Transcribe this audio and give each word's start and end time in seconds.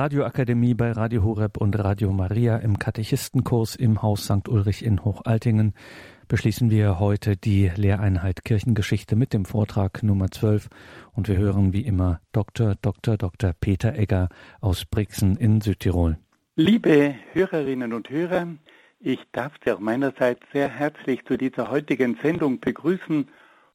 Radioakademie 0.00 0.72
bei 0.72 0.92
Radio 0.92 1.24
Horeb 1.24 1.58
und 1.58 1.78
Radio 1.78 2.10
Maria 2.10 2.56
im 2.56 2.78
Katechistenkurs 2.78 3.76
im 3.76 4.00
Haus 4.00 4.24
St. 4.24 4.48
Ulrich 4.48 4.82
in 4.82 5.04
Hochaltingen 5.04 5.74
beschließen 6.26 6.70
wir 6.70 6.98
heute 6.98 7.36
die 7.36 7.70
Lehreinheit 7.76 8.42
Kirchengeschichte 8.42 9.14
mit 9.14 9.34
dem 9.34 9.44
Vortrag 9.44 10.02
Nummer 10.02 10.30
12 10.30 10.70
und 11.12 11.28
wir 11.28 11.36
hören 11.36 11.74
wie 11.74 11.82
immer 11.82 12.22
Dr. 12.32 12.76
Dr. 12.80 13.18
Dr. 13.18 13.52
Peter 13.60 13.94
Egger 13.94 14.30
aus 14.62 14.86
Brixen 14.86 15.36
in 15.36 15.60
Südtirol. 15.60 16.16
Liebe 16.56 17.16
Hörerinnen 17.34 17.92
und 17.92 18.08
Hörer, 18.08 18.46
ich 19.00 19.20
darf 19.32 19.52
Sie 19.62 19.70
auch 19.70 19.80
meinerseits 19.80 20.40
sehr 20.50 20.70
herzlich 20.70 21.26
zu 21.26 21.36
dieser 21.36 21.70
heutigen 21.70 22.16
Sendung 22.22 22.58
begrüßen 22.58 23.28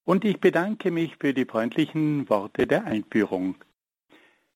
und 0.05 0.25
ich 0.25 0.39
bedanke 0.39 0.89
mich 0.89 1.17
für 1.19 1.35
die 1.35 1.45
freundlichen 1.45 2.27
Worte 2.29 2.65
der 2.65 2.85
Einführung. 2.85 3.57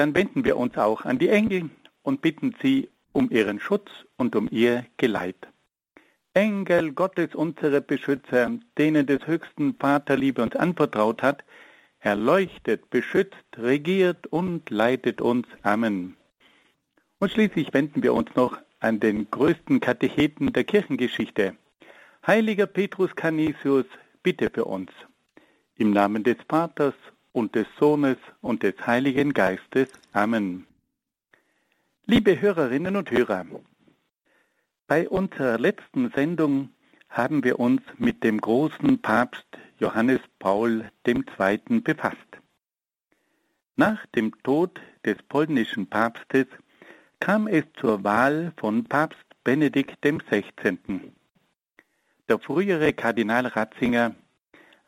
Dann 0.00 0.14
wenden 0.14 0.46
wir 0.46 0.56
uns 0.56 0.78
auch 0.78 1.04
an 1.04 1.18
die 1.18 1.28
Engel 1.28 1.68
und 2.00 2.22
bitten 2.22 2.56
sie 2.62 2.88
um 3.12 3.30
ihren 3.30 3.60
Schutz 3.60 3.90
und 4.16 4.34
um 4.34 4.48
ihr 4.50 4.86
Geleit. 4.96 5.36
Engel 6.32 6.92
Gottes, 6.92 7.34
unsere 7.34 7.82
Beschützer, 7.82 8.50
denen 8.78 9.04
des 9.04 9.26
höchsten 9.26 9.74
Vaterliebe 9.74 10.40
uns 10.40 10.56
anvertraut 10.56 11.22
hat, 11.22 11.44
erleuchtet, 11.98 12.88
beschützt, 12.88 13.44
regiert 13.58 14.26
und 14.28 14.70
leitet 14.70 15.20
uns. 15.20 15.46
Amen. 15.60 16.16
Und 17.18 17.30
schließlich 17.30 17.74
wenden 17.74 18.02
wir 18.02 18.14
uns 18.14 18.34
noch 18.34 18.56
an 18.78 19.00
den 19.00 19.30
größten 19.30 19.80
Katecheten 19.80 20.50
der 20.54 20.64
Kirchengeschichte. 20.64 21.56
Heiliger 22.26 22.64
Petrus 22.64 23.14
Canisius, 23.14 23.84
bitte 24.22 24.48
für 24.48 24.64
uns. 24.64 24.90
Im 25.76 25.90
Namen 25.90 26.24
des 26.24 26.38
Vaters 26.48 26.94
und 27.32 27.54
des 27.54 27.66
Sohnes 27.78 28.16
und 28.40 28.62
des 28.62 28.74
Heiligen 28.86 29.32
Geistes. 29.32 29.88
Amen. 30.12 30.66
Liebe 32.06 32.40
Hörerinnen 32.40 32.96
und 32.96 33.10
Hörer, 33.10 33.46
bei 34.86 35.08
unserer 35.08 35.58
letzten 35.58 36.10
Sendung 36.10 36.70
haben 37.08 37.44
wir 37.44 37.60
uns 37.60 37.82
mit 37.98 38.24
dem 38.24 38.40
großen 38.40 39.00
Papst 39.00 39.46
Johannes 39.78 40.20
Paul 40.38 40.90
II. 41.06 41.80
befasst. 41.80 42.16
Nach 43.76 44.04
dem 44.06 44.32
Tod 44.42 44.80
des 45.04 45.16
polnischen 45.28 45.86
Papstes 45.88 46.46
kam 47.20 47.46
es 47.46 47.64
zur 47.80 48.02
Wahl 48.04 48.52
von 48.56 48.84
Papst 48.84 49.24
Benedikt 49.44 50.02
XVI. 50.02 51.12
Der 52.28 52.38
frühere 52.38 52.92
Kardinal 52.92 53.46
Ratzinger 53.46 54.14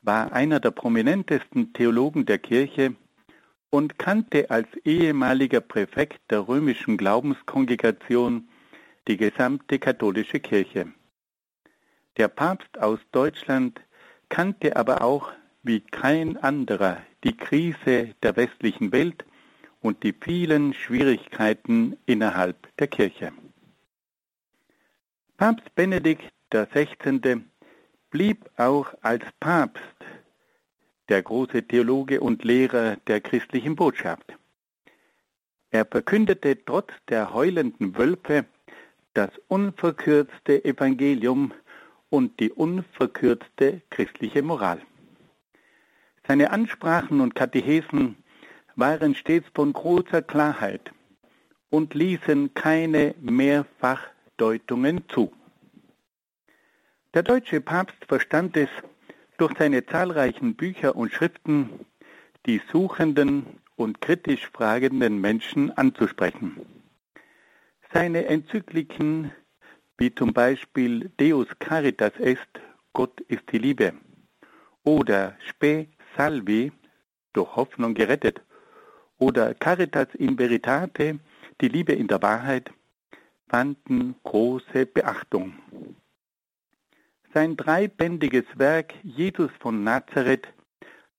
war 0.02 0.32
einer 0.32 0.60
der 0.60 0.72
prominentesten 0.72 1.72
Theologen 1.72 2.26
der 2.26 2.38
Kirche 2.38 2.94
und 3.70 3.98
kannte 3.98 4.50
als 4.50 4.68
ehemaliger 4.84 5.60
Präfekt 5.60 6.20
der 6.30 6.46
römischen 6.46 6.96
Glaubenskongregation 6.96 8.48
die 9.08 9.16
gesamte 9.16 9.78
katholische 9.78 10.40
Kirche. 10.40 10.92
Der 12.18 12.28
Papst 12.28 12.78
aus 12.78 12.98
Deutschland 13.12 13.80
kannte 14.28 14.76
aber 14.76 15.02
auch 15.02 15.32
wie 15.62 15.80
kein 15.80 16.36
anderer 16.36 16.98
die 17.24 17.36
Krise 17.36 18.14
der 18.22 18.36
westlichen 18.36 18.92
Welt 18.92 19.24
und 19.80 20.02
die 20.02 20.12
vielen 20.12 20.74
Schwierigkeiten 20.74 21.96
innerhalb 22.06 22.76
der 22.76 22.88
Kirche. 22.88 23.32
Papst 25.36 25.74
Benedikt 25.74 26.32
XVI 26.50 27.44
blieb 28.12 28.48
auch 28.58 28.94
als 29.00 29.24
Papst 29.40 29.82
der 31.08 31.22
große 31.22 31.66
Theologe 31.66 32.20
und 32.20 32.44
Lehrer 32.44 32.96
der 33.06 33.20
christlichen 33.20 33.74
Botschaft. 33.74 34.36
Er 35.70 35.86
verkündete 35.86 36.62
trotz 36.64 36.92
der 37.08 37.32
heulenden 37.32 37.96
Wölfe 37.96 38.44
das 39.14 39.30
unverkürzte 39.48 40.64
Evangelium 40.64 41.52
und 42.10 42.38
die 42.38 42.52
unverkürzte 42.52 43.80
christliche 43.88 44.42
Moral. 44.42 44.82
Seine 46.28 46.50
Ansprachen 46.50 47.20
und 47.20 47.34
Katechesen 47.34 48.16
waren 48.76 49.14
stets 49.14 49.48
von 49.54 49.72
großer 49.72 50.20
Klarheit 50.20 50.92
und 51.70 51.94
ließen 51.94 52.52
keine 52.52 53.14
Mehrfachdeutungen 53.20 55.08
zu. 55.08 55.32
Der 57.14 57.22
deutsche 57.22 57.60
Papst 57.60 58.06
verstand 58.08 58.56
es, 58.56 58.70
durch 59.36 59.52
seine 59.58 59.84
zahlreichen 59.84 60.54
Bücher 60.54 60.96
und 60.96 61.12
Schriften 61.12 61.84
die 62.46 62.62
suchenden 62.72 63.60
und 63.76 64.00
kritisch 64.00 64.48
fragenden 64.48 65.20
Menschen 65.20 65.70
anzusprechen. 65.76 66.56
Seine 67.92 68.24
Enzykliken, 68.26 69.30
wie 69.98 70.14
zum 70.14 70.32
Beispiel 70.32 71.10
Deus 71.20 71.48
Caritas 71.58 72.14
est, 72.18 72.48
Gott 72.94 73.20
ist 73.22 73.44
die 73.52 73.58
Liebe, 73.58 73.92
oder 74.82 75.36
Spe 75.48 75.88
Salvi, 76.16 76.72
durch 77.34 77.54
Hoffnung 77.56 77.92
gerettet, 77.92 78.40
oder 79.18 79.52
Caritas 79.52 80.08
in 80.14 80.38
Veritate, 80.38 81.18
die 81.60 81.68
Liebe 81.68 81.92
in 81.92 82.08
der 82.08 82.22
Wahrheit, 82.22 82.70
fanden 83.48 84.14
große 84.22 84.86
Beachtung. 84.86 85.52
Sein 87.34 87.56
dreibändiges 87.56 88.44
Werk 88.56 88.92
Jesus 89.02 89.50
von 89.58 89.82
Nazareth 89.82 90.46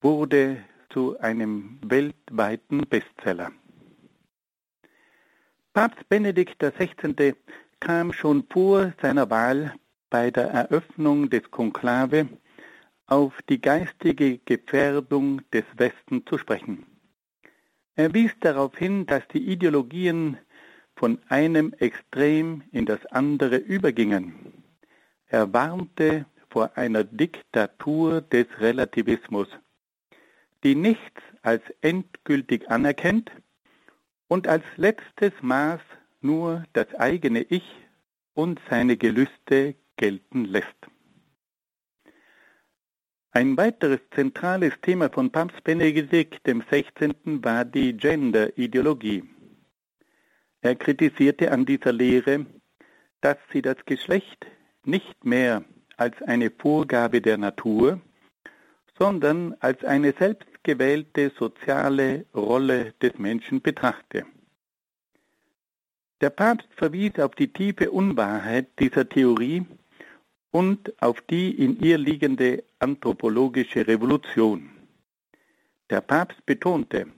wurde 0.00 0.62
zu 0.90 1.18
einem 1.18 1.80
weltweiten 1.84 2.86
Bestseller. 2.88 3.50
Papst 5.72 6.08
Benedikt 6.08 6.62
XVI. 6.62 7.34
kam 7.80 8.12
schon 8.12 8.44
vor 8.48 8.92
seiner 9.02 9.28
Wahl 9.28 9.74
bei 10.08 10.30
der 10.30 10.50
Eröffnung 10.50 11.30
des 11.30 11.50
Konklave 11.50 12.28
auf 13.06 13.32
die 13.48 13.60
geistige 13.60 14.38
Gefährdung 14.38 15.40
des 15.50 15.64
Westens 15.76 16.26
zu 16.26 16.38
sprechen. 16.38 16.86
Er 17.96 18.14
wies 18.14 18.30
darauf 18.38 18.78
hin, 18.78 19.04
dass 19.06 19.26
die 19.32 19.50
Ideologien 19.50 20.38
von 20.94 21.18
einem 21.28 21.72
Extrem 21.72 22.62
in 22.70 22.86
das 22.86 23.04
andere 23.06 23.56
übergingen 23.56 24.63
er 25.34 25.52
warnte 25.52 26.26
vor 26.48 26.78
einer 26.78 27.02
Diktatur 27.02 28.20
des 28.20 28.46
Relativismus, 28.60 29.48
die 30.62 30.76
nichts 30.76 31.20
als 31.42 31.62
endgültig 31.80 32.70
anerkennt 32.70 33.32
und 34.28 34.46
als 34.46 34.62
letztes 34.76 35.32
Maß 35.42 35.80
nur 36.20 36.62
das 36.72 36.94
eigene 36.94 37.40
Ich 37.40 37.68
und 38.34 38.60
seine 38.70 38.96
Gelüste 38.96 39.74
gelten 39.96 40.44
lässt. 40.44 40.80
Ein 43.32 43.56
weiteres 43.56 44.02
zentrales 44.14 44.74
Thema 44.82 45.10
von 45.10 45.32
Papst 45.32 45.64
Benedikt 45.64 46.44
XVI. 46.44 47.12
war 47.42 47.64
die 47.64 47.96
Gender-Ideologie. 47.96 49.24
Er 50.60 50.76
kritisierte 50.76 51.50
an 51.50 51.66
dieser 51.66 51.92
Lehre, 51.92 52.46
dass 53.20 53.38
sie 53.52 53.62
das 53.62 53.84
Geschlecht 53.84 54.46
nicht 54.86 55.24
mehr 55.24 55.64
als 55.96 56.20
eine 56.22 56.50
Vorgabe 56.50 57.20
der 57.20 57.38
Natur, 57.38 58.00
sondern 58.98 59.54
als 59.60 59.84
eine 59.84 60.12
selbstgewählte 60.12 61.32
soziale 61.38 62.26
Rolle 62.34 62.94
des 63.02 63.18
Menschen 63.18 63.60
betrachte. 63.60 64.24
Der 66.20 66.30
Papst 66.30 66.68
verwies 66.76 67.18
auf 67.18 67.34
die 67.34 67.52
tiefe 67.52 67.90
Unwahrheit 67.90 68.68
dieser 68.78 69.08
Theorie 69.08 69.66
und 70.50 71.02
auf 71.02 71.20
die 71.22 71.50
in 71.50 71.80
ihr 71.80 71.98
liegende 71.98 72.62
anthropologische 72.78 73.86
Revolution. 73.86 74.70
Der 75.90 76.00
Papst 76.00 76.46
betonte, 76.46 77.08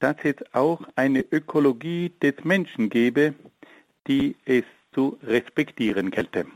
dass 0.00 0.16
es 0.24 0.36
auch 0.52 0.80
eine 0.96 1.20
Ökologie 1.20 2.12
des 2.22 2.42
Menschen 2.42 2.88
gebe, 2.90 3.34
die 4.08 4.36
es 4.46 4.64
zu 4.92 5.18
respektieren 5.22 6.10
gelte. 6.10 6.46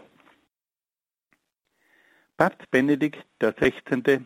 Papst 2.38 2.70
Benedikt 2.70 3.26
XVI. 3.40 4.20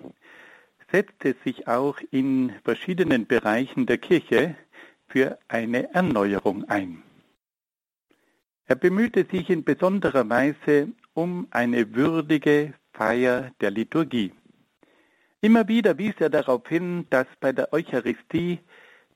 setzte 0.90 1.34
sich 1.44 1.66
auch 1.66 1.96
in 2.10 2.52
verschiedenen 2.62 3.26
Bereichen 3.26 3.86
der 3.86 3.96
Kirche 3.96 4.54
für 5.08 5.38
eine 5.48 5.94
Erneuerung 5.94 6.68
ein. 6.68 7.02
Er 8.66 8.76
bemühte 8.76 9.24
sich 9.24 9.48
in 9.48 9.64
besonderer 9.64 10.28
Weise 10.28 10.88
um 11.14 11.46
eine 11.52 11.94
würdige 11.94 12.74
Feier 12.92 13.50
der 13.62 13.70
Liturgie. 13.70 14.34
Immer 15.40 15.66
wieder 15.68 15.96
wies 15.96 16.14
er 16.18 16.28
darauf 16.28 16.68
hin, 16.68 17.06
dass 17.08 17.26
bei 17.40 17.52
der 17.52 17.72
Eucharistie 17.72 18.58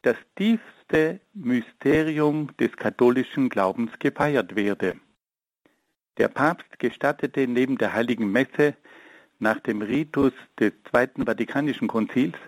das 0.01 0.17
tiefste 0.37 1.21
Mysterium 1.35 2.57
des 2.57 2.75
katholischen 2.75 3.51
Glaubens 3.51 3.91
gefeiert 3.99 4.57
werde. 4.57 4.97
Der 6.19 6.29
Papst 6.29 6.79
gestattete 6.79 7.47
neben 7.47 7.79
der 7.79 7.93
heiligen 7.93 8.33
Messe 8.33 8.75
nach 9.39 9.61
dem 9.61 9.83
Ritus 9.83 10.33
des 10.59 10.73
Zweiten 10.91 11.27
Vatikanischen 11.27 11.87
Konzils 11.89 12.39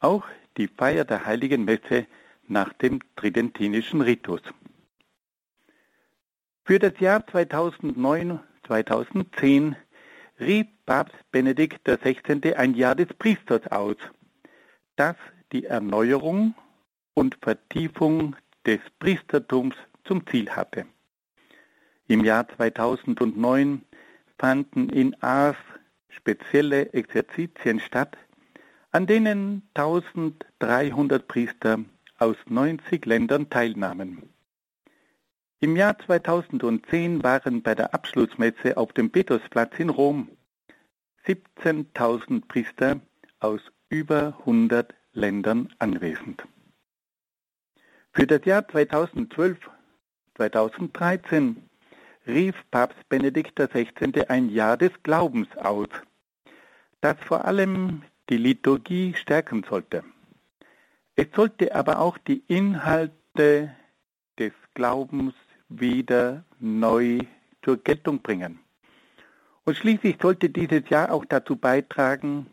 auch 0.00 0.24
die 0.56 0.66
Feier 0.68 1.04
der 1.04 1.24
heiligen 1.24 1.64
Messe 1.64 2.06
nach 2.46 2.72
dem 2.72 2.98
tridentinischen 3.16 4.00
Ritus. 4.00 4.42
Für 6.64 6.80
das 6.80 6.98
Jahr 6.98 7.20
2009-2010 7.20 9.76
rief 10.40 10.66
Papst 10.86 11.14
Benedikt 11.30 11.84
XVI. 11.84 12.54
ein 12.54 12.74
Jahr 12.74 12.96
des 12.96 13.14
Priesters 13.14 13.70
aus, 13.70 13.96
das 14.96 15.14
die 15.52 15.66
Erneuerung 15.66 16.54
und 17.14 17.38
Vertiefung 17.40 18.34
des 18.66 18.80
Priestertums 18.98 19.76
zum 20.04 20.26
Ziel 20.26 20.50
hatte. 20.50 20.86
Im 22.06 22.22
Jahr 22.22 22.46
2009 22.48 23.82
fanden 24.38 24.90
in 24.90 25.14
Ars 25.22 25.56
spezielle 26.08 26.92
Exerzitien 26.92 27.80
statt, 27.80 28.18
an 28.90 29.06
denen 29.06 29.66
1300 29.74 31.26
Priester 31.26 31.78
aus 32.18 32.36
90 32.46 33.06
Ländern 33.06 33.48
teilnahmen. 33.48 34.28
Im 35.60 35.76
Jahr 35.76 35.98
2010 35.98 37.22
waren 37.22 37.62
bei 37.62 37.74
der 37.74 37.94
Abschlussmesse 37.94 38.76
auf 38.76 38.92
dem 38.92 39.10
Petersplatz 39.10 39.78
in 39.78 39.88
Rom 39.88 40.28
17.000 41.26 42.46
Priester 42.46 43.00
aus 43.40 43.62
über 43.88 44.36
100 44.40 44.94
Ländern 45.14 45.72
anwesend. 45.78 46.44
Für 48.12 48.26
das 48.26 48.44
Jahr 48.44 48.60
2012-2013 48.60 51.56
rief 52.26 52.54
Papst 52.70 53.08
Benedikt 53.08 53.56
XVI. 53.58 54.26
ein 54.28 54.48
Jahr 54.48 54.76
des 54.76 54.92
Glaubens 55.02 55.48
aus, 55.56 55.88
das 57.00 57.16
vor 57.20 57.44
allem 57.44 58.02
die 58.30 58.38
Liturgie 58.38 59.14
stärken 59.14 59.64
sollte. 59.68 60.04
Es 61.16 61.26
sollte 61.34 61.74
aber 61.74 62.00
auch 62.00 62.18
die 62.18 62.42
Inhalte 62.48 63.74
des 64.38 64.52
Glaubens 64.74 65.34
wieder 65.68 66.44
neu 66.58 67.20
zur 67.62 67.76
Geltung 67.76 68.20
bringen. 68.20 68.58
Und 69.64 69.76
schließlich 69.76 70.16
sollte 70.20 70.50
dieses 70.50 70.88
Jahr 70.88 71.12
auch 71.12 71.24
dazu 71.24 71.56
beitragen, 71.56 72.46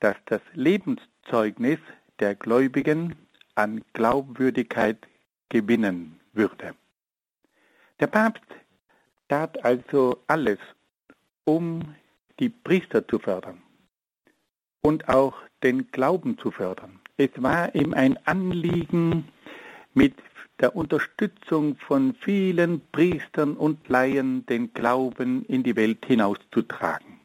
dass 0.00 0.16
das 0.26 0.40
Lebenszeugnis 0.54 1.78
der 2.20 2.34
Gläubigen 2.34 3.16
an 3.54 3.82
Glaubwürdigkeit 3.92 5.06
gewinnen 5.48 6.20
würde. 6.32 6.74
Der 8.00 8.06
Papst 8.06 8.44
tat 9.28 9.64
also 9.64 10.22
alles, 10.26 10.58
um 11.44 11.94
die 12.38 12.48
Priester 12.48 13.06
zu 13.06 13.18
fördern 13.18 13.62
und 14.82 15.08
auch 15.08 15.34
den 15.62 15.90
Glauben 15.90 16.38
zu 16.38 16.50
fördern. 16.50 17.00
Es 17.16 17.30
war 17.36 17.74
ihm 17.74 17.94
ein 17.94 18.18
Anliegen, 18.26 19.28
mit 19.96 20.14
der 20.60 20.76
Unterstützung 20.76 21.76
von 21.76 22.14
vielen 22.14 22.82
Priestern 22.92 23.56
und 23.56 23.88
Laien 23.88 24.44
den 24.46 24.72
Glauben 24.74 25.44
in 25.46 25.62
die 25.62 25.74
Welt 25.74 26.04
hinauszutragen. 26.04 27.20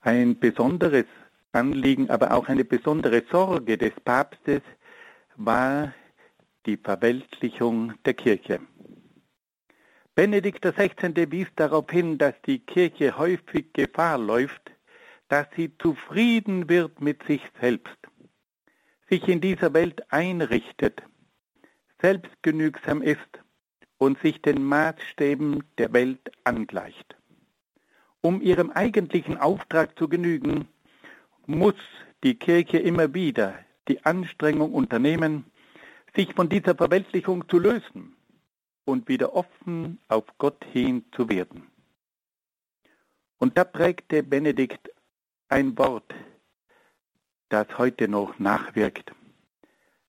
Ein 0.00 0.38
besonderes 0.38 1.06
Anliegen, 1.52 2.10
aber 2.10 2.32
auch 2.32 2.48
eine 2.48 2.64
besondere 2.64 3.24
Sorge 3.30 3.78
des 3.78 3.92
Papstes 4.04 4.60
war 5.36 5.94
die 6.66 6.76
Verweltlichung 6.76 7.94
der 8.04 8.14
Kirche. 8.14 8.60
Benedikt 10.18 10.64
XVI. 10.64 11.30
wies 11.30 11.46
darauf 11.54 11.88
hin, 11.92 12.18
dass 12.18 12.34
die 12.44 12.58
Kirche 12.58 13.16
häufig 13.16 13.72
Gefahr 13.72 14.18
läuft, 14.18 14.72
dass 15.28 15.46
sie 15.54 15.70
zufrieden 15.78 16.68
wird 16.68 17.00
mit 17.00 17.22
sich 17.22 17.40
selbst, 17.60 17.96
sich 19.08 19.28
in 19.28 19.40
dieser 19.40 19.72
Welt 19.74 20.12
einrichtet 20.12 21.04
selbstgenügsam 22.02 23.00
ist 23.00 23.28
und 23.98 24.18
sich 24.18 24.42
den 24.42 24.64
Maßstäben 24.64 25.62
der 25.78 25.92
Welt 25.92 26.32
angleicht. 26.42 27.16
Um 28.20 28.42
ihrem 28.42 28.72
eigentlichen 28.72 29.36
Auftrag 29.38 29.96
zu 29.96 30.08
genügen, 30.08 30.66
muss 31.46 31.76
die 32.24 32.34
Kirche 32.34 32.78
immer 32.78 33.14
wieder 33.14 33.54
die 33.86 34.04
Anstrengung 34.04 34.72
unternehmen, 34.74 35.44
sich 36.16 36.34
von 36.34 36.48
dieser 36.48 36.74
Verweltlichung 36.74 37.48
zu 37.48 37.60
lösen 37.60 38.17
und 38.88 39.06
wieder 39.06 39.34
offen 39.34 40.00
auf 40.08 40.24
Gott 40.38 40.64
hin 40.64 41.04
zu 41.12 41.28
werden. 41.28 41.70
Und 43.36 43.58
da 43.58 43.64
prägte 43.64 44.22
Benedikt 44.22 44.90
ein 45.48 45.76
Wort, 45.76 46.14
das 47.50 47.66
heute 47.76 48.08
noch 48.08 48.38
nachwirkt. 48.38 49.12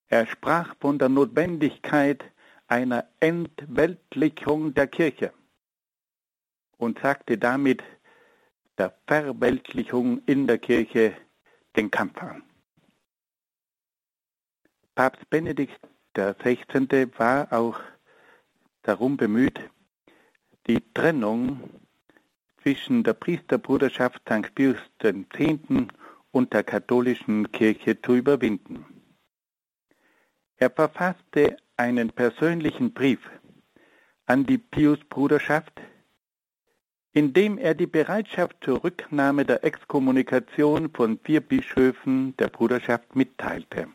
Er 0.08 0.26
sprach 0.26 0.74
von 0.80 0.98
der 0.98 1.10
Notwendigkeit 1.10 2.24
einer 2.68 3.06
Entweltlichung 3.20 4.72
der 4.72 4.86
Kirche 4.86 5.34
und 6.78 6.98
sagte 7.00 7.36
damit 7.36 7.82
der 8.78 8.98
Verweltlichung 9.06 10.22
in 10.24 10.46
der 10.46 10.58
Kirche 10.58 11.14
den 11.76 11.90
Kampf 11.90 12.16
an. 12.22 12.42
Papst 14.94 15.28
Benedikt 15.28 15.80
XVI. 16.14 17.06
war 17.18 17.52
auch 17.52 17.78
darum 18.82 19.16
bemüht, 19.16 19.60
die 20.66 20.82
Trennung 20.94 21.70
zwischen 22.62 23.02
der 23.02 23.14
Priesterbruderschaft 23.14 24.22
St. 24.28 24.54
Pius 24.54 24.78
X. 25.02 25.88
und 26.30 26.52
der 26.52 26.62
katholischen 26.62 27.50
Kirche 27.52 28.00
zu 28.00 28.14
überwinden. 28.14 28.86
Er 30.56 30.70
verfasste 30.70 31.56
einen 31.76 32.10
persönlichen 32.10 32.92
Brief 32.92 33.20
an 34.26 34.44
die 34.44 34.58
Pius-Bruderschaft, 34.58 35.80
in 37.12 37.32
dem 37.32 37.58
er 37.58 37.74
die 37.74 37.86
Bereitschaft 37.86 38.56
zur 38.62 38.84
Rücknahme 38.84 39.44
der 39.44 39.64
Exkommunikation 39.64 40.90
von 40.90 41.18
vier 41.24 41.40
Bischöfen 41.40 42.36
der 42.36 42.48
Bruderschaft 42.48 43.16
mitteilte. 43.16 43.88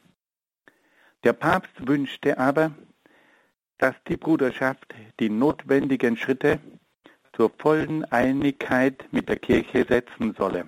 Der 1.23 1.33
Papst 1.33 1.87
wünschte 1.87 2.37
aber, 2.37 2.71
dass 3.77 3.95
die 4.07 4.17
Bruderschaft 4.17 4.93
die 5.19 5.29
notwendigen 5.29 6.17
Schritte 6.17 6.59
zur 7.33 7.51
vollen 7.57 8.05
Einigkeit 8.05 9.07
mit 9.11 9.27
der 9.27 9.37
Kirche 9.37 9.85
setzen 9.87 10.33
solle. 10.37 10.65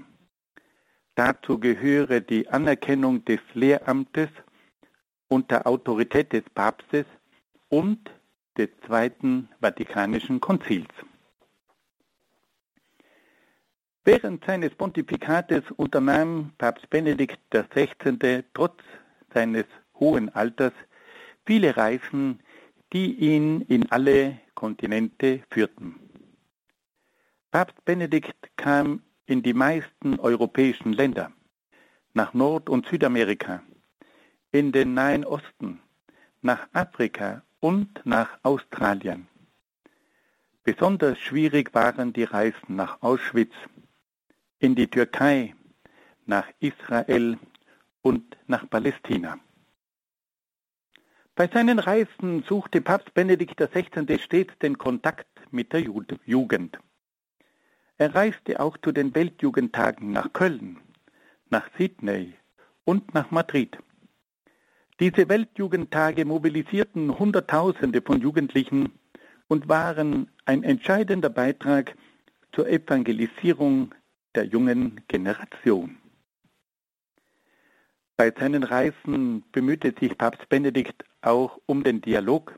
Dazu 1.16 1.60
gehöre 1.60 2.20
die 2.20 2.48
Anerkennung 2.50 3.26
des 3.26 3.40
Lehramtes 3.54 4.30
unter 5.30 5.66
Autorität 5.66 6.32
des 6.34 6.44
Papstes 6.54 7.06
und 7.70 8.12
des 8.58 8.70
Zweiten 8.86 9.50
Vatikanischen 9.60 10.40
Konzils. 10.40 10.88
Während 14.04 14.46
seines 14.46 14.74
Pontifikates 14.76 15.64
unternahm 15.76 16.54
Papst 16.58 16.90
Benedikt 16.90 17.40
XVI. 17.52 18.44
trotz 18.54 18.82
seines 19.34 19.66
hohen 20.00 20.30
Alters 20.30 20.74
viele 21.46 21.76
Reisen, 21.76 22.40
die 22.94 23.14
ihn 23.16 23.62
in 23.62 23.92
alle 23.92 24.40
Kontinente 24.56 25.44
führten. 25.50 25.96
Papst 27.52 27.84
Benedikt 27.86 28.50
kam 28.56 29.02
in 29.26 29.44
die 29.44 29.54
meisten 29.54 30.20
europäischen 30.20 30.94
Länder, 30.94 31.32
nach 32.14 32.34
Nord- 32.34 32.70
und 32.70 32.88
Südamerika, 32.88 33.62
in 34.52 34.72
den 34.72 34.94
Nahen 34.94 35.26
Osten, 35.26 35.80
nach 36.42 36.68
Afrika 36.74 37.44
und 37.60 38.06
nach 38.06 38.38
Australien. 38.44 39.28
Besonders 40.64 41.20
schwierig 41.20 41.74
waren 41.74 42.14
die 42.14 42.24
Reisen 42.24 42.76
nach 42.76 43.02
Auschwitz, 43.02 43.54
in 44.60 44.76
die 44.76 44.88
Türkei, 44.88 45.56
nach 46.26 46.48
Israel 46.60 47.38
und 48.02 48.38
nach 48.48 48.70
Palästina. 48.70 49.40
Bei 51.38 51.48
seinen 51.48 51.78
Reisen 51.78 52.42
suchte 52.50 52.82
Papst 52.82 53.14
Benedikt 53.14 53.58
XVI. 53.58 54.18
stets 54.18 54.58
den 54.58 54.80
Kontakt 54.80 55.28
mit 55.52 55.72
der 55.72 55.82
Jugend. 55.82 56.80
Er 58.00 58.16
reiste 58.16 58.60
auch 58.60 58.76
zu 58.78 58.92
den 58.92 59.14
Weltjugendtagen 59.14 60.12
nach 60.12 60.34
Köln, 60.34 60.80
nach 61.52 61.70
Sydney 61.78 62.34
und 62.86 63.14
nach 63.14 63.30
Madrid. 63.30 63.78
Diese 65.00 65.30
Weltjugendtage 65.30 66.26
mobilisierten 66.26 67.20
Hunderttausende 67.20 68.02
von 68.02 68.20
Jugendlichen 68.20 68.94
und 69.48 69.70
waren 69.70 70.32
ein 70.46 70.64
entscheidender 70.64 71.30
Beitrag 71.30 71.96
zur 72.52 72.68
Evangelisierung 72.68 73.94
der 74.34 74.46
jungen 74.46 75.02
Generation. 75.08 75.98
Bei 78.16 78.34
seinen 78.36 78.64
Reisen 78.64 79.44
bemühte 79.52 79.94
sich 80.00 80.18
Papst 80.18 80.50
Benedikt 80.50 81.04
auch 81.28 81.60
um 81.66 81.84
den 81.84 82.02
Dialog 82.02 82.58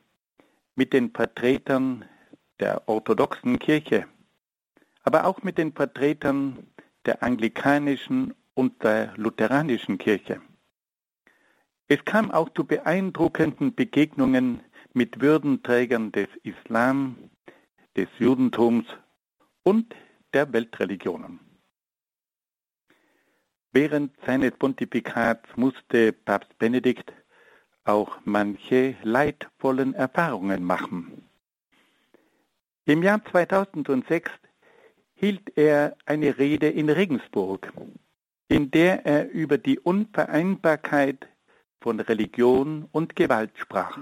mit 0.75 0.93
den 0.93 1.11
Vertretern 1.11 2.05
der 2.59 2.87
orthodoxen 2.87 3.59
Kirche, 3.59 4.05
aber 5.03 5.25
auch 5.25 5.43
mit 5.43 5.57
den 5.57 5.73
Vertretern 5.73 6.67
der 7.05 7.23
anglikanischen 7.23 8.33
und 8.53 8.83
der 8.83 9.13
lutheranischen 9.17 9.97
Kirche. 9.97 10.41
Es 11.87 12.03
kam 12.05 12.29
auch 12.29 12.49
zu 12.49 12.65
beeindruckenden 12.65 13.73
Begegnungen 13.73 14.61
mit 14.93 15.21
Würdenträgern 15.21 16.11
des 16.11 16.27
Islam, 16.43 17.31
des 17.97 18.07
Judentums 18.19 18.85
und 19.63 19.95
der 20.33 20.53
Weltreligionen. 20.53 21.39
Während 23.71 24.15
seines 24.25 24.51
Pontifikats 24.51 25.47
musste 25.55 26.13
Papst 26.13 26.57
Benedikt 26.59 27.11
auch 27.83 28.17
manche 28.25 28.95
leidvollen 29.03 29.93
Erfahrungen 29.93 30.63
machen. 30.63 31.23
Im 32.85 33.03
Jahr 33.03 33.23
2006 33.23 34.31
hielt 35.13 35.57
er 35.57 35.95
eine 36.05 36.37
Rede 36.37 36.69
in 36.69 36.89
Regensburg, 36.89 37.71
in 38.47 38.71
der 38.71 39.05
er 39.05 39.29
über 39.29 39.57
die 39.57 39.79
Unvereinbarkeit 39.79 41.27
von 41.81 41.99
Religion 41.99 42.87
und 42.91 43.15
Gewalt 43.15 43.51
sprach. 43.57 43.99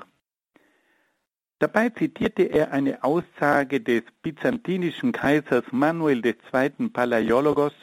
Dabei 1.59 1.89
zitierte 1.89 2.43
er 2.43 2.71
eine 2.71 3.03
Aussage 3.03 3.81
des 3.81 4.03
byzantinischen 4.21 5.11
Kaisers 5.11 5.65
Manuel 5.71 6.23
II. 6.23 6.89
Palaiologos, 6.89 7.73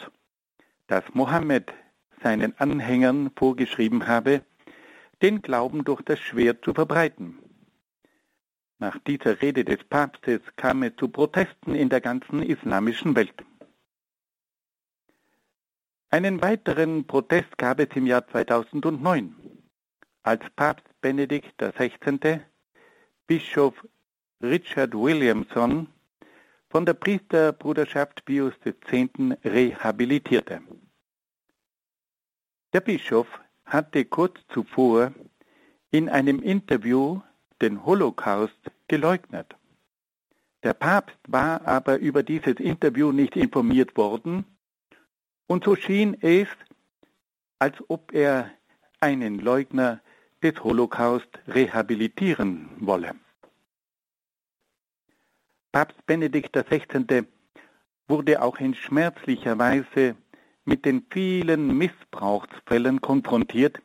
dass 0.87 1.03
Mohammed 1.13 1.73
seinen 2.23 2.57
Anhängern 2.59 3.33
vorgeschrieben 3.37 4.07
habe, 4.07 4.43
den 5.25 5.41
Glauben 5.41 5.85
durch 5.85 6.03
das 6.03 6.21
Schwert 6.21 6.63
zu 6.63 6.75
verbreiten. 6.75 7.39
Nach 8.79 8.99
dieser 9.07 9.41
Rede 9.41 9.65
des 9.65 9.83
Papstes 9.85 10.43
kam 10.57 10.83
es 10.83 10.93
zu 10.97 11.09
Protesten 11.09 11.75
in 11.75 11.89
der 11.89 12.03
ganzen 12.03 12.43
islamischen 12.43 13.17
Welt. 13.17 13.43
Einen 16.11 16.43
weiteren 16.43 17.07
Protest 17.07 17.57
gab 17.57 17.81
es 17.81 17.89
im 17.95 18.07
Jahr 18.07 18.29
2009, 18.29 19.35
als 20.25 20.45
Papst 20.57 20.85
Benedikt 21.01 21.57
XVI. 21.57 22.43
Bischof 23.27 23.75
Richard 24.43 24.93
Williamson 24.93 25.89
von 26.69 26.85
der 26.85 26.93
Priesterbruderschaft 26.93 28.27
Pius 28.27 28.53
X. 28.63 28.93
rehabilitierte. 29.43 30.61
Der 32.75 32.81
Bischof 32.83 33.27
hatte 33.65 34.05
kurz 34.05 34.39
zuvor 34.49 35.13
in 35.91 36.09
einem 36.09 36.43
Interview 36.43 37.21
den 37.61 37.85
Holocaust 37.85 38.59
geleugnet. 38.89 39.55
Der 40.63 40.75
Papst 40.75 41.19
war 41.29 41.67
aber 41.67 41.99
über 41.99 42.23
dieses 42.23 42.57
Interview 42.57 43.13
nicht 43.13 43.37
informiert 43.37 43.97
worden 43.97 44.45
und 45.47 45.65
so 45.65 45.77
schien 45.77 46.17
es, 46.21 46.49
als 47.59 47.77
ob 47.89 48.13
er 48.13 48.51
einen 49.01 49.39
Leugner 49.39 50.01
des 50.43 50.63
Holocaust 50.63 51.29
rehabilitieren 51.47 52.71
wolle. 52.79 53.15
Papst 55.73 56.07
Benedikt 56.07 56.55
XVI. 56.55 57.25
wurde 58.09 58.43
auch 58.43 58.59
in 58.59 58.75
schmerzlicher 58.75 59.59
Weise 59.59 60.17
mit 60.65 60.85
den 60.85 61.07
vielen 61.11 61.77
Missbrauchsfällen 61.77 63.01
konfrontiert, 63.01 63.81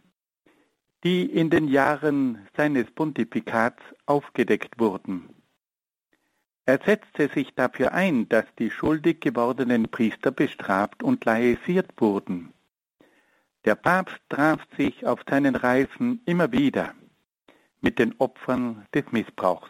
die 1.03 1.25
in 1.25 1.49
den 1.49 1.67
Jahren 1.67 2.47
seines 2.55 2.89
Pontifikats 2.91 3.81
aufgedeckt 4.05 4.79
wurden. 4.79 5.29
Er 6.65 6.79
setzte 6.85 7.29
sich 7.29 7.55
dafür 7.55 7.93
ein, 7.93 8.29
dass 8.29 8.45
die 8.59 8.69
schuldig 8.69 9.21
gewordenen 9.21 9.89
Priester 9.89 10.31
bestraft 10.31 11.01
und 11.01 11.25
laisiert 11.25 11.89
wurden. 11.97 12.53
Der 13.65 13.75
Papst 13.75 14.19
traf 14.29 14.59
sich 14.77 15.05
auf 15.05 15.21
seinen 15.27 15.55
Reisen 15.55 16.21
immer 16.25 16.51
wieder 16.51 16.93
mit 17.81 17.97
den 17.97 18.13
Opfern 18.19 18.85
des 18.93 19.11
Missbrauchs. 19.11 19.69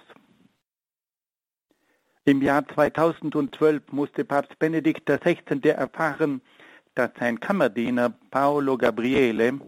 Im 2.26 2.42
Jahr 2.42 2.68
2012 2.68 3.92
musste 3.92 4.26
Papst 4.26 4.60
Benedikt 4.60 5.10
XVI. 5.10 5.70
erfahren, 5.70 6.42
dass 6.96 7.12
sein 7.20 7.40
Kammerdiener 7.40 8.10
Paolo 8.32 8.78
Gabriele 8.78 9.60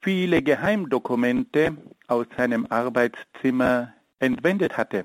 viele 0.00 0.42
Geheimdokumente 0.42 1.76
aus 2.06 2.26
seinem 2.36 2.66
Arbeitszimmer 2.70 3.94
entwendet 4.18 4.76
hatte. 4.76 5.04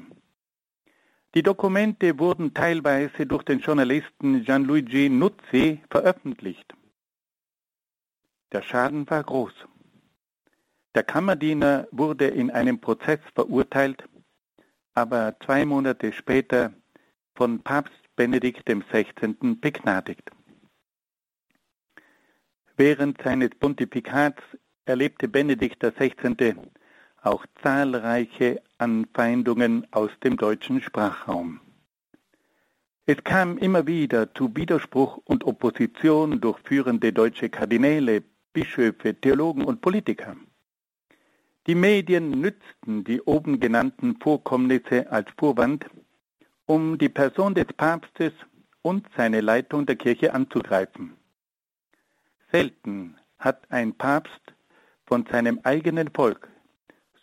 Die 1.36 1.44
Dokumente 1.44 2.18
wurden 2.18 2.54
teilweise 2.54 3.26
durch 3.26 3.44
den 3.44 3.60
Journalisten 3.60 4.44
Gianluigi 4.44 5.10
Nuzzi 5.10 5.82
veröffentlicht. 5.90 6.74
Der 8.54 8.62
Schaden 8.62 9.10
war 9.10 9.22
groß. 9.22 9.54
Der 10.96 11.04
Kammerdiener 11.04 11.90
wurde 11.92 12.28
in 12.28 12.52
einem 12.52 12.80
Prozess 12.80 13.20
verurteilt, 13.34 14.08
aber 14.94 15.36
zwei 15.46 15.66
Monate 15.66 16.14
später 16.14 16.74
von 17.36 17.62
Papst 17.62 18.16
Benedikt 18.16 18.66
XVI. 18.66 19.06
begnadigt. 19.60 20.32
Während 22.78 23.22
seines 23.22 23.52
Pontifikats 23.58 24.42
erlebte 24.84 25.30
Benedikt 25.30 25.82
XVI. 25.82 26.56
auch 27.22 27.46
zahlreiche 27.64 28.62
Anfeindungen 28.78 29.88
aus 29.92 30.12
dem 30.24 30.36
deutschen 30.36 30.82
Sprachraum. 30.82 31.62
Es 33.06 33.24
kam 33.24 33.58
immer 33.60 33.88
wieder 33.88 34.34
zu 34.34 34.54
Widerspruch 34.56 35.22
und 35.24 35.46
Opposition 35.46 36.42
durch 36.42 36.60
führende 36.66 37.14
deutsche 37.14 37.50
Kardinäle, 37.50 38.24
Bischöfe, 38.52 39.14
Theologen 39.16 39.64
und 39.64 39.80
Politiker. 39.80 40.36
Die 41.68 41.76
Medien 41.76 42.30
nützten 42.32 43.06
die 43.06 43.22
oben 43.22 43.60
genannten 43.60 44.18
Vorkommnisse 44.20 45.10
als 45.12 45.30
Vorwand, 45.38 45.86
um 46.66 46.98
die 46.98 47.10
Person 47.10 47.56
des 47.56 47.68
Papstes 47.78 48.34
und 48.82 49.08
seine 49.16 49.40
Leitung 49.40 49.86
der 49.86 49.96
Kirche 49.96 50.34
anzugreifen. 50.34 51.16
Selten 52.56 53.18
hat 53.38 53.70
ein 53.70 53.98
Papst 53.98 54.54
von 55.06 55.26
seinem 55.30 55.60
eigenen 55.64 56.10
Volk 56.14 56.48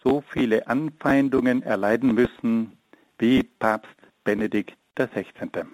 so 0.05 0.21
viele 0.21 0.67
Anfeindungen 0.67 1.63
erleiden 1.63 2.15
müssen 2.15 2.77
wie 3.17 3.43
Papst 3.43 3.97
Benedikt 4.25 4.77
XVI. 4.95 5.65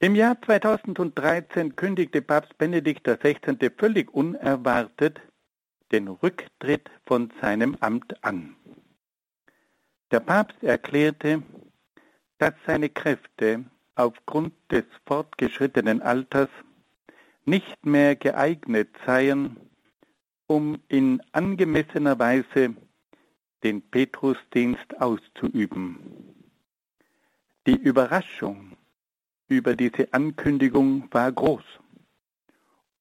Im 0.00 0.14
Jahr 0.14 0.36
2013 0.42 1.74
kündigte 1.74 2.20
Papst 2.20 2.58
Benedikt 2.58 3.04
XVI. 3.04 3.70
völlig 3.78 4.12
unerwartet 4.12 5.22
den 5.90 6.08
Rücktritt 6.08 6.90
von 7.06 7.32
seinem 7.40 7.78
Amt 7.80 8.22
an. 8.22 8.56
Der 10.10 10.20
Papst 10.20 10.62
erklärte, 10.62 11.42
dass 12.36 12.52
seine 12.66 12.90
Kräfte 12.90 13.64
aufgrund 13.98 14.54
des 14.70 14.84
fortgeschrittenen 15.06 16.00
Alters 16.02 16.48
nicht 17.44 17.84
mehr 17.84 18.14
geeignet 18.14 18.88
seien, 19.04 19.56
um 20.46 20.78
in 20.88 21.20
angemessener 21.32 22.18
Weise 22.18 22.76
den 23.64 23.82
Petrusdienst 23.82 25.00
auszuüben. 25.00 25.98
Die 27.66 27.76
Überraschung 27.76 28.76
über 29.48 29.74
diese 29.74 30.12
Ankündigung 30.12 31.08
war 31.10 31.32
groß 31.32 31.64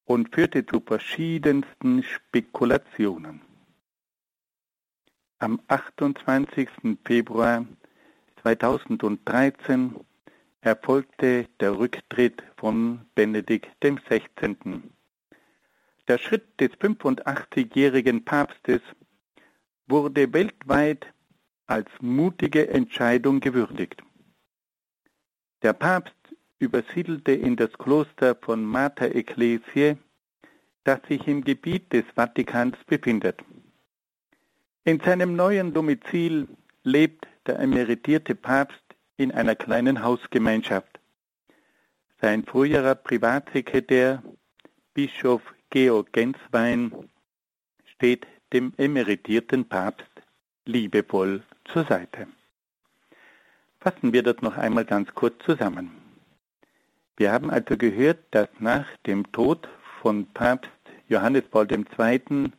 und 0.06 0.34
führte 0.34 0.66
zu 0.66 0.80
verschiedensten 0.80 2.01
Spekulationen. 2.01 3.42
Am 5.39 5.62
28. 5.68 6.70
Februar 7.06 7.68
2013 8.42 9.96
erfolgte 10.68 11.48
der 11.62 11.80
Rücktritt 11.80 12.44
von 12.58 13.06
Benedikt 13.16 13.70
XVI. 13.80 14.82
Der 16.10 16.18
Schritt 16.18 16.60
des 16.60 16.72
85-jährigen 16.72 18.26
Papstes 18.26 18.82
wurde 19.88 20.34
weltweit 20.34 21.08
als 21.68 21.90
mutige 22.02 22.68
Entscheidung 22.68 23.40
gewürdigt. 23.40 24.04
Der 25.64 25.72
Papst 25.72 26.16
übersiedelte 26.60 27.32
in 27.32 27.56
das 27.56 27.72
Kloster 27.72 28.36
von 28.36 28.66
Mater 28.66 29.16
Ecclesiae, 29.16 29.98
das 30.84 31.00
sich 31.08 31.26
im 31.30 31.46
Gebiet 31.46 31.94
des 31.94 32.04
Vatikans 32.14 32.76
befindet. 32.88 33.42
In 34.84 35.00
seinem 35.00 35.38
neuen 35.38 35.74
Domizil 35.74 36.50
lebt 36.84 37.26
der 37.46 37.60
emeritierte 37.60 38.36
Papst 38.36 38.87
in 39.18 39.32
einer 39.32 39.56
kleinen 39.56 40.04
Hausgemeinschaft. 40.04 41.00
Sein 42.22 42.46
früherer 42.46 42.96
Privatsekretär, 42.96 44.24
Bischof 44.94 45.42
Georg 45.70 46.14
Genswein, 46.14 46.92
steht 47.86 48.26
dem 48.54 48.74
emeritierten 48.78 49.68
Papst 49.68 50.10
liebevoll 50.66 51.44
zur 51.66 51.86
Seite. 51.86 52.28
Fassen 53.80 54.14
wir 54.14 54.24
das 54.24 54.42
noch 54.42 54.58
einmal 54.58 54.86
ganz 54.86 55.14
kurz 55.14 55.44
zusammen. 55.44 55.92
Wir 57.16 57.32
haben 57.32 57.50
also 57.50 57.78
gehört, 57.78 58.20
dass 58.32 58.50
nach 58.60 58.86
dem 59.06 59.32
Tod 59.32 59.68
von 60.02 60.26
Papst 60.34 60.72
Johannes 61.08 61.44
Paul 61.50 61.68
II. 61.72 62.52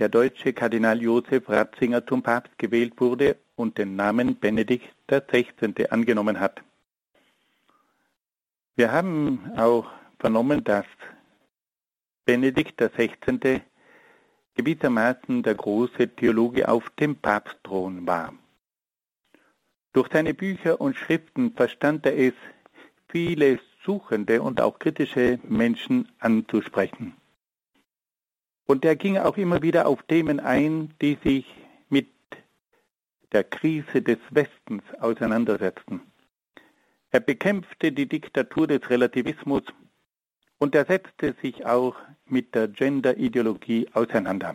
Der 0.00 0.08
deutsche 0.08 0.54
Kardinal 0.54 1.02
Josef 1.02 1.46
Ratzinger 1.46 2.06
zum 2.06 2.22
Papst 2.22 2.58
gewählt 2.58 2.94
wurde 2.98 3.36
und 3.54 3.76
den 3.76 3.96
Namen 3.96 4.40
Benedikt 4.40 4.94
XVI. 5.06 5.90
angenommen 5.90 6.40
hat. 6.40 6.62
Wir 8.76 8.90
haben 8.92 9.52
auch 9.58 9.90
vernommen, 10.18 10.64
dass 10.64 10.86
Benedikt 12.24 12.80
XVI. 12.80 13.60
gewissermaßen 14.54 15.42
der 15.42 15.54
große 15.54 16.08
Theologe 16.08 16.66
auf 16.66 16.88
dem 16.98 17.16
Papstthron 17.16 18.06
war. 18.06 18.32
Durch 19.92 20.08
seine 20.10 20.32
Bücher 20.32 20.80
und 20.80 20.96
Schriften 20.96 21.52
verstand 21.52 22.06
er 22.06 22.16
es, 22.16 22.34
viele 23.08 23.60
suchende 23.84 24.40
und 24.40 24.62
auch 24.62 24.78
kritische 24.78 25.38
Menschen 25.42 26.08
anzusprechen. 26.20 27.19
Und 28.70 28.84
er 28.84 28.94
ging 28.94 29.18
auch 29.18 29.36
immer 29.36 29.62
wieder 29.62 29.88
auf 29.88 30.00
Themen 30.04 30.38
ein, 30.38 30.94
die 31.02 31.18
sich 31.24 31.44
mit 31.88 32.06
der 33.32 33.42
Krise 33.42 34.00
des 34.00 34.18
Westens 34.30 34.84
auseinandersetzten. 35.00 36.02
Er 37.10 37.18
bekämpfte 37.18 37.90
die 37.90 38.06
Diktatur 38.06 38.68
des 38.68 38.88
Relativismus 38.88 39.64
und 40.58 40.76
er 40.76 40.84
setzte 40.84 41.34
sich 41.42 41.66
auch 41.66 41.96
mit 42.26 42.54
der 42.54 42.68
Gender-Ideologie 42.68 43.88
auseinander. 43.92 44.54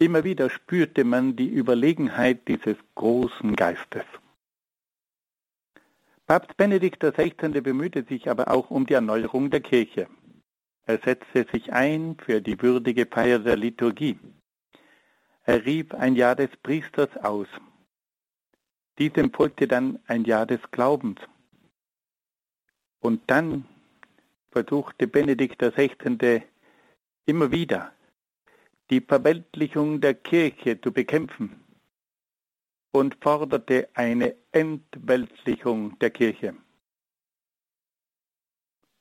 Immer 0.00 0.24
wieder 0.24 0.50
spürte 0.50 1.04
man 1.04 1.36
die 1.36 1.48
Überlegenheit 1.48 2.48
dieses 2.48 2.78
großen 2.96 3.54
Geistes. 3.54 4.06
Papst 6.26 6.56
Benedikt 6.56 6.98
XVI. 6.98 7.60
bemühte 7.60 8.02
sich 8.02 8.28
aber 8.28 8.50
auch 8.50 8.72
um 8.72 8.86
die 8.86 8.94
Erneuerung 8.94 9.50
der 9.50 9.60
Kirche. 9.60 10.08
Er 10.86 10.98
setzte 11.04 11.44
sich 11.52 11.72
ein 11.72 12.16
für 12.16 12.40
die 12.40 12.60
würdige 12.62 13.06
Feier 13.06 13.40
der 13.40 13.56
Liturgie. 13.56 14.18
Er 15.42 15.64
rief 15.64 15.92
ein 15.92 16.14
Jahr 16.14 16.36
des 16.36 16.50
Priesters 16.62 17.16
aus. 17.16 17.48
Diesem 18.98 19.32
folgte 19.32 19.66
dann 19.66 19.98
ein 20.06 20.24
Jahr 20.24 20.46
des 20.46 20.60
Glaubens. 20.70 21.20
Und 23.00 23.20
dann 23.26 23.66
versuchte 24.52 25.08
Benedikt 25.08 25.60
XVI. 25.60 26.42
immer 27.26 27.50
wieder 27.50 27.92
die 28.88 29.00
Verweltlichung 29.00 30.00
der 30.00 30.14
Kirche 30.14 30.80
zu 30.80 30.92
bekämpfen 30.92 31.64
und 32.92 33.16
forderte 33.20 33.88
eine 33.94 34.36
Entweltlichung 34.52 35.98
der 35.98 36.10
Kirche. 36.10 36.56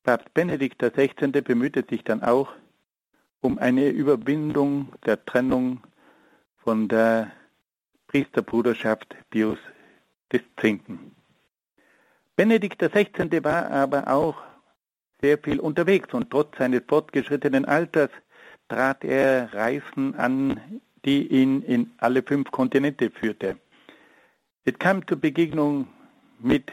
Papst 0.05 0.31
Benedikt 0.35 0.83
XVI. 0.83 1.41
bemühte 1.41 1.83
sich 1.89 2.03
dann 2.03 2.21
auch 2.21 2.53
um 3.41 3.57
eine 3.57 3.89
Überwindung 3.89 4.93
der 5.03 5.25
Trennung 5.25 5.81
von 6.57 6.87
der 6.87 7.31
Priesterbruderschaft 8.05 9.15
Pius 9.31 9.57
X. 10.31 10.45
Benedikt 12.35 12.83
XVI. 12.83 13.43
war 13.43 13.71
aber 13.71 14.07
auch 14.07 14.43
sehr 15.21 15.39
viel 15.39 15.59
unterwegs 15.59 16.13
und 16.13 16.29
trotz 16.29 16.55
seines 16.59 16.83
fortgeschrittenen 16.87 17.65
Alters 17.65 18.11
trat 18.67 19.03
er 19.03 19.51
Reisen 19.55 20.13
an, 20.13 20.81
die 21.03 21.25
ihn 21.29 21.63
in 21.63 21.95
alle 21.97 22.21
fünf 22.21 22.51
Kontinente 22.51 23.09
führte. 23.09 23.57
Es 24.65 24.77
kam 24.77 25.07
zur 25.07 25.17
Begegnung 25.17 25.87
mit 26.37 26.71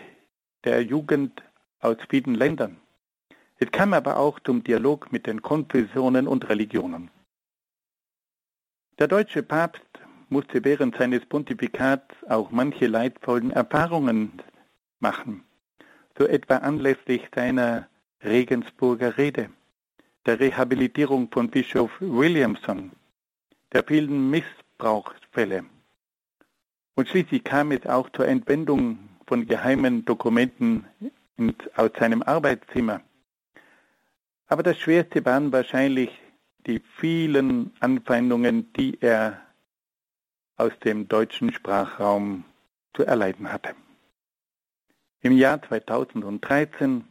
der 0.65 0.83
Jugend 0.83 1.43
aus 1.81 1.97
vielen 2.11 2.35
Ländern. 2.35 2.82
Es 3.63 3.71
kam 3.71 3.95
aber 3.95 4.17
auch 4.17 4.41
zum 4.41 4.65
Dialog 4.65 5.13
mit 5.13 5.29
den 5.29 5.41
Konfessionen 5.41 6.27
und 6.27 6.49
Religionen. 6.49 7.13
Der 8.99 9.07
deutsche 9.07 9.45
Papst 9.45 9.87
musste 10.31 10.65
während 10.65 10.97
seines 10.97 11.25
Pontifikats 11.27 12.13
auch 12.29 12.51
manche 12.51 12.89
leidvollen 12.89 13.53
Erfahrungen 13.53 14.33
machen, 14.99 15.45
so 16.19 16.27
etwa 16.27 16.57
anlässlich 16.57 17.23
seiner 17.33 17.87
Regensburger 18.25 19.17
Rede 19.17 19.49
der 20.27 20.41
Rehabilitierung 20.41 21.31
von 21.31 21.49
Bischof 21.49 21.93
Williamson, 22.01 22.91
der 23.73 23.85
vielen 23.85 24.29
Missbrauchsfälle. 24.29 25.65
Und 26.97 27.09
schließlich 27.09 27.45
kam 27.45 27.71
es 27.71 27.87
auch 27.87 28.11
zur 28.11 28.27
Entwendung 28.27 28.99
von 29.29 29.47
geheimen 29.47 30.05
Dokumenten 30.05 30.85
aus 31.77 31.93
seinem 31.97 32.25
Arbeitszimmer. 32.25 33.03
Aber 34.53 34.63
das 34.63 34.79
Schwerste 34.79 35.25
waren 35.25 35.51
wahrscheinlich 35.51 36.11
die 36.67 36.83
vielen 37.01 37.73
Anfeindungen, 37.81 38.71
die 38.75 38.99
er 39.01 39.41
aus 40.59 40.73
dem 40.85 41.09
deutschen 41.09 41.55
Sprachraum 41.55 42.45
zu 42.93 43.03
erleiden 43.03 43.51
hatte. 43.51 43.71
Im 45.23 45.39
Jahr 45.39 45.63
2013 45.63 47.03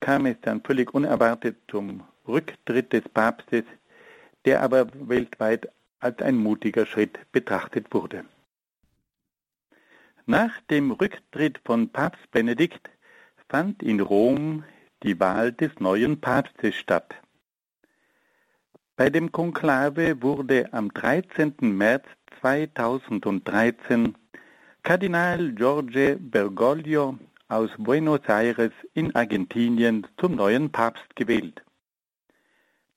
kam 0.00 0.26
es 0.26 0.36
dann 0.42 0.60
völlig 0.60 0.92
unerwartet 0.92 1.56
zum 1.70 2.02
Rücktritt 2.28 2.92
des 2.92 3.08
Papstes, 3.08 3.64
der 4.44 4.60
aber 4.60 4.86
weltweit 4.92 5.72
als 5.98 6.20
ein 6.20 6.36
mutiger 6.36 6.84
Schritt 6.84 7.18
betrachtet 7.32 7.86
wurde. 7.94 8.26
Nach 10.26 10.60
dem 10.68 10.90
Rücktritt 10.90 11.58
von 11.64 11.88
Papst 11.88 12.30
Benedikt 12.32 12.90
fand 13.48 13.82
in 13.82 14.00
Rom 14.00 14.64
die 15.02 15.18
Wahl 15.18 15.52
des 15.52 15.72
neuen 15.80 16.20
Papstes 16.20 16.74
statt. 16.74 17.14
Bei 18.96 19.10
dem 19.10 19.32
Konklave 19.32 20.22
wurde 20.22 20.72
am 20.72 20.92
13. 20.92 21.54
März 21.60 22.04
2013 22.40 24.14
Kardinal 24.82 25.54
Jorge 25.58 26.18
Bergoglio 26.20 27.18
aus 27.48 27.70
Buenos 27.78 28.20
Aires 28.26 28.72
in 28.94 29.14
Argentinien 29.14 30.06
zum 30.18 30.34
neuen 30.34 30.70
Papst 30.72 31.16
gewählt. 31.16 31.62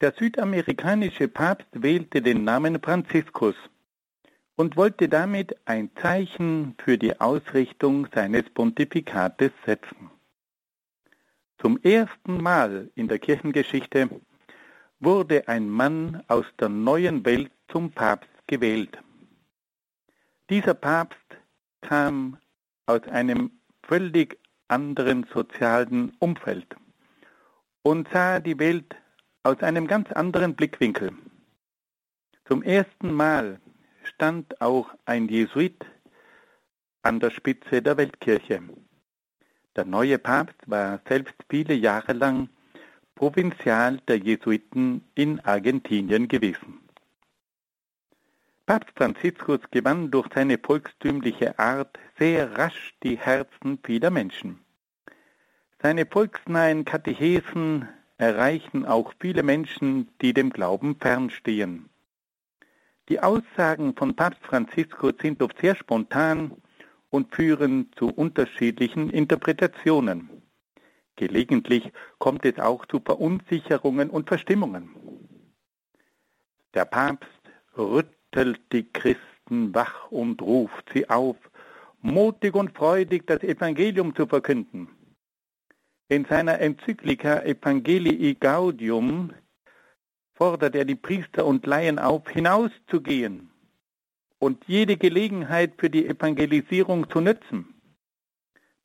Der 0.02 0.14
südamerikanische 0.14 1.28
Papst 1.28 1.68
wählte 1.74 2.22
den 2.22 2.44
Namen 2.44 2.82
Franziskus 2.82 3.56
und 4.56 4.78
wollte 4.78 5.10
damit 5.10 5.56
ein 5.66 5.90
Zeichen 6.02 6.76
für 6.78 6.98
die 6.98 7.20
Ausrichtung 7.20 8.08
seines 8.14 8.44
Pontifikates 8.50 9.52
setzen. 9.66 10.12
Zum 11.66 11.80
ersten 11.82 12.44
Mal 12.44 12.92
in 12.94 13.08
der 13.08 13.18
Kirchengeschichte 13.18 14.08
wurde 15.00 15.48
ein 15.48 15.68
Mann 15.68 16.22
aus 16.28 16.46
der 16.60 16.70
neuen 16.70 17.26
Welt 17.26 17.52
zum 17.70 17.90
Papst 17.90 18.30
gewählt. 18.46 19.00
Dieser 20.52 20.76
Papst 20.76 21.26
kam 21.82 22.38
aus 22.86 23.02
einem 23.08 23.50
völlig 23.82 24.38
anderen 24.68 25.26
sozialen 25.34 26.16
Umfeld 26.20 26.68
und 27.82 28.10
sah 28.14 28.40
die 28.40 28.60
Welt 28.60 28.96
aus 29.42 29.64
einem 29.64 29.88
ganz 29.88 30.12
anderen 30.12 30.56
Blickwinkel. 30.56 31.14
Zum 32.48 32.62
ersten 32.62 33.12
Mal 33.12 33.60
stand 34.04 34.62
auch 34.62 34.94
ein 35.06 35.28
Jesuit 35.30 35.84
an 37.02 37.20
der 37.20 37.32
Spitze 37.32 37.82
der 37.82 37.98
Weltkirche. 37.98 38.62
Der 39.76 39.86
neue 39.86 40.18
Papst 40.18 40.56
war 40.68 41.02
selbst 41.08 41.36
viele 41.50 41.74
Jahre 41.74 42.14
lang 42.14 42.50
Provinzial 43.14 43.98
der 44.08 44.18
Jesuiten 44.18 45.04
in 45.16 45.40
Argentinien 45.42 46.28
gewesen. 46.28 46.80
Papst 48.66 48.92
Franziskus 48.96 49.60
gewann 49.72 50.12
durch 50.12 50.28
seine 50.34 50.58
volkstümliche 50.58 51.60
Art 51.60 52.00
sehr 52.18 52.58
rasch 52.58 52.96
die 53.04 53.18
Herzen 53.18 53.80
vieler 53.84 54.10
Menschen. 54.10 54.60
Seine 55.82 56.06
volksnahen 56.06 56.84
Katechesen 56.84 57.88
erreichen 58.18 58.86
auch 58.86 59.14
viele 59.20 59.44
Menschen, 59.44 60.10
die 60.22 60.34
dem 60.34 60.52
Glauben 60.52 60.96
fernstehen. 60.96 61.90
Die 63.08 63.20
Aussagen 63.20 63.94
von 63.96 64.16
Papst 64.16 64.44
Franziskus 64.44 65.14
sind 65.22 65.44
oft 65.44 65.60
sehr 65.60 65.76
spontan 65.76 66.52
und 67.16 67.34
führen 67.34 67.90
zu 67.96 68.10
unterschiedlichen 68.10 69.10
Interpretationen. 69.10 70.30
Gelegentlich 71.16 71.94
kommt 72.20 72.44
es 72.44 72.60
auch 72.60 72.86
zu 72.88 73.00
Verunsicherungen 73.00 74.10
und 74.10 74.28
Verstimmungen. 74.28 74.90
Der 76.74 76.84
Papst 76.84 77.30
rüttelt 77.78 78.60
die 78.74 78.92
Christen 78.92 79.74
wach 79.74 80.12
und 80.12 80.42
ruft 80.42 80.92
sie 80.94 81.10
auf, 81.10 81.38
mutig 82.02 82.54
und 82.54 82.76
freudig 82.76 83.26
das 83.26 83.42
Evangelium 83.44 84.14
zu 84.14 84.28
verkünden. 84.28 84.90
In 86.10 86.26
seiner 86.26 86.60
Enzyklika 86.60 87.44
Evangelii 87.44 88.36
Gaudium 88.36 89.32
fordert 90.34 90.76
er 90.76 90.84
die 90.84 90.96
Priester 90.96 91.46
und 91.46 91.66
Laien 91.66 91.98
auf, 91.98 92.28
hinauszugehen 92.30 93.55
und 94.46 94.64
jede 94.68 94.96
Gelegenheit 94.98 95.74
für 95.78 95.90
die 95.90 96.06
Evangelisierung 96.08 97.10
zu 97.10 97.20
nutzen. 97.20 97.74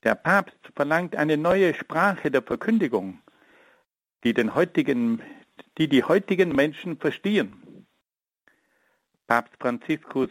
Der 0.04 0.14
Papst 0.14 0.58
verlangt 0.74 1.14
eine 1.14 1.36
neue 1.36 1.74
Sprache 1.74 2.30
der 2.30 2.42
Verkündigung, 2.42 3.20
die, 4.24 4.32
den 4.32 4.54
heutigen, 4.54 5.22
die 5.76 5.88
die 5.88 6.02
heutigen 6.04 6.56
Menschen 6.56 6.96
verstehen. 6.96 7.86
Papst 9.26 9.54
Franziskus 9.60 10.30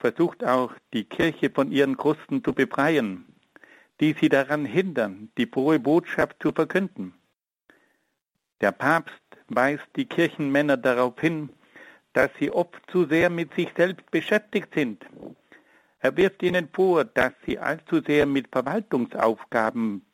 versucht 0.00 0.44
auch, 0.44 0.72
die 0.92 1.04
Kirche 1.04 1.50
von 1.50 1.70
ihren 1.70 1.96
Krusten 1.96 2.42
zu 2.42 2.52
befreien 2.52 3.24
die 4.00 4.14
sie 4.18 4.28
daran 4.28 4.64
hindern, 4.64 5.30
die 5.38 5.46
frohe 5.46 5.80
Botschaft 5.80 6.36
zu 6.40 6.52
verkünden. 6.52 7.14
Der 8.60 8.72
Papst 8.72 9.22
weist 9.48 9.88
die 9.96 10.06
Kirchenmänner 10.06 10.76
darauf 10.76 11.18
hin, 11.20 11.50
dass 12.18 12.32
sie 12.40 12.50
oft 12.50 12.82
zu 12.90 13.04
sehr 13.04 13.30
mit 13.30 13.54
sich 13.54 13.68
selbst 13.76 14.10
beschäftigt 14.10 14.74
sind. 14.74 15.06
Er 16.00 16.16
wirft 16.16 16.42
ihnen 16.42 16.68
vor, 16.68 17.04
dass 17.04 17.32
sie 17.46 17.60
allzu 17.60 18.00
sehr 18.00 18.26
mit 18.26 18.48
Verwaltungsaufgaben 18.50 20.04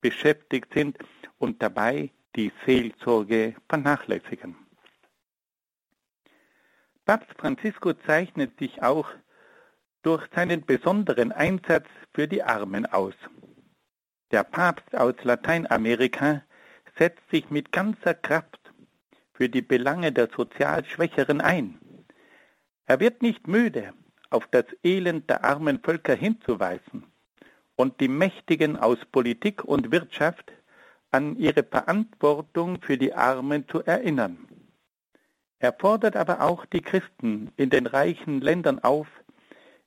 beschäftigt 0.00 0.72
sind 0.72 0.96
und 1.36 1.62
dabei 1.62 2.08
die 2.34 2.50
Seelsorge 2.64 3.54
vernachlässigen. 3.68 4.56
Papst 7.04 7.34
Franziskus 7.36 7.96
zeichnet 8.06 8.58
sich 8.58 8.82
auch 8.82 9.10
durch 10.00 10.26
seinen 10.34 10.64
besonderen 10.64 11.30
Einsatz 11.30 11.88
für 12.14 12.26
die 12.26 12.42
Armen 12.42 12.86
aus. 12.86 13.16
Der 14.30 14.44
Papst 14.44 14.96
aus 14.96 15.16
Lateinamerika 15.22 16.40
setzt 16.96 17.28
sich 17.30 17.50
mit 17.50 17.70
ganzer 17.70 18.14
Kraft 18.14 18.63
für 19.34 19.48
die 19.48 19.62
Belange 19.62 20.12
der 20.12 20.28
sozial 20.34 20.84
Schwächeren 20.84 21.40
ein. 21.40 21.78
Er 22.86 23.00
wird 23.00 23.22
nicht 23.22 23.46
müde, 23.46 23.92
auf 24.30 24.46
das 24.46 24.64
Elend 24.82 25.28
der 25.28 25.44
armen 25.44 25.80
Völker 25.80 26.14
hinzuweisen 26.14 27.04
und 27.76 28.00
die 28.00 28.08
Mächtigen 28.08 28.76
aus 28.76 28.98
Politik 29.10 29.64
und 29.64 29.90
Wirtschaft 29.92 30.52
an 31.10 31.36
ihre 31.36 31.64
Verantwortung 31.64 32.80
für 32.80 32.98
die 32.98 33.14
Armen 33.14 33.68
zu 33.68 33.82
erinnern. 33.84 34.48
Er 35.58 35.72
fordert 35.72 36.16
aber 36.16 36.40
auch 36.40 36.66
die 36.66 36.82
Christen 36.82 37.52
in 37.56 37.70
den 37.70 37.86
reichen 37.86 38.40
Ländern 38.40 38.80
auf, 38.80 39.06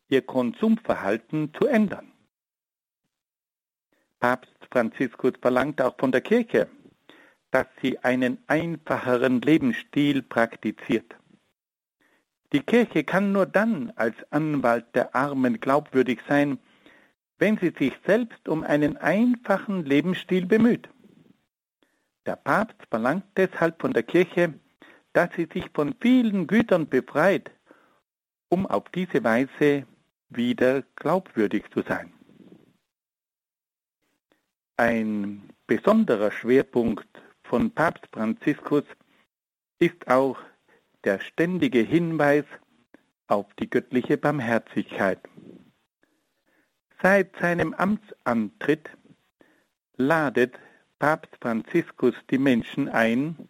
ihr 0.10 0.22
Konsumverhalten 0.22 1.54
zu 1.54 1.68
ändern. 1.68 2.12
Papst 4.20 4.56
Franziskus 4.72 5.34
verlangt 5.42 5.82
auch 5.82 5.96
von 5.98 6.12
der 6.12 6.22
Kirche, 6.22 6.70
dass 7.52 7.68
sie 7.82 8.00
einen 8.00 8.38
einfacheren 8.48 9.42
Lebensstil 9.42 10.22
praktiziert. 10.22 11.16
Die 12.54 12.62
Kirche 12.62 13.04
kann 13.04 13.32
nur 13.32 13.46
dann 13.46 13.92
als 13.96 14.16
Anwalt 14.32 14.86
der 14.96 15.16
Armen 15.16 15.60
glaubwürdig 15.60 16.22
sein, 16.28 16.60
wenn 17.40 17.58
sie 17.58 17.74
sich 17.78 17.94
selbst 18.06 18.48
um 18.48 18.64
einen 18.64 18.98
einfachen 18.98 19.86
Lebensstil 19.86 20.46
bemüht. 20.46 20.90
Der 22.26 22.36
Papst 22.36 22.78
verlangt 22.90 23.26
deshalb 23.36 23.82
von 23.82 23.94
der 23.94 24.04
Kirche, 24.04 24.54
dass 25.14 25.30
sie 25.36 25.48
sich 25.52 25.70
von 25.74 25.96
vielen 26.02 26.48
Gütern 26.48 26.88
befreit, 26.88 27.52
um 28.50 28.66
auf 28.66 28.90
diese 28.90 29.24
Weise 29.24 29.86
wieder 30.30 30.84
glaubwürdig 30.96 31.66
zu 31.74 31.82
sein. 31.82 32.14
Ein 34.78 35.50
besonderer 35.66 36.32
Schwerpunkt 36.32 37.08
von 37.50 37.72
Papst 37.72 38.08
Franziskus 38.12 38.84
ist 39.80 40.08
auch 40.08 40.38
der 41.04 41.20
ständige 41.20 41.80
Hinweis 41.80 42.46
auf 43.28 43.46
die 43.56 43.70
göttliche 43.70 44.18
Barmherzigkeit. 44.18 45.20
Seit 47.02 47.36
seinem 47.38 47.74
Amtsantritt 47.74 48.90
ladet 49.96 50.56
Papst 51.00 51.36
Franziskus 51.42 52.16
die 52.30 52.40
Menschen 52.40 52.90
ein, 52.90 53.50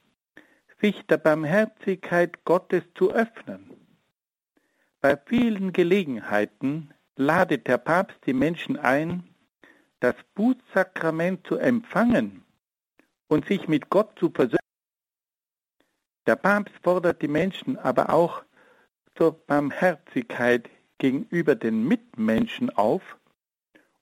sich 0.81 1.05
der 1.07 1.17
Barmherzigkeit 1.17 2.43
Gottes 2.45 2.83
zu 2.95 3.12
öffnen 3.12 3.77
bei 4.99 5.15
vielen 5.15 5.73
Gelegenheiten 5.73 6.93
ladet 7.15 7.67
der 7.67 7.77
Papst 7.77 8.17
die 8.25 8.33
Menschen 8.33 8.77
ein, 8.77 9.23
das 9.99 10.15
Bußsakrament 10.33 11.45
zu 11.47 11.57
empfangen 11.57 12.43
und 13.27 13.45
sich 13.45 13.67
mit 13.67 13.89
Gott 13.89 14.17
zu 14.19 14.29
versöhnen. 14.29 14.57
Der 16.25 16.35
Papst 16.35 16.73
fordert 16.83 17.21
die 17.21 17.27
Menschen 17.27 17.77
aber 17.77 18.11
auch 18.11 18.43
zur 19.15 19.33
Barmherzigkeit 19.33 20.69
gegenüber 20.97 21.55
den 21.55 21.87
Mitmenschen 21.87 22.69
auf 22.71 23.01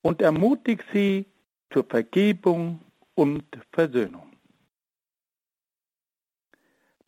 und 0.02 0.22
ermutigt 0.22 0.86
sie 0.94 1.26
zur 1.72 1.86
Vergebung 1.86 2.82
und 3.16 3.44
Versöhnung. 3.72 4.32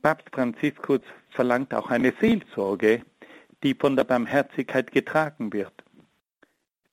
Papst 0.01 0.29
Franziskus 0.31 1.01
verlangt 1.29 1.73
auch 1.73 1.89
eine 1.89 2.13
Seelsorge 2.19 3.03
die 3.63 3.73
von 3.73 3.95
der 3.95 4.03
Barmherzigkeit 4.03 4.91
getragen 4.91 5.51
wird. 5.53 5.73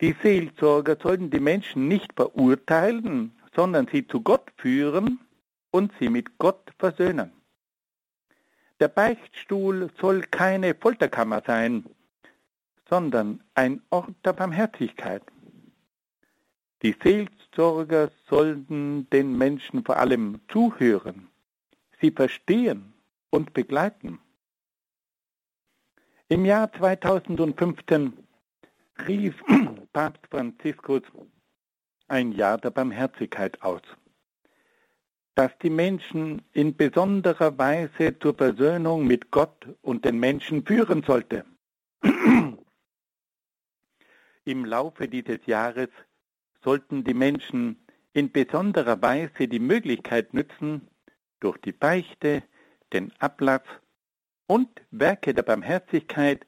Die 0.01 0.15
Seelsorger 0.23 0.97
sollten 1.01 1.31
die 1.31 1.41
Menschen 1.41 1.89
nicht 1.89 2.13
verurteilen, 2.15 3.33
sondern 3.55 3.87
sie 3.89 4.07
zu 4.07 4.21
Gott 4.21 4.53
führen 4.57 5.21
und 5.71 5.93
sie 5.99 6.09
mit 6.09 6.39
Gott 6.39 6.73
versöhnen. 6.79 7.33
Der 8.81 8.89
Beichtstuhl 8.89 9.91
soll 10.01 10.23
keine 10.23 10.75
Folterkammer 10.75 11.43
sein, 11.47 11.85
sondern 12.89 13.43
ein 13.55 13.83
Ort 13.91 14.15
der 14.25 14.33
Barmherzigkeit. 14.33 15.23
Die 16.83 16.95
Seelsorger 17.03 18.11
sollten 18.29 19.09
den 19.11 19.39
Menschen 19.39 19.85
vor 19.85 19.97
allem 19.97 20.41
zuhören, 20.49 21.29
sie 22.01 22.11
verstehen 22.11 22.93
und 23.31 23.55
begleiten. 23.55 24.19
Im 26.29 26.45
Jahr 26.45 26.73
2015 26.73 28.13
rief 29.07 29.43
Papst 29.93 30.27
Franziskus 30.31 31.03
ein 32.09 32.33
Jahr 32.33 32.59
der 32.59 32.71
Barmherzigkeit 32.71 33.63
aus, 33.63 33.83
das 35.35 35.51
die 35.63 35.71
Menschen 35.71 36.43
in 36.53 36.77
besonderer 36.77 37.57
Weise 37.59 38.19
zur 38.19 38.35
Versöhnung 38.35 39.07
mit 39.07 39.31
Gott 39.31 39.67
und 39.83 40.05
den 40.05 40.19
Menschen 40.19 40.65
führen 40.67 41.03
sollte. 41.03 41.45
Im 44.45 44.65
Laufe 44.65 45.09
dieses 45.09 45.47
Jahres 45.47 45.89
sollten 46.63 47.05
die 47.05 47.15
Menschen 47.15 47.85
in 48.13 48.31
besonderer 48.31 49.01
Weise 49.03 49.49
die 49.49 49.59
Möglichkeit 49.59 50.35
nützen, 50.35 50.89
durch 51.41 51.59
die 51.59 51.73
Beichte, 51.73 52.43
den 52.93 53.13
Ablass 53.19 53.63
und 54.47 54.69
Werke 54.91 55.35
der 55.35 55.43
Barmherzigkeit 55.43 56.47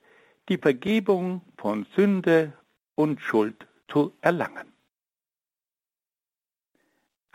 die 0.49 0.59
Vergebung 0.59 1.43
von 1.59 1.87
Sünde 1.97 2.53
und 2.95 3.21
Schuld 3.21 3.67
zu 3.89 4.17
erlangen. 4.21 4.76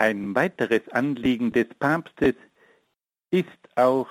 Ein 0.02 0.34
weiteres 0.34 0.82
Anliegen 0.90 1.52
des 1.52 1.68
Papstes 1.78 2.34
ist 3.30 3.60
auch 3.76 4.08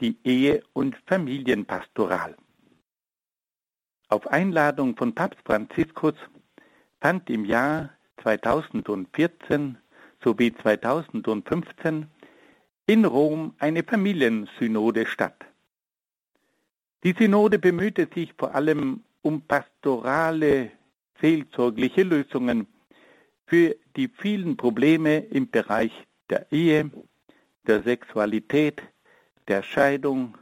die 0.00 0.16
Ehe- 0.24 0.62
und 0.72 0.96
Familienpastoral. 1.04 2.34
Auf 4.08 4.26
Einladung 4.28 4.96
von 4.96 5.14
Papst 5.14 5.42
Franziskus 5.44 6.14
fand 7.02 7.28
im 7.28 7.44
Jahr 7.44 7.90
2014 8.22 9.76
sowie 10.24 10.54
2015 10.54 12.06
in 12.86 13.04
Rom 13.04 13.54
eine 13.58 13.82
Familiensynode 13.82 15.04
statt. 15.04 15.44
Die 17.04 17.12
Synode 17.12 17.58
bemühte 17.58 18.08
sich 18.14 18.32
vor 18.32 18.54
allem 18.54 19.04
um 19.20 19.42
pastorale, 19.42 20.70
seelsorgliche 21.20 22.04
Lösungen 22.04 22.66
für 23.48 23.76
die 23.96 24.08
vielen 24.08 24.56
Probleme 24.56 25.18
im 25.18 25.50
Bereich 25.50 25.92
der 26.28 26.52
Ehe, 26.52 26.90
der 27.66 27.82
Sexualität, 27.82 28.82
der 29.48 29.62
Scheidung, 29.62 30.36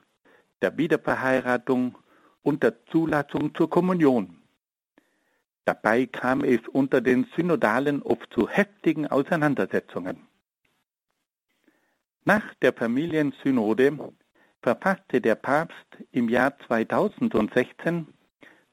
der 0.60 0.76
Wiederverheiratung 0.76 1.96
und 2.42 2.64
der 2.64 2.84
Zulassung 2.86 3.54
zur 3.54 3.70
Kommunion. 3.70 4.42
Dabei 5.64 6.06
kam 6.06 6.42
es 6.42 6.60
unter 6.68 7.00
den 7.00 7.26
Synodalen 7.36 8.02
oft 8.02 8.32
zu 8.32 8.48
heftigen 8.48 9.06
Auseinandersetzungen. 9.06 10.26
Nach 12.24 12.54
der 12.54 12.72
Familiensynode 12.72 14.12
verfasste 14.62 15.20
der 15.20 15.36
Papst 15.36 15.86
im 16.10 16.28
Jahr 16.28 16.58
2016 16.66 18.08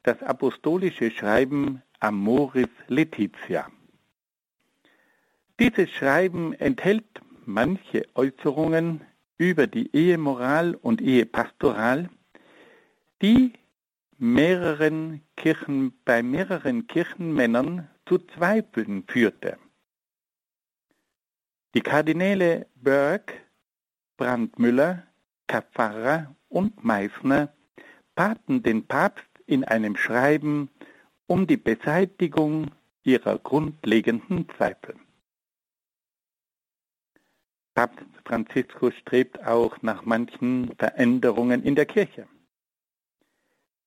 das 0.01 0.21
apostolische 0.23 1.11
Schreiben 1.11 1.83
Amoris 1.99 2.69
Laetitia. 2.87 3.69
Dieses 5.59 5.91
Schreiben 5.91 6.53
enthält 6.53 7.21
manche 7.45 8.05
Äußerungen 8.15 9.01
über 9.37 9.67
die 9.67 9.95
Ehemoral 9.95 10.73
und 10.75 10.99
Ehepastoral, 10.99 12.09
die 13.21 13.53
mehreren 14.17 15.21
Kirchen, 15.35 15.93
bei 16.05 16.23
mehreren 16.23 16.87
Kirchenmännern 16.87 17.89
zu 18.07 18.17
Zweifeln 18.17 19.03
führte. 19.07 19.57
Die 21.75 21.81
Kardinäle 21.81 22.67
Berg, 22.75 23.33
Brandmüller, 24.17 25.03
Kapfarrer 25.47 26.35
und 26.49 26.83
Meissner 26.83 27.53
baten 28.15 28.63
den 28.63 28.87
Papst 28.87 29.25
in 29.45 29.63
einem 29.63 29.97
Schreiben 29.97 30.69
um 31.27 31.45
die 31.47 31.57
Beseitigung 31.57 32.71
ihrer 33.03 33.37
grundlegenden 33.37 34.47
Zweifel. 34.55 34.95
Papst 37.75 38.05
Franziskus 38.25 38.93
strebt 38.95 39.43
auch 39.45 39.81
nach 39.81 40.05
manchen 40.05 40.75
Veränderungen 40.77 41.63
in 41.63 41.75
der 41.75 41.86
Kirche. 41.86 42.27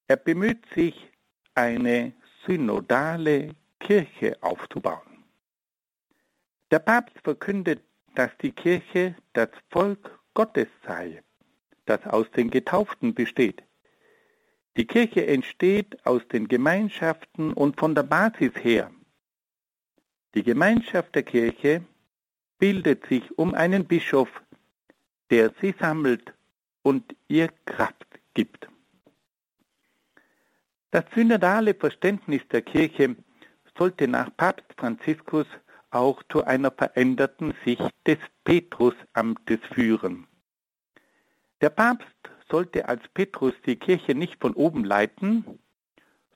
Er 0.08 0.16
bemüht 0.16 0.64
sich, 0.74 1.10
eine 1.54 2.12
synodale 2.46 3.54
Kirche 3.80 4.36
aufzubauen. 4.42 5.24
Der 6.70 6.80
Papst 6.80 7.16
verkündet, 7.22 7.82
dass 8.14 8.30
die 8.42 8.52
Kirche 8.52 9.14
das 9.32 9.48
Volk 9.70 10.18
Gottes 10.34 10.68
sei, 10.84 11.22
das 11.86 12.04
aus 12.06 12.30
den 12.32 12.50
Getauften 12.50 13.14
besteht. 13.14 13.62
Die 14.76 14.86
Kirche 14.86 15.26
entsteht 15.26 16.04
aus 16.04 16.26
den 16.28 16.48
Gemeinschaften 16.48 17.52
und 17.52 17.78
von 17.78 17.94
der 17.94 18.02
Basis 18.02 18.52
her. 18.56 18.90
Die 20.34 20.42
Gemeinschaft 20.42 21.14
der 21.14 21.22
Kirche 21.22 21.82
bildet 22.58 23.06
sich 23.06 23.38
um 23.38 23.54
einen 23.54 23.84
Bischof, 23.84 24.28
der 25.30 25.52
sie 25.60 25.74
sammelt 25.78 26.32
und 26.82 27.14
ihr 27.28 27.48
Kraft 27.64 28.06
gibt. 28.34 28.68
Das 30.90 31.04
synodale 31.14 31.74
Verständnis 31.74 32.42
der 32.50 32.62
Kirche 32.62 33.16
sollte 33.76 34.08
nach 34.08 34.34
Papst 34.36 34.72
Franziskus 34.76 35.46
auch 35.90 36.22
zu 36.30 36.44
einer 36.44 36.70
veränderten 36.70 37.54
Sicht 37.64 37.92
des 38.06 38.18
Petrusamtes 38.44 39.60
führen. 39.72 40.26
Der 41.60 41.70
Papst 41.70 42.06
sollte 42.50 42.88
als 42.88 43.02
Petrus 43.14 43.54
die 43.64 43.76
Kirche 43.76 44.14
nicht 44.14 44.40
von 44.40 44.54
oben 44.54 44.84
leiten, 44.84 45.44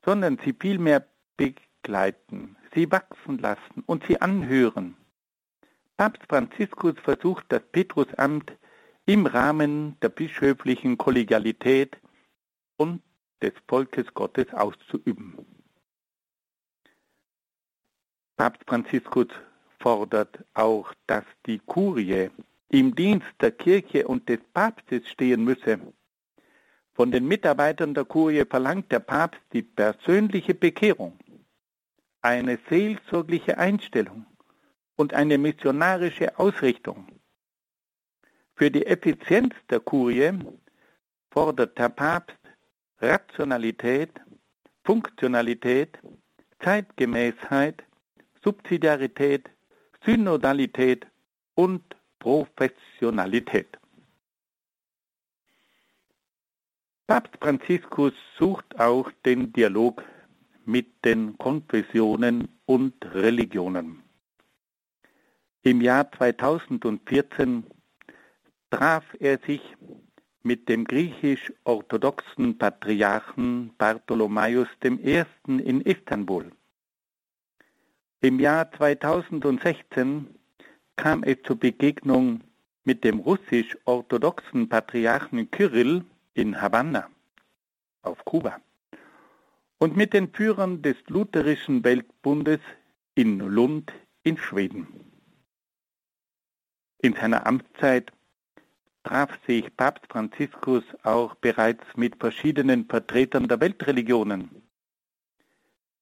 sondern 0.04 0.38
sie 0.44 0.54
vielmehr 0.59 1.06
begleiten, 1.37 2.56
sie 2.74 2.90
wachsen 2.90 3.38
lassen 3.38 3.83
und 3.87 4.04
sie 4.06 4.20
anhören. 4.20 4.96
Papst 6.00 6.22
Franziskus 6.30 6.94
versucht 7.04 7.44
das 7.50 7.60
Petrusamt 7.72 8.56
im 9.04 9.26
Rahmen 9.26 9.98
der 10.00 10.08
bischöflichen 10.08 10.96
Kollegialität 10.96 11.98
und 12.78 13.02
des 13.42 13.52
Volkes 13.68 14.06
Gottes 14.14 14.46
auszuüben. 14.54 15.36
Papst 18.38 18.62
Franziskus 18.66 19.26
fordert 19.78 20.42
auch, 20.54 20.90
dass 21.06 21.24
die 21.44 21.58
Kurie 21.58 22.30
im 22.70 22.94
Dienst 22.94 23.28
der 23.42 23.50
Kirche 23.50 24.08
und 24.08 24.26
des 24.26 24.40
Papstes 24.54 25.06
stehen 25.06 25.44
müsse. 25.44 25.80
Von 26.94 27.10
den 27.12 27.28
Mitarbeitern 27.28 27.92
der 27.92 28.06
Kurie 28.06 28.46
verlangt 28.46 28.90
der 28.90 29.00
Papst 29.00 29.42
die 29.52 29.64
persönliche 29.64 30.54
Bekehrung, 30.54 31.18
eine 32.22 32.58
seelsorgliche 32.70 33.58
Einstellung, 33.58 34.24
und 35.00 35.14
eine 35.14 35.38
missionarische 35.38 36.38
Ausrichtung. 36.38 37.06
Für 38.54 38.70
die 38.70 38.84
Effizienz 38.84 39.54
der 39.70 39.80
Kurie 39.80 40.30
fordert 41.30 41.78
der 41.78 41.88
Papst 41.88 42.36
Rationalität, 43.00 44.10
Funktionalität, 44.84 45.98
Zeitgemäßheit, 46.62 47.82
Subsidiarität, 48.44 49.48
Synodalität 50.04 51.06
und 51.54 51.82
Professionalität. 52.18 53.78
Papst 57.06 57.34
Franziskus 57.40 58.12
sucht 58.38 58.78
auch 58.78 59.10
den 59.24 59.50
Dialog 59.54 60.04
mit 60.66 60.88
den 61.06 61.38
Konfessionen 61.38 62.48
und 62.66 62.94
Religionen. 63.14 64.09
Im 65.62 65.82
Jahr 65.82 66.10
2014 66.10 67.64
traf 68.70 69.04
er 69.18 69.38
sich 69.46 69.60
mit 70.42 70.70
dem 70.70 70.84
griechisch-orthodoxen 70.84 72.56
Patriarchen 72.56 73.74
Bartholomäus 73.76 74.68
I. 74.82 75.22
in 75.44 75.82
Istanbul. 75.82 76.50
Im 78.22 78.40
Jahr 78.40 78.72
2016 78.72 80.34
kam 80.96 81.22
es 81.24 81.36
zur 81.44 81.56
Begegnung 81.56 82.40
mit 82.84 83.04
dem 83.04 83.18
russisch-orthodoxen 83.18 84.66
Patriarchen 84.66 85.50
Kyrill 85.50 86.06
in 86.32 86.58
Havanna 86.58 87.10
auf 88.00 88.24
Kuba 88.24 88.62
und 89.76 89.94
mit 89.94 90.14
den 90.14 90.32
Führern 90.32 90.80
des 90.80 90.96
Lutherischen 91.08 91.84
Weltbundes 91.84 92.60
in 93.14 93.40
Lund 93.40 93.92
in 94.22 94.38
Schweden. 94.38 95.09
In 97.02 97.14
seiner 97.14 97.46
Amtszeit 97.46 98.12
traf 99.04 99.30
sich 99.46 99.74
Papst 99.74 100.04
Franziskus 100.10 100.84
auch 101.02 101.34
bereits 101.36 101.84
mit 101.96 102.16
verschiedenen 102.16 102.84
Vertretern 102.86 103.48
der 103.48 103.60
Weltreligionen. 103.60 104.50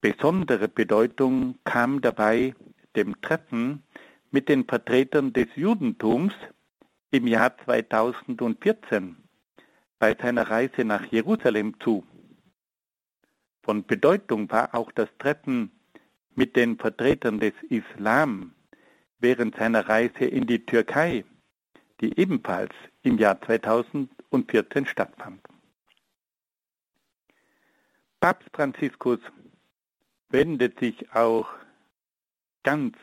Besondere 0.00 0.68
Bedeutung 0.68 1.56
kam 1.62 2.00
dabei 2.00 2.54
dem 2.96 3.20
Treffen 3.20 3.84
mit 4.32 4.48
den 4.48 4.64
Vertretern 4.64 5.32
des 5.32 5.46
Judentums 5.54 6.34
im 7.12 7.28
Jahr 7.28 7.56
2014 7.64 9.16
bei 10.00 10.16
seiner 10.20 10.50
Reise 10.50 10.84
nach 10.84 11.04
Jerusalem 11.06 11.78
zu. 11.80 12.04
Von 13.62 13.84
Bedeutung 13.86 14.50
war 14.50 14.74
auch 14.74 14.90
das 14.92 15.08
Treffen 15.18 15.70
mit 16.34 16.56
den 16.56 16.76
Vertretern 16.76 17.38
des 17.38 17.54
Islam 17.68 18.54
während 19.18 19.56
seiner 19.56 19.88
Reise 19.88 20.24
in 20.24 20.46
die 20.46 20.64
Türkei, 20.64 21.24
die 22.00 22.18
ebenfalls 22.18 22.74
im 23.02 23.18
Jahr 23.18 23.40
2014 23.40 24.86
stattfand. 24.86 25.40
Papst 28.20 28.48
Franziskus 28.52 29.20
wendet 30.30 30.78
sich 30.80 31.12
auch 31.14 31.48
ganz 32.62 32.96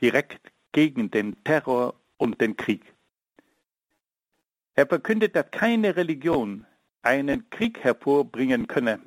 direkt 0.00 0.52
gegen 0.72 1.10
den 1.10 1.42
Terror 1.44 1.94
und 2.16 2.40
den 2.40 2.56
Krieg. 2.56 2.94
Er 4.74 4.86
verkündet, 4.86 5.36
dass 5.36 5.50
keine 5.50 5.96
Religion 5.96 6.66
einen 7.02 7.50
Krieg 7.50 7.80
hervorbringen 7.80 8.66
könne, 8.66 9.00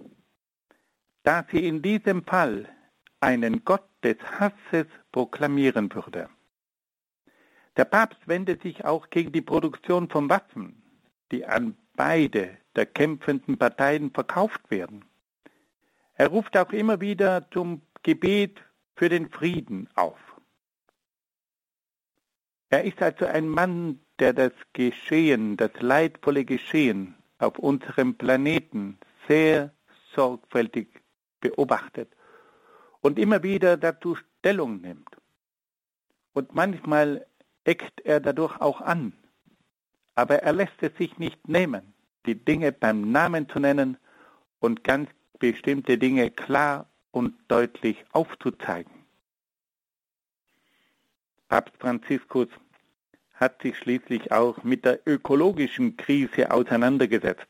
da 1.23 1.45
sie 1.49 1.65
in 1.67 1.81
diesem 1.81 2.23
Fall 2.23 2.69
einen 3.19 3.63
Gott 3.63 3.87
des 4.03 4.17
Hasses 4.39 4.87
proklamieren 5.11 5.93
würde. 5.93 6.29
Der 7.77 7.85
Papst 7.85 8.27
wendet 8.27 8.61
sich 8.61 8.85
auch 8.85 9.09
gegen 9.09 9.31
die 9.31 9.41
Produktion 9.41 10.09
von 10.09 10.29
Waffen, 10.29 10.83
die 11.31 11.45
an 11.45 11.75
beide 11.95 12.57
der 12.75 12.85
kämpfenden 12.85 13.57
Parteien 13.57 14.11
verkauft 14.11 14.69
werden. 14.69 15.05
Er 16.15 16.27
ruft 16.27 16.55
auch 16.57 16.71
immer 16.71 17.01
wieder 17.01 17.49
zum 17.51 17.81
Gebet 18.03 18.61
für 18.95 19.09
den 19.09 19.29
Frieden 19.29 19.89
auf. 19.95 20.19
Er 22.69 22.83
ist 22.83 23.01
also 23.01 23.25
ein 23.25 23.47
Mann, 23.47 23.99
der 24.19 24.33
das 24.33 24.51
Geschehen, 24.73 25.57
das 25.57 25.71
leidvolle 25.79 26.45
Geschehen 26.45 27.15
auf 27.39 27.57
unserem 27.59 28.15
Planeten 28.15 28.99
sehr 29.27 29.73
sorgfältig 30.15 31.01
beobachtet 31.39 32.09
und 33.03 33.19
immer 33.19 33.43
wieder 33.43 33.77
dazu 33.77 34.15
Stellung 34.15 34.81
nimmt. 34.81 35.09
Und 36.31 36.55
manchmal 36.55 37.27
eckt 37.65 38.01
er 38.01 38.19
dadurch 38.19 38.59
auch 38.59 38.81
an. 38.81 39.13
Aber 40.15 40.41
er 40.41 40.53
lässt 40.53 40.81
es 40.81 40.95
sich 40.97 41.17
nicht 41.19 41.47
nehmen, 41.47 41.93
die 42.25 42.35
Dinge 42.35 42.71
beim 42.71 43.11
Namen 43.11 43.49
zu 43.49 43.59
nennen 43.59 43.97
und 44.59 44.83
ganz 44.83 45.09
bestimmte 45.37 45.97
Dinge 45.97 46.31
klar 46.31 46.87
und 47.11 47.35
deutlich 47.49 48.03
aufzuzeigen. 48.13 48.93
Papst 51.49 51.75
Franziskus 51.79 52.47
hat 53.33 53.61
sich 53.61 53.77
schließlich 53.77 54.31
auch 54.31 54.63
mit 54.63 54.85
der 54.85 55.05
ökologischen 55.05 55.97
Krise 55.97 56.51
auseinandergesetzt. 56.51 57.49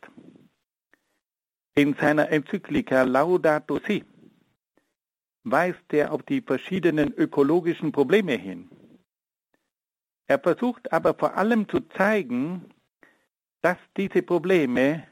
In 1.75 1.93
seiner 1.93 2.29
Enzyklika 2.29 3.03
Laudato 3.03 3.79
Si 3.85 4.03
weist 5.43 5.91
er 5.91 6.11
auf 6.13 6.23
die 6.23 6.41
verschiedenen 6.41 7.13
ökologischen 7.13 7.91
Probleme 7.91 8.33
hin. 8.33 8.69
Er 10.27 10.39
versucht 10.39 10.91
aber 10.91 11.13
vor 11.13 11.35
allem 11.35 11.67
zu 11.67 11.81
zeigen, 11.81 12.65
dass 13.61 13.77
diese 13.97 14.21
Probleme 14.21 15.03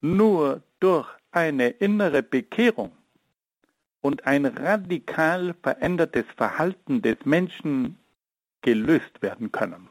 nur 0.00 0.62
durch 0.80 1.08
eine 1.30 1.68
innere 1.68 2.22
Bekehrung 2.22 2.92
und 4.00 4.26
ein 4.26 4.46
radikal 4.46 5.54
verändertes 5.62 6.26
Verhalten 6.36 7.02
des 7.02 7.18
Menschen 7.24 7.98
gelöst 8.62 9.22
werden 9.22 9.52
können. 9.52 9.88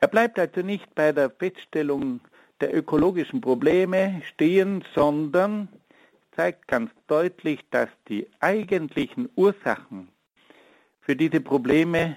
Er 0.00 0.08
bleibt 0.08 0.38
also 0.38 0.62
nicht 0.62 0.94
bei 0.94 1.12
der 1.12 1.30
Feststellung 1.30 2.20
der 2.60 2.74
ökologischen 2.74 3.40
Probleme 3.40 4.22
stehen, 4.24 4.84
sondern 4.94 5.68
zeigt 6.38 6.68
ganz 6.68 6.92
deutlich, 7.08 7.68
dass 7.70 7.88
die 8.06 8.28
eigentlichen 8.38 9.28
Ursachen 9.34 10.06
für 11.00 11.16
diese 11.16 11.40
Probleme 11.40 12.16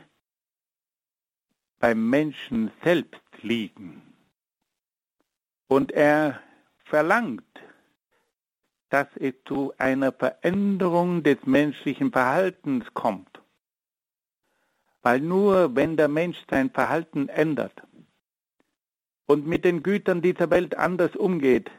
beim 1.80 2.08
Menschen 2.08 2.72
selbst 2.84 3.20
liegen. 3.42 4.04
Und 5.68 5.92
er 5.92 6.40
verlangt, 6.86 7.64
dass 8.90 9.08
es 9.16 9.34
zu 9.46 9.74
einer 9.80 10.12
Veränderung 10.12 11.24
des 11.24 11.44
menschlichen 11.46 12.12
Verhaltens 12.12 12.86
kommt. 12.94 13.42
Weil 15.02 15.20
nur 15.20 15.76
wenn 15.76 15.98
der 15.98 16.10
Mensch 16.10 16.38
sein 16.48 16.70
Verhalten 16.70 17.28
ändert 17.28 17.82
und 19.26 19.48
mit 19.48 19.66
den 19.66 19.82
Gütern 19.82 20.22
dieser 20.22 20.52
Welt 20.52 20.78
anders 20.78 21.16
umgeht, 21.16 21.72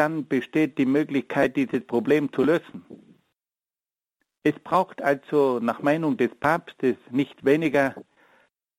dann 0.00 0.26
besteht 0.26 0.78
die 0.78 0.86
Möglichkeit, 0.86 1.56
dieses 1.56 1.86
Problem 1.86 2.32
zu 2.32 2.42
lösen. 2.42 2.86
Es 4.42 4.58
braucht 4.58 5.02
also 5.02 5.60
nach 5.60 5.82
Meinung 5.82 6.16
des 6.16 6.34
Papstes 6.36 6.96
nicht 7.10 7.44
weniger 7.44 7.94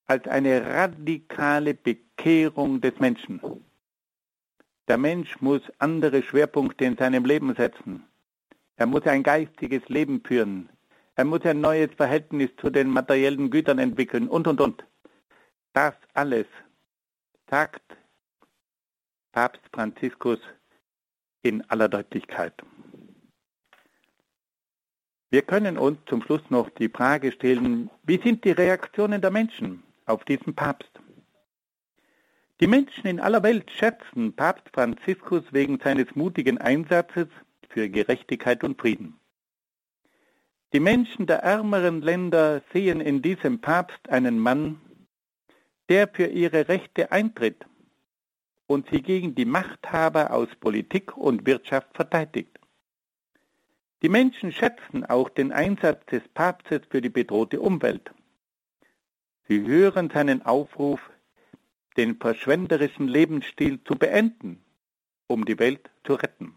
als 0.06 0.26
eine 0.26 0.66
radikale 0.66 1.74
Bekehrung 1.74 2.80
des 2.80 2.98
Menschen. 2.98 3.40
Der 4.88 4.98
Mensch 4.98 5.40
muss 5.40 5.62
andere 5.78 6.24
Schwerpunkte 6.24 6.84
in 6.86 6.96
seinem 6.96 7.24
Leben 7.24 7.54
setzen. 7.54 8.04
Er 8.74 8.86
muss 8.86 9.06
ein 9.06 9.22
geistiges 9.22 9.88
Leben 9.88 10.24
führen. 10.24 10.70
Er 11.14 11.24
muss 11.24 11.44
ein 11.44 11.60
neues 11.60 11.94
Verhältnis 11.96 12.50
zu 12.56 12.68
den 12.68 12.88
materiellen 12.88 13.48
Gütern 13.48 13.78
entwickeln 13.78 14.26
und, 14.26 14.48
und, 14.48 14.60
und. 14.60 14.84
Das 15.72 15.94
alles 16.14 16.48
sagt 17.48 17.96
Papst 19.30 19.62
Franziskus 19.72 20.40
in 21.42 21.62
aller 21.70 21.88
Deutlichkeit. 21.88 22.54
Wir 25.30 25.42
können 25.42 25.78
uns 25.78 25.98
zum 26.06 26.22
Schluss 26.22 26.42
noch 26.50 26.68
die 26.70 26.88
Frage 26.88 27.32
stellen, 27.32 27.90
wie 28.02 28.20
sind 28.20 28.44
die 28.44 28.50
Reaktionen 28.50 29.20
der 29.20 29.30
Menschen 29.30 29.82
auf 30.04 30.24
diesen 30.24 30.54
Papst? 30.54 30.90
Die 32.60 32.66
Menschen 32.66 33.06
in 33.06 33.18
aller 33.18 33.42
Welt 33.42 33.70
schätzen 33.70 34.36
Papst 34.36 34.68
Franziskus 34.72 35.42
wegen 35.50 35.80
seines 35.80 36.14
mutigen 36.14 36.58
Einsatzes 36.58 37.28
für 37.70 37.88
Gerechtigkeit 37.88 38.62
und 38.62 38.80
Frieden. 38.80 39.18
Die 40.72 40.80
Menschen 40.80 41.26
der 41.26 41.38
ärmeren 41.38 42.02
Länder 42.02 42.62
sehen 42.72 43.00
in 43.00 43.20
diesem 43.20 43.60
Papst 43.60 44.08
einen 44.08 44.38
Mann, 44.38 44.80
der 45.88 46.08
für 46.08 46.26
ihre 46.26 46.68
Rechte 46.68 47.10
eintritt 47.10 47.66
und 48.72 48.88
sie 48.90 49.02
gegen 49.02 49.34
die 49.34 49.44
Machthaber 49.44 50.32
aus 50.32 50.48
Politik 50.58 51.14
und 51.18 51.44
Wirtschaft 51.46 51.94
verteidigt. 51.94 52.58
Die 54.00 54.08
Menschen 54.08 54.50
schätzen 54.50 55.04
auch 55.04 55.28
den 55.28 55.52
Einsatz 55.52 56.06
des 56.06 56.26
Papstes 56.28 56.80
für 56.88 57.02
die 57.02 57.10
bedrohte 57.10 57.60
Umwelt. 57.60 58.10
Sie 59.46 59.60
hören 59.66 60.08
seinen 60.08 60.40
Aufruf, 60.46 61.00
den 61.98 62.16
verschwenderischen 62.16 63.08
Lebensstil 63.08 63.84
zu 63.84 63.94
beenden, 63.96 64.64
um 65.26 65.44
die 65.44 65.58
Welt 65.58 65.90
zu 66.04 66.14
retten. 66.14 66.54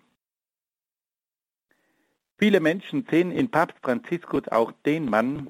Viele 2.38 2.62
Menschen 2.62 3.06
sehen 3.12 3.32
in 3.32 3.52
Papst 3.52 3.78
Franziskus 3.82 4.48
auch 4.48 4.72
den 4.86 5.10
Mann, 5.10 5.48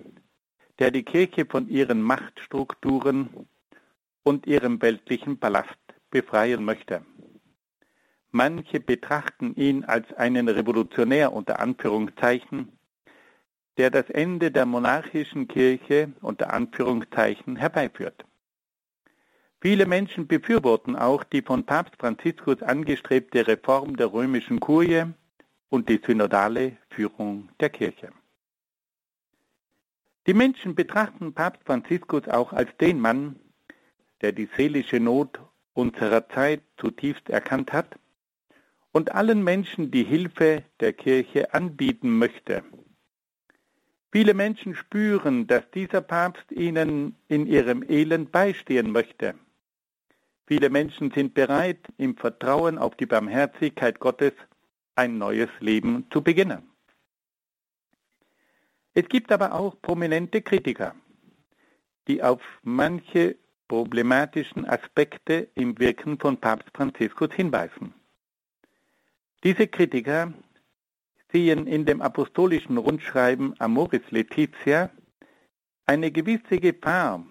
der 0.80 0.90
die 0.90 1.04
Kirche 1.04 1.46
von 1.46 1.70
ihren 1.70 2.02
Machtstrukturen 2.02 3.48
und 4.24 4.48
ihrem 4.48 4.82
weltlichen 4.82 5.38
Ballast 5.38 5.85
befreien 6.16 6.64
möchte. 6.64 7.06
Manche 8.32 8.80
betrachten 8.80 9.54
ihn 9.56 9.84
als 9.84 10.14
einen 10.14 10.48
Revolutionär 10.48 11.34
unter 11.34 11.60
Anführungszeichen, 11.60 12.72
der 13.76 13.90
das 13.92 14.10
Ende 14.10 14.50
der 14.50 14.66
monarchischen 14.66 15.50
Kirche 15.50 16.14
unter 16.22 16.54
Anführungszeichen 16.54 17.58
herbeiführt. 17.58 18.24
Viele 19.60 19.86
Menschen 19.86 20.26
befürworten 20.26 20.96
auch 20.96 21.26
die 21.26 21.42
von 21.42 21.66
Papst 21.66 21.98
Franziskus 22.00 22.62
angestrebte 22.62 23.46
Reform 23.46 23.98
der 23.98 24.14
römischen 24.14 24.62
Kurie 24.62 25.04
und 25.68 25.90
die 25.90 26.00
synodale 26.06 26.78
Führung 26.92 27.50
der 27.60 27.72
Kirche. 27.72 28.14
Die 30.28 30.34
Menschen 30.34 30.76
betrachten 30.76 31.34
Papst 31.34 31.64
Franziskus 31.66 32.26
auch 32.30 32.54
als 32.54 32.70
den 32.78 33.02
Mann, 33.02 33.38
der 34.22 34.32
die 34.32 34.48
seelische 34.56 35.02
Not 35.02 35.42
unserer 35.76 36.28
Zeit 36.30 36.62
zutiefst 36.78 37.30
erkannt 37.30 37.72
hat 37.74 38.00
und 38.92 39.14
allen 39.14 39.44
Menschen 39.44 39.92
die 39.92 40.06
Hilfe 40.06 40.64
der 40.80 40.94
Kirche 40.94 41.54
anbieten 41.54 42.18
möchte. 42.18 42.64
Viele 44.12 44.34
Menschen 44.34 44.76
spüren, 44.76 45.46
dass 45.46 45.70
dieser 45.72 46.00
Papst 46.00 46.50
ihnen 46.52 47.18
in 47.28 47.46
ihrem 47.46 47.84
Elend 47.84 48.32
beistehen 48.32 48.92
möchte. 48.92 49.36
Viele 50.48 50.70
Menschen 50.70 51.12
sind 51.12 51.34
bereit, 51.34 51.86
im 51.98 52.16
Vertrauen 52.16 52.78
auf 52.78 52.96
die 52.96 53.06
Barmherzigkeit 53.06 54.00
Gottes 54.00 54.32
ein 54.96 55.18
neues 55.18 55.50
Leben 55.60 56.08
zu 56.12 56.22
beginnen. 56.22 56.70
Es 58.94 59.10
gibt 59.10 59.34
aber 59.34 59.54
auch 59.54 59.82
prominente 59.82 60.42
Kritiker, 60.42 60.96
die 62.08 62.24
auf 62.24 62.42
manche 62.64 63.36
problematischen 63.68 64.66
Aspekte 64.66 65.50
im 65.56 65.78
Wirken 65.80 66.20
von 66.20 66.38
Papst 66.38 66.70
Franziskus 66.74 67.34
hinweisen. 67.34 67.94
Diese 69.44 69.68
Kritiker 69.68 70.34
sehen 71.32 71.68
in 71.68 71.86
dem 71.86 72.02
apostolischen 72.02 72.78
Rundschreiben 72.78 73.60
Amoris 73.60 74.04
Laetitia 74.10 74.90
eine 75.86 76.12
gewisse 76.12 76.60
Gefahr 76.60 77.26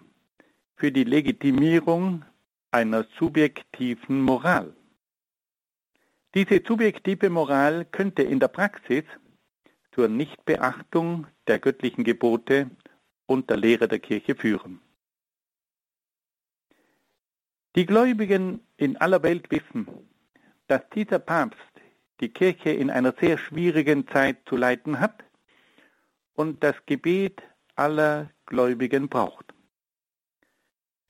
für 0.76 0.92
die 0.92 1.04
Legitimierung 1.04 2.24
einer 2.70 3.06
subjektiven 3.18 4.20
Moral. 4.20 4.74
Diese 6.34 6.60
subjektive 6.66 7.30
Moral 7.30 7.84
könnte 7.84 8.22
in 8.22 8.40
der 8.40 8.48
Praxis 8.48 9.04
zur 9.92 10.08
Nichtbeachtung 10.08 11.28
der 11.46 11.60
göttlichen 11.60 12.02
Gebote 12.02 12.70
und 13.26 13.48
der 13.48 13.56
Lehre 13.56 13.86
der 13.86 14.00
Kirche 14.00 14.34
führen. 14.34 14.80
Die 17.76 17.86
Gläubigen 17.86 18.60
in 18.76 18.96
aller 18.98 19.24
Welt 19.24 19.50
wissen, 19.50 19.88
dass 20.68 20.82
dieser 20.94 21.18
Papst 21.18 21.58
die 22.20 22.28
Kirche 22.28 22.70
in 22.70 22.88
einer 22.88 23.12
sehr 23.18 23.36
schwierigen 23.36 24.06
Zeit 24.06 24.38
zu 24.48 24.56
leiten 24.56 25.00
hat 25.00 25.24
und 26.34 26.62
das 26.62 26.76
Gebet 26.86 27.42
aller 27.74 28.30
Gläubigen 28.46 29.08
braucht. 29.08 29.52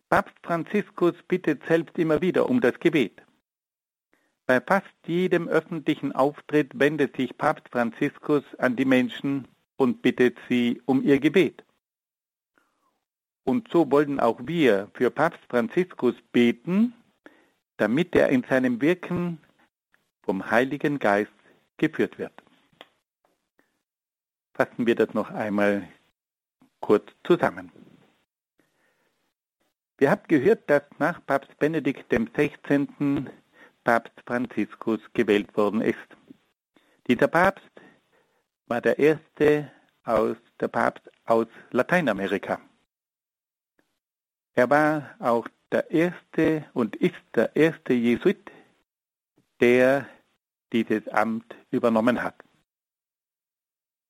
Papst 0.09 0.37
Franziskus 0.43 1.15
bittet 1.29 1.63
selbst 1.67 1.99
immer 1.99 2.23
wieder 2.23 2.49
um 2.49 2.63
das 2.63 2.79
Gebet. 2.81 3.21
Bei 4.47 4.59
fast 4.61 4.87
jedem 5.07 5.49
öffentlichen 5.49 6.13
Auftritt 6.13 6.79
wendet 6.79 7.17
sich 7.17 7.37
Papst 7.37 7.69
Franziskus 7.71 8.45
an 8.59 8.75
die 8.77 8.87
Menschen 8.87 9.49
und 9.77 10.01
bittet 10.01 10.39
sie 10.49 10.81
um 10.87 11.03
ihr 11.03 11.21
Gebet. 11.21 11.63
Und 13.45 13.71
so 13.71 13.91
wollen 13.91 14.21
auch 14.21 14.41
wir 14.43 14.91
für 14.95 15.11
Papst 15.11 15.41
Franziskus 15.49 16.15
beten, 16.33 16.95
damit 17.77 18.15
er 18.17 18.31
in 18.31 18.43
seinem 18.45 18.81
Wirken 18.81 19.39
vom 20.23 20.51
Heiligen 20.51 20.99
Geist 20.99 21.33
geführt 21.77 22.19
wird. 22.19 22.33
Fassen 24.55 24.87
wir 24.87 24.95
das 24.95 25.13
noch 25.13 25.31
einmal 25.31 25.89
kurz 26.81 27.05
zusammen. 27.25 27.71
Wir 29.99 30.11
haben 30.11 30.23
gehört, 30.29 30.69
dass 30.71 30.83
nach 30.99 31.25
Papst 31.27 31.57
Benedikt 31.59 32.09
XVI. 32.11 33.27
Papst 33.85 34.15
Franziskus 34.27 35.01
gewählt 35.13 35.55
worden 35.57 35.83
ist. 35.83 35.99
Dieser 37.07 37.29
Papst 37.29 37.71
war 38.67 38.81
der 38.81 38.99
erste 38.99 39.71
aus 40.05 40.37
der 40.61 40.69
Papst 40.69 41.11
aus 41.27 41.47
Lateinamerika. 41.71 42.61
Er 44.55 44.71
war 44.71 45.15
auch 45.19 45.49
der 45.73 45.91
erste 45.91 46.65
und 46.73 46.95
ist 46.97 47.15
der 47.35 47.57
erste 47.57 47.93
Jesuit, 47.93 48.51
der 49.61 50.07
dieses 50.73 51.09
Amt 51.09 51.57
übernommen 51.71 52.23
hat. 52.23 52.37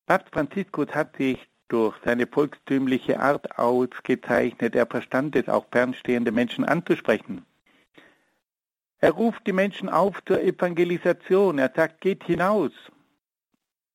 Papst 0.07 0.29
Franziskus 0.35 0.89
hat 0.95 1.17
sich 1.17 1.39
durch 1.69 1.97
seine 2.05 2.27
volkstümliche 2.27 3.21
Art 3.21 3.59
ausgezeichnet. 3.59 4.75
Er 4.75 4.87
verstand 4.87 5.35
es, 5.35 5.49
auch 5.49 5.67
fernstehende 5.73 6.31
Menschen 6.31 6.65
anzusprechen. 6.65 7.47
Er 8.99 9.13
ruft 9.13 9.47
die 9.47 9.53
Menschen 9.53 9.89
auf 9.89 10.23
zur 10.27 10.43
Evangelisation. 10.43 11.59
Er 11.59 11.73
sagt, 11.75 12.03
geht 12.03 12.25
hinaus. 12.25 12.73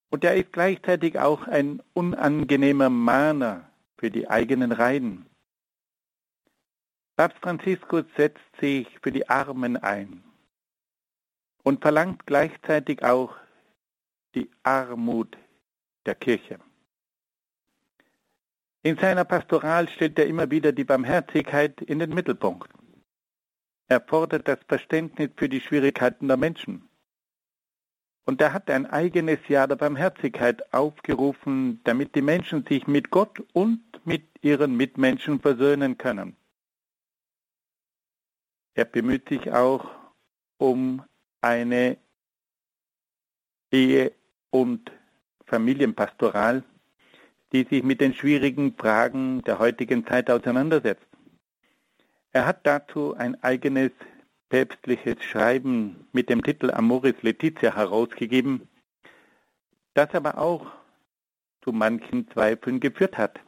Und 0.09 0.23
er 0.23 0.35
ist 0.35 0.51
gleichzeitig 0.51 1.19
auch 1.19 1.47
ein 1.47 1.81
unangenehmer 1.93 2.89
Mahner 2.89 3.69
für 3.97 4.09
die 4.09 4.27
eigenen 4.27 4.71
Reihen. 4.71 5.28
Papst 7.19 7.39
Franziskus 7.39 8.05
setzt 8.15 8.39
sich 8.61 8.87
für 9.03 9.11
die 9.11 9.27
Armen 9.27 9.75
ein 9.75 10.23
und 11.63 11.81
verlangt 11.81 12.25
gleichzeitig 12.25 13.03
auch 13.03 13.35
die 14.35 14.49
Armut 14.63 15.37
der 16.05 16.15
Kirche. 16.15 16.59
In 18.83 18.97
seiner 18.97 19.25
Pastoral 19.25 19.89
stellt 19.89 20.17
er 20.17 20.27
immer 20.27 20.49
wieder 20.49 20.71
die 20.71 20.85
Barmherzigkeit 20.85 21.81
in 21.81 21.99
den 21.99 22.11
Mittelpunkt. 22.11 22.69
Er 23.89 23.99
fordert 23.99 24.47
das 24.47 24.59
Verständnis 24.65 25.31
für 25.35 25.49
die 25.49 25.59
Schwierigkeiten 25.59 26.29
der 26.29 26.37
Menschen. 26.37 26.87
Und 28.23 28.39
er 28.39 28.53
hat 28.53 28.69
ein 28.69 28.85
eigenes 28.85 29.45
Jahr 29.49 29.67
der 29.67 29.75
Barmherzigkeit 29.75 30.73
aufgerufen, 30.73 31.81
damit 31.83 32.15
die 32.15 32.21
Menschen 32.21 32.65
sich 32.65 32.87
mit 32.87 33.11
Gott 33.11 33.43
und 33.51 33.81
mit 34.05 34.23
ihren 34.41 34.77
Mitmenschen 34.77 35.41
versöhnen 35.41 35.97
können. 35.97 36.37
Er 38.79 38.85
bemüht 38.85 39.27
sich 39.27 39.51
auch 39.51 39.91
um 40.57 41.03
eine 41.41 41.97
Ehe- 43.73 44.13
und 44.51 44.89
Familienpastoral, 45.47 46.63
die 47.51 47.67
sich 47.69 47.83
mit 47.83 47.99
den 47.99 48.13
schwierigen 48.13 48.73
Fragen 48.77 49.41
der 49.41 49.59
heutigen 49.59 50.07
Zeit 50.07 50.31
auseinandersetzt. 50.31 51.05
Er 52.31 52.45
hat 52.45 52.65
dazu 52.65 53.15
ein 53.15 53.43
eigenes 53.43 53.91
päpstliches 54.47 55.21
Schreiben 55.25 56.07
mit 56.13 56.29
dem 56.29 56.41
Titel 56.41 56.71
Amoris 56.71 57.21
Laetitia 57.21 57.75
herausgegeben, 57.75 58.69
das 59.93 60.15
aber 60.15 60.37
auch 60.37 60.71
zu 61.65 61.73
manchen 61.73 62.31
Zweifeln 62.31 62.79
geführt 62.79 63.17
hat 63.17 63.41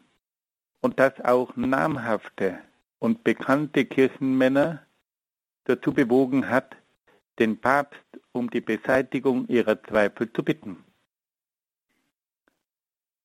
und 0.82 1.00
das 1.00 1.22
auch 1.22 1.56
namhafte 1.56 2.60
und 3.00 3.24
bekannte 3.24 3.86
Kirchenmänner 3.86 4.86
dazu 5.66 5.94
bewogen 5.94 6.50
hat, 6.50 6.76
den 7.40 7.60
Papst 7.60 8.00
um 8.32 8.50
die 8.50 8.62
Beseitigung 8.62 9.48
ihrer 9.48 9.82
Zweifel 9.84 10.32
zu 10.34 10.44
bitten. 10.44 10.84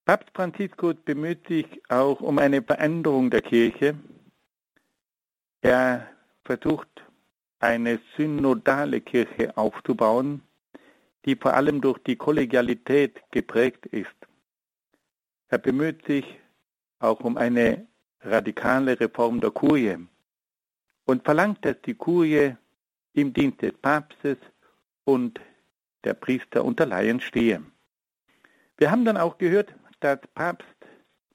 Papst 0.04 0.30
Franziskus 0.34 0.94
bemüht 1.04 1.46
sich 1.48 1.66
auch 1.88 2.20
um 2.20 2.38
eine 2.38 2.62
Veränderung 2.62 3.30
der 3.30 3.42
Kirche. 3.42 3.96
Er 5.62 6.08
versucht 6.44 6.88
eine 7.58 8.00
synodale 8.16 9.00
Kirche 9.00 9.56
aufzubauen, 9.56 10.42
die 11.24 11.34
vor 11.34 11.54
allem 11.54 11.80
durch 11.80 11.98
die 12.04 12.16
Kollegialität 12.16 13.20
geprägt 13.32 13.86
ist. 13.86 14.14
Er 15.48 15.58
bemüht 15.58 16.06
sich 16.06 16.24
auch 17.00 17.20
um 17.20 17.36
eine 17.36 17.86
radikale 18.20 18.98
Reform 18.98 19.40
der 19.40 19.50
Kurie 19.50 20.06
und 21.06 21.24
verlangt, 21.24 21.64
dass 21.64 21.80
die 21.82 21.94
Kurie 21.94 22.54
im 23.14 23.32
Dienst 23.32 23.62
des 23.62 23.72
Papstes 23.72 24.36
und 25.04 25.40
der 26.04 26.14
Priester 26.14 26.64
unter 26.64 26.84
Laien 26.84 27.20
stehe. 27.20 27.62
Wir 28.76 28.90
haben 28.90 29.04
dann 29.04 29.16
auch 29.16 29.38
gehört, 29.38 29.74
dass 30.00 30.18
Papst 30.34 30.66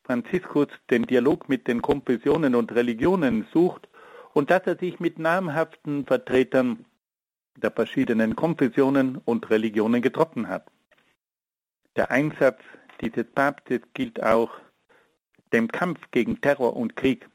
Franziskus 0.04 0.68
den 0.90 1.04
Dialog 1.04 1.50
mit 1.50 1.68
den 1.68 1.82
Konfessionen 1.82 2.54
und 2.54 2.74
Religionen 2.74 3.48
sucht 3.54 3.88
und 4.34 4.52
dass 4.52 4.64
er 4.66 4.78
sich 4.78 5.00
mit 5.00 5.20
namhaften 5.20 6.06
Vertretern 6.06 6.86
der 7.56 7.72
verschiedenen 7.72 8.36
Konfessionen 8.36 9.18
und 9.18 9.50
Religionen 9.50 10.02
getroffen 10.02 10.48
hat. 10.48 10.68
Der 11.96 12.12
Einsatz 12.12 12.60
dieses 13.02 13.26
Papstes 13.26 13.82
gilt 13.94 14.22
auch 14.22 14.52
dem 15.54 15.68
Kampf 15.68 16.00
gegen 16.12 16.40
Terror 16.40 16.76
und 16.76 16.96
Krieg 16.96 17.28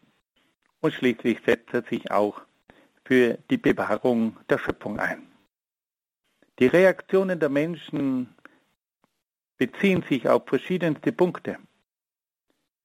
und 0.80 0.92
schließlich 0.92 1.38
setzt 1.44 1.72
er 1.72 1.82
sich 1.82 2.10
auch 2.10 2.40
für 3.04 3.38
die 3.50 3.56
Bewahrung 3.56 4.36
der 4.48 4.58
Schöpfung 4.58 4.98
ein. 4.98 5.26
Die 6.58 6.66
Reaktionen 6.66 7.38
der 7.38 7.48
Menschen 7.48 8.34
beziehen 9.58 10.02
sich 10.08 10.28
auf 10.28 10.42
verschiedenste 10.46 11.12
Punkte. 11.12 11.58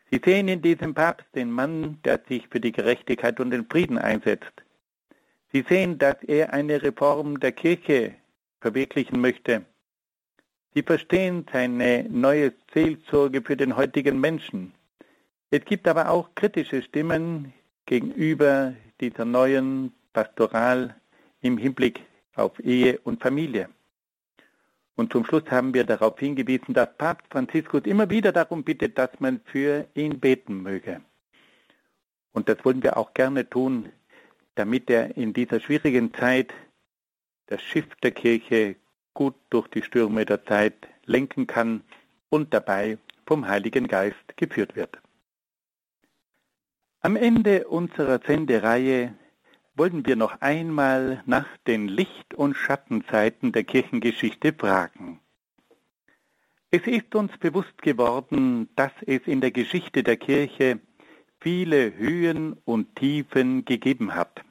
Sie 0.09 0.21
sehen 0.23 0.47
in 0.49 0.61
diesem 0.61 0.93
Papst 0.93 1.27
den 1.35 1.51
Mann, 1.51 1.99
der 2.03 2.21
sich 2.27 2.47
für 2.49 2.59
die 2.59 2.73
Gerechtigkeit 2.73 3.39
und 3.39 3.51
den 3.51 3.65
Frieden 3.69 3.97
einsetzt. 3.97 4.51
Sie 5.53 5.65
sehen, 5.67 5.97
dass 5.97 6.21
er 6.23 6.53
eine 6.53 6.81
Reform 6.81 7.39
der 7.39 7.53
Kirche 7.53 8.15
verwirklichen 8.59 9.19
möchte. 9.21 9.65
Sie 10.73 10.83
verstehen 10.83 11.45
seine 11.51 12.05
neue 12.09 12.53
Seelsorge 12.73 13.41
für 13.41 13.57
den 13.57 13.75
heutigen 13.75 14.19
Menschen. 14.19 14.73
Es 15.49 15.65
gibt 15.65 15.87
aber 15.87 16.09
auch 16.09 16.33
kritische 16.35 16.81
Stimmen 16.81 17.53
gegenüber 17.85 18.73
dieser 18.99 19.25
neuen 19.25 19.93
Pastoral 20.13 20.95
im 21.41 21.57
Hinblick 21.57 22.01
auf 22.35 22.59
Ehe 22.63 22.99
und 22.99 23.21
Familie. 23.21 23.69
Und 24.95 25.11
zum 25.11 25.25
Schluss 25.25 25.49
haben 25.49 25.73
wir 25.73 25.83
darauf 25.83 26.19
hingewiesen, 26.19 26.73
dass 26.73 26.95
Papst 26.97 27.27
Franziskus 27.31 27.83
immer 27.85 28.09
wieder 28.09 28.31
darum 28.31 28.63
bittet, 28.63 28.97
dass 28.97 29.09
man 29.19 29.41
für 29.45 29.87
ihn 29.95 30.19
beten 30.19 30.61
möge. 30.61 31.01
Und 32.33 32.49
das 32.49 32.63
wollen 32.63 32.83
wir 32.83 32.97
auch 32.97 33.13
gerne 33.13 33.49
tun, 33.49 33.89
damit 34.55 34.89
er 34.89 35.17
in 35.17 35.33
dieser 35.33 35.59
schwierigen 35.59 36.13
Zeit 36.13 36.53
das 37.47 37.61
Schiff 37.61 37.87
der 38.03 38.11
Kirche 38.11 38.75
gut 39.13 39.35
durch 39.49 39.67
die 39.69 39.81
Stürme 39.81 40.25
der 40.25 40.45
Zeit 40.45 40.87
lenken 41.05 41.47
kann 41.47 41.83
und 42.29 42.53
dabei 42.53 42.97
vom 43.25 43.47
Heiligen 43.47 43.87
Geist 43.87 44.37
geführt 44.37 44.75
wird. 44.75 44.97
Am 47.03 47.15
Ende 47.15 47.67
unserer 47.67 48.19
Sendereihe 48.23 49.15
wollen 49.73 50.05
wir 50.05 50.15
noch 50.15 50.39
einmal 50.39 51.23
nach 51.25 51.47
den 51.65 51.87
Licht- 51.87 52.35
und 52.35 52.53
Schattenzeiten 52.53 53.51
der 53.51 53.63
Kirchengeschichte 53.63 54.53
fragen. 54.53 55.19
Es 56.69 56.85
ist 56.85 57.15
uns 57.15 57.35
bewusst 57.39 57.81
geworden, 57.81 58.69
dass 58.75 58.91
es 59.07 59.21
in 59.25 59.41
der 59.41 59.49
Geschichte 59.49 60.03
der 60.03 60.17
Kirche 60.17 60.79
viele 61.39 61.97
Höhen 61.97 62.53
und 62.65 62.95
Tiefen 62.95 63.65
gegeben 63.65 64.13
hat. 64.13 64.43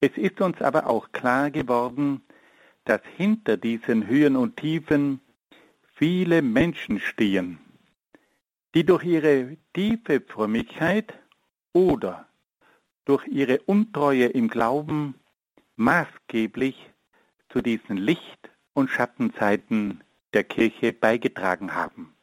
Es 0.00 0.10
ist 0.16 0.40
uns 0.40 0.60
aber 0.60 0.88
auch 0.88 1.12
klar 1.12 1.52
geworden, 1.52 2.22
dass 2.84 3.00
hinter 3.16 3.56
diesen 3.56 4.08
Höhen 4.08 4.34
und 4.34 4.56
Tiefen 4.56 5.20
viele 5.94 6.42
Menschen 6.42 6.98
stehen, 6.98 7.60
die 8.74 8.84
durch 8.84 9.04
ihre 9.04 9.56
tiefe 9.72 10.20
Frömmigkeit 10.20 11.14
oder 11.74 12.26
durch 13.04 13.26
ihre 13.26 13.60
Untreue 13.60 14.26
im 14.26 14.48
Glauben 14.48 15.14
maßgeblich 15.76 16.90
zu 17.50 17.60
diesen 17.60 17.98
Licht- 17.98 18.50
und 18.72 18.88
Schattenzeiten 18.88 20.02
der 20.32 20.44
Kirche 20.44 20.94
beigetragen 20.94 21.74
haben. 21.74 22.14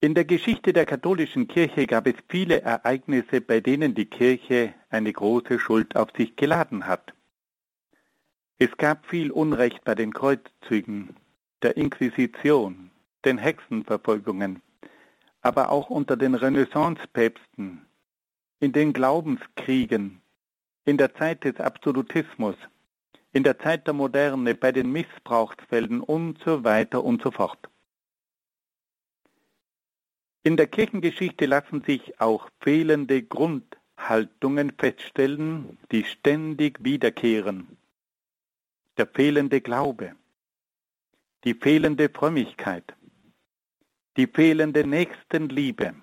In 0.00 0.14
der 0.14 0.24
Geschichte 0.24 0.72
der 0.72 0.86
katholischen 0.86 1.48
Kirche 1.48 1.88
gab 1.88 2.06
es 2.06 2.14
viele 2.28 2.62
Ereignisse, 2.62 3.40
bei 3.40 3.58
denen 3.60 3.96
die 3.96 4.06
Kirche 4.06 4.72
eine 4.90 5.12
große 5.12 5.58
Schuld 5.58 5.96
auf 5.96 6.10
sich 6.16 6.36
geladen 6.36 6.86
hat. 6.86 7.12
Es 8.58 8.76
gab 8.76 9.06
viel 9.06 9.32
Unrecht 9.32 9.82
bei 9.84 9.96
den 9.96 10.12
Kreuzzügen, 10.12 11.16
der 11.62 11.76
Inquisition, 11.76 12.92
den 13.24 13.38
Hexenverfolgungen, 13.38 14.62
aber 15.40 15.70
auch 15.70 15.90
unter 15.90 16.16
den 16.16 16.34
Renaissancepäpsten 16.34 17.86
in 18.60 18.72
den 18.72 18.92
Glaubenskriegen, 18.92 20.20
in 20.84 20.96
der 20.96 21.14
Zeit 21.14 21.44
des 21.44 21.60
Absolutismus, 21.60 22.56
in 23.32 23.44
der 23.44 23.58
Zeit 23.58 23.86
der 23.86 23.94
Moderne, 23.94 24.54
bei 24.54 24.72
den 24.72 24.90
Missbrauchsfällen 24.90 26.00
und 26.00 26.38
so 26.44 26.64
weiter 26.64 27.04
und 27.04 27.22
so 27.22 27.30
fort. 27.30 27.68
In 30.42 30.56
der 30.56 30.66
Kirchengeschichte 30.66 31.46
lassen 31.46 31.82
sich 31.82 32.20
auch 32.20 32.48
fehlende 32.60 33.22
Grundhaltungen 33.22 34.72
feststellen, 34.78 35.78
die 35.92 36.04
ständig 36.04 36.82
wiederkehren. 36.82 37.76
Der 38.96 39.06
fehlende 39.06 39.60
Glaube, 39.60 40.14
die 41.44 41.54
fehlende 41.54 42.08
Frömmigkeit, 42.08 42.96
die 44.18 44.26
fehlende 44.26 44.84
Nächstenliebe, 44.84 45.94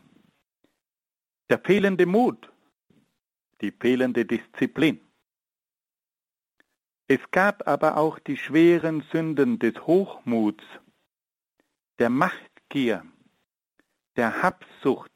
der 1.49 1.59
fehlende 1.59 2.05
Mut, 2.05 2.49
die 3.59 3.71
fehlende 3.71 4.25
Disziplin. 4.25 5.01
Es 7.09 7.19
gab 7.31 7.67
aber 7.67 7.97
auch 7.97 8.17
die 8.19 8.37
schweren 8.37 9.01
Sünden 9.11 9.59
des 9.59 9.75
Hochmuts, 9.85 10.63
der 11.99 12.09
Machtgier, 12.09 13.05
der 14.15 14.41
Habsucht, 14.41 15.11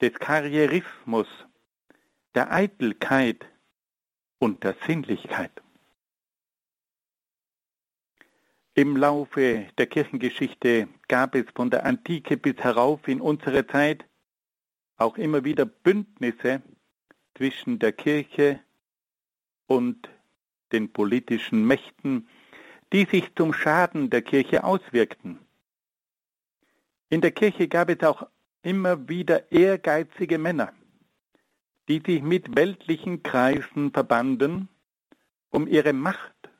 des 0.00 0.14
Karrierismus, 0.14 1.26
der 2.36 2.52
Eitelkeit 2.52 3.44
und 4.38 4.62
der 4.62 4.76
Sinnlichkeit. 4.86 5.60
Im 8.74 8.96
Laufe 8.96 9.66
der 9.78 9.86
Kirchengeschichte 9.86 10.88
gab 11.08 11.34
es 11.34 11.44
von 11.56 11.70
der 11.70 11.84
Antike 11.84 12.36
bis 12.36 12.56
herauf 12.58 13.08
in 13.08 13.20
unsere 13.20 13.66
Zeit 13.66 14.04
auch 14.96 15.16
immer 15.16 15.44
wieder 15.44 15.64
Bündnisse 15.64 16.62
zwischen 17.34 17.80
der 17.80 17.92
Kirche 17.92 18.60
und 19.66 20.08
den 20.70 20.92
politischen 20.92 21.66
Mächten, 21.66 22.28
die 22.92 23.06
sich 23.06 23.34
zum 23.34 23.52
Schaden 23.52 24.08
der 24.08 24.22
Kirche 24.22 24.62
auswirkten. 24.62 25.40
In 27.08 27.20
der 27.20 27.32
Kirche 27.32 27.66
gab 27.66 27.88
es 27.90 28.00
auch 28.04 28.28
immer 28.62 29.08
wieder 29.08 29.50
ehrgeizige 29.50 30.38
Männer, 30.38 30.72
die 31.88 32.00
sich 32.06 32.22
mit 32.22 32.54
weltlichen 32.54 33.24
Kreisen 33.24 33.90
verbanden, 33.90 34.68
um 35.50 35.66
ihre 35.66 35.92
Macht 35.92 36.50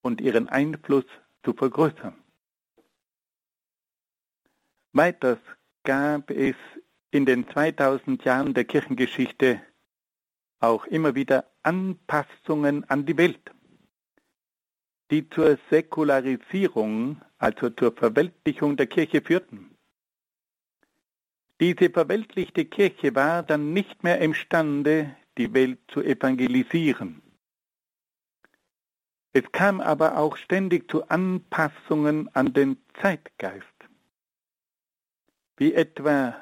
und 0.00 0.22
ihren 0.22 0.48
Einfluss 0.48 1.04
zu 1.42 1.52
vergrößern. 1.52 2.14
Weiters 4.92 5.38
gab 5.84 6.30
es 6.30 6.56
in 7.10 7.24
den 7.26 7.48
2000 7.48 8.24
Jahren 8.24 8.54
der 8.54 8.64
Kirchengeschichte 8.64 9.62
auch 10.60 10.84
immer 10.86 11.14
wieder 11.14 11.50
Anpassungen 11.62 12.84
an 12.90 13.06
die 13.06 13.16
Welt, 13.16 13.50
die 15.10 15.28
zur 15.28 15.58
Säkularisierung, 15.70 17.20
also 17.38 17.70
zur 17.70 17.92
Verweltlichung 17.92 18.76
der 18.76 18.86
Kirche 18.86 19.22
führten. 19.22 19.76
Diese 21.60 21.90
verweltlichte 21.90 22.64
Kirche 22.64 23.14
war 23.14 23.42
dann 23.42 23.72
nicht 23.72 24.02
mehr 24.02 24.20
imstande, 24.20 25.16
die 25.36 25.52
Welt 25.52 25.78
zu 25.88 26.02
evangelisieren. 26.02 27.22
Es 29.32 29.44
kam 29.52 29.80
aber 29.80 30.18
auch 30.18 30.36
ständig 30.36 30.90
zu 30.90 31.08
Anpassungen 31.08 32.28
an 32.34 32.52
den 32.52 32.78
Zeitgeist, 33.00 33.64
wie 35.56 35.72
etwa 35.72 36.34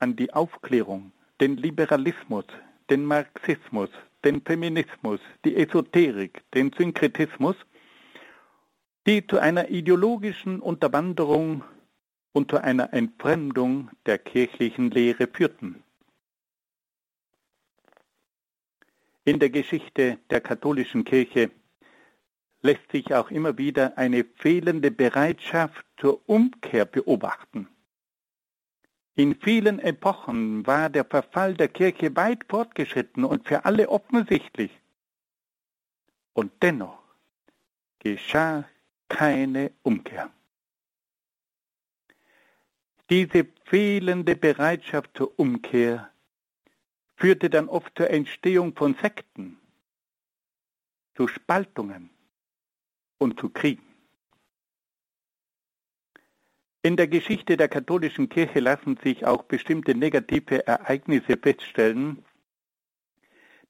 an 0.00 0.16
die 0.16 0.32
Aufklärung, 0.32 1.12
den 1.40 1.56
Liberalismus, 1.56 2.44
den 2.90 3.04
Marxismus, 3.04 3.90
den 4.24 4.42
Feminismus, 4.42 5.20
die 5.44 5.56
Esoterik, 5.56 6.42
den 6.54 6.72
Synkretismus, 6.72 7.54
die 9.06 9.24
zu 9.24 9.38
einer 9.38 9.68
ideologischen 9.70 10.60
Unterwanderung 10.60 11.62
und 12.32 12.50
zu 12.50 12.58
einer 12.58 12.92
Entfremdung 12.92 13.90
der 14.06 14.18
kirchlichen 14.18 14.90
Lehre 14.90 15.28
führten. 15.28 15.84
In 19.24 19.38
der 19.38 19.50
Geschichte 19.50 20.18
der 20.30 20.40
katholischen 20.40 21.04
Kirche 21.04 21.50
lässt 22.60 22.90
sich 22.90 23.14
auch 23.14 23.30
immer 23.30 23.56
wieder 23.58 23.96
eine 23.96 24.24
fehlende 24.24 24.90
Bereitschaft 24.90 25.84
zur 25.98 26.28
Umkehr 26.28 26.84
beobachten. 26.84 27.68
In 29.14 29.34
vielen 29.34 29.80
Epochen 29.80 30.66
war 30.66 30.90
der 30.90 31.04
Verfall 31.04 31.54
der 31.54 31.68
Kirche 31.68 32.14
weit 32.14 32.44
fortgeschritten 32.48 33.24
und 33.24 33.46
für 33.48 33.64
alle 33.64 33.88
offensichtlich. 33.88 34.70
Und 36.34 36.52
dennoch 36.62 37.02
geschah 37.98 38.64
keine 39.08 39.72
Umkehr. 39.82 40.30
Diese 43.10 43.46
fehlende 43.64 44.36
Bereitschaft 44.36 45.16
zur 45.16 45.38
Umkehr 45.38 46.12
führte 47.16 47.50
dann 47.50 47.68
oft 47.68 47.96
zur 47.96 48.10
Entstehung 48.10 48.76
von 48.76 48.94
Sekten, 48.94 49.58
zu 51.16 51.26
Spaltungen 51.26 52.10
und 53.18 53.38
zu 53.38 53.50
Kriegen. 53.50 53.82
In 56.82 56.96
der 56.96 57.08
Geschichte 57.08 57.56
der 57.56 57.68
katholischen 57.68 58.28
Kirche 58.28 58.60
lassen 58.60 58.96
sich 59.02 59.26
auch 59.26 59.42
bestimmte 59.42 59.94
negative 59.94 60.66
Ereignisse 60.66 61.36
feststellen, 61.36 62.24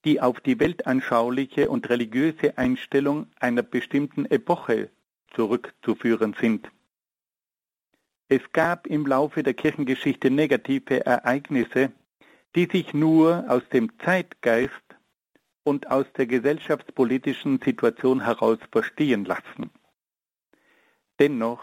die 0.04 0.20
auf 0.20 0.40
die 0.40 0.60
weltanschauliche 0.60 1.68
und 1.70 1.88
religiöse 1.88 2.56
Einstellung 2.56 3.26
einer 3.40 3.62
bestimmten 3.62 4.26
Epoche 4.26 4.90
zurückzuführen 5.34 6.36
sind. 6.38 6.70
Es 8.28 8.42
gab 8.52 8.86
im 8.86 9.06
Laufe 9.06 9.42
der 9.42 9.54
Kirchengeschichte 9.54 10.30
negative 10.30 11.04
Ereignisse, 11.06 11.92
die 12.54 12.66
sich 12.66 12.92
nur 12.92 13.44
aus 13.48 13.62
dem 13.70 13.98
Zeitgeist 14.00 14.72
und 15.68 15.90
aus 15.90 16.06
der 16.16 16.26
gesellschaftspolitischen 16.26 17.60
Situation 17.62 18.24
heraus 18.24 18.58
verstehen 18.72 19.26
lassen. 19.26 19.70
Dennoch 21.18 21.62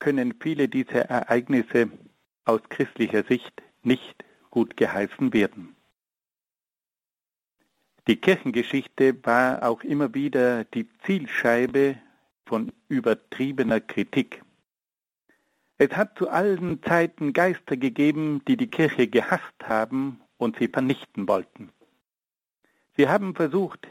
können 0.00 0.34
viele 0.40 0.68
dieser 0.68 1.02
Ereignisse 1.02 1.88
aus 2.44 2.60
christlicher 2.68 3.22
Sicht 3.22 3.62
nicht 3.84 4.24
gut 4.50 4.76
geheißen 4.76 5.32
werden. 5.32 5.76
Die 8.08 8.16
Kirchengeschichte 8.16 9.24
war 9.24 9.62
auch 9.62 9.84
immer 9.84 10.12
wieder 10.12 10.64
die 10.64 10.88
Zielscheibe 11.04 11.96
von 12.44 12.72
übertriebener 12.88 13.78
Kritik. 13.78 14.42
Es 15.78 15.90
hat 15.92 16.18
zu 16.18 16.28
allen 16.28 16.82
Zeiten 16.82 17.32
Geister 17.32 17.76
gegeben, 17.76 18.42
die 18.48 18.56
die 18.56 18.66
Kirche 18.66 19.06
gehasst 19.06 19.60
haben 19.62 20.20
und 20.38 20.58
sie 20.58 20.66
vernichten 20.66 21.28
wollten. 21.28 21.70
Sie 22.96 23.08
haben 23.08 23.34
versucht, 23.34 23.88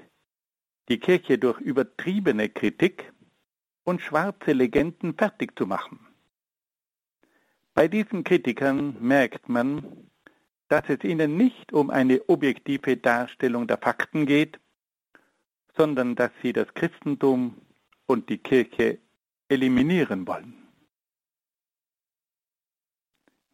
die 0.87 0.99
Kirche 0.99 1.37
durch 1.37 1.59
übertriebene 1.59 2.49
Kritik 2.49 3.11
und 3.83 4.01
schwarze 4.01 4.53
Legenden 4.53 5.15
fertig 5.15 5.57
zu 5.57 5.65
machen. 5.65 5.99
Bei 7.73 7.87
diesen 7.87 8.23
Kritikern 8.23 8.95
merkt 9.01 9.49
man, 9.49 10.09
dass 10.69 10.87
es 10.87 11.03
ihnen 11.03 11.37
nicht 11.37 11.73
um 11.73 11.89
eine 11.89 12.29
objektive 12.29 12.97
Darstellung 12.97 13.67
der 13.67 13.77
Fakten 13.77 14.25
geht, 14.25 14.59
sondern 15.75 16.15
dass 16.15 16.31
sie 16.41 16.53
das 16.53 16.73
Christentum 16.73 17.57
und 18.05 18.29
die 18.29 18.37
Kirche 18.37 18.99
eliminieren 19.49 20.25
wollen. 20.27 20.55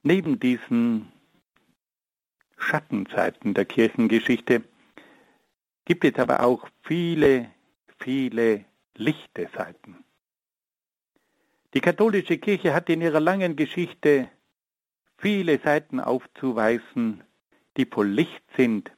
Neben 0.03 0.39
diesen 0.39 1.11
Schattenseiten 2.57 3.53
der 3.53 3.65
Kirchengeschichte 3.65 4.63
gibt 5.89 6.05
es 6.05 6.19
aber 6.19 6.43
auch 6.43 6.69
viele, 6.83 7.49
viele 7.97 8.63
lichte 8.93 9.49
Seiten. 9.55 10.05
Die 11.73 11.81
katholische 11.81 12.37
Kirche 12.37 12.75
hat 12.75 12.89
in 12.89 13.01
ihrer 13.01 13.19
langen 13.19 13.55
Geschichte 13.55 14.29
viele 15.17 15.57
Seiten 15.57 15.99
aufzuweisen, 15.99 17.23
die 17.75 17.87
voll 17.87 18.07
Licht 18.07 18.43
sind, 18.55 18.91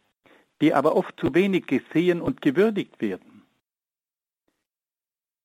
die 0.59 0.73
aber 0.73 0.97
oft 0.97 1.17
zu 1.17 1.33
wenig 1.33 1.65
gesehen 1.65 2.19
und 2.19 2.41
gewürdigt 2.41 2.99
werden. 2.99 3.43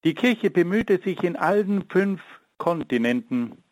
Die 0.02 0.14
Kirche 0.14 0.50
bemühte 0.50 1.00
sich 1.00 1.22
in 1.22 1.36
allen 1.36 1.88
fünf 1.88 2.22
Kontinenten 2.58 3.62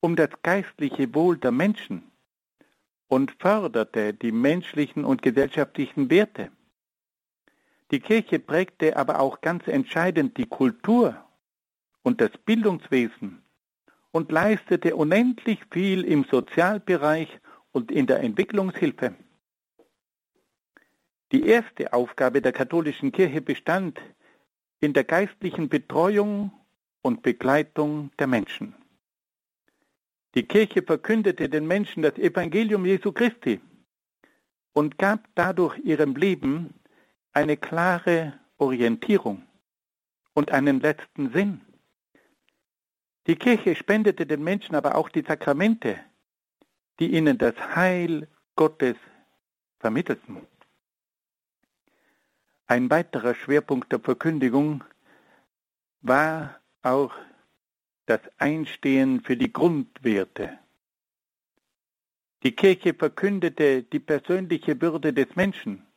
um 0.00 0.14
das 0.14 0.28
geistliche 0.42 1.14
Wohl 1.14 1.38
der 1.38 1.52
Menschen 1.52 2.02
und 3.06 3.32
förderte 3.40 4.12
die 4.12 4.32
menschlichen 4.32 5.06
und 5.06 5.22
gesellschaftlichen 5.22 6.10
Werte. 6.10 6.50
Die 7.90 8.00
Kirche 8.00 8.38
prägte 8.38 8.96
aber 8.96 9.20
auch 9.20 9.40
ganz 9.40 9.66
entscheidend 9.66 10.36
die 10.36 10.46
Kultur 10.46 11.24
und 12.02 12.20
das 12.20 12.30
Bildungswesen 12.44 13.42
und 14.10 14.30
leistete 14.30 14.94
unendlich 14.96 15.60
viel 15.70 16.04
im 16.04 16.24
Sozialbereich 16.24 17.28
und 17.72 17.90
in 17.90 18.06
der 18.06 18.20
Entwicklungshilfe. 18.20 19.14
Die 21.32 21.46
erste 21.46 21.92
Aufgabe 21.92 22.40
der 22.40 22.52
katholischen 22.52 23.12
Kirche 23.12 23.40
bestand 23.40 24.00
in 24.80 24.92
der 24.92 25.04
geistlichen 25.04 25.68
Betreuung 25.68 26.52
und 27.02 27.22
Begleitung 27.22 28.10
der 28.18 28.26
Menschen. 28.26 28.74
Die 30.34 30.44
Kirche 30.44 30.82
verkündete 30.82 31.48
den 31.48 31.66
Menschen 31.66 32.02
das 32.02 32.16
Evangelium 32.16 32.84
Jesu 32.84 33.12
Christi 33.12 33.60
und 34.72 34.98
gab 34.98 35.28
dadurch 35.34 35.78
ihrem 35.78 36.14
Leben 36.16 36.74
eine 37.32 37.56
klare 37.56 38.38
Orientierung 38.58 39.42
und 40.34 40.50
einen 40.50 40.80
letzten 40.80 41.32
Sinn. 41.32 41.60
Die 43.26 43.36
Kirche 43.36 43.74
spendete 43.74 44.26
den 44.26 44.42
Menschen 44.42 44.74
aber 44.74 44.94
auch 44.94 45.08
die 45.08 45.22
Sakramente, 45.22 45.98
die 46.98 47.12
ihnen 47.12 47.38
das 47.38 47.54
Heil 47.74 48.28
Gottes 48.56 48.96
vermittelten. 49.78 50.46
Ein 52.66 52.90
weiterer 52.90 53.34
Schwerpunkt 53.34 53.92
der 53.92 54.00
Verkündigung 54.00 54.84
war 56.00 56.60
auch 56.82 57.14
das 58.06 58.20
Einstehen 58.38 59.22
für 59.22 59.36
die 59.36 59.52
Grundwerte. 59.52 60.58
Die 62.42 62.52
Kirche 62.52 62.94
verkündete 62.94 63.82
die 63.82 63.98
persönliche 63.98 64.80
Würde 64.80 65.12
des 65.12 65.34
Menschen 65.34 65.87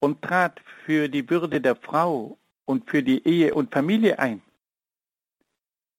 und 0.00 0.22
trat 0.22 0.60
für 0.84 1.08
die 1.08 1.28
Würde 1.28 1.60
der 1.60 1.76
Frau 1.76 2.38
und 2.64 2.88
für 2.88 3.02
die 3.02 3.26
Ehe 3.26 3.54
und 3.54 3.72
Familie 3.72 4.18
ein. 4.18 4.42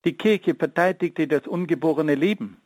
Die 0.05 0.13
Kirche 0.13 0.55
verteidigte 0.55 1.27
das 1.27 1.45
ungeborene 1.47 2.15
Leben. 2.15 2.61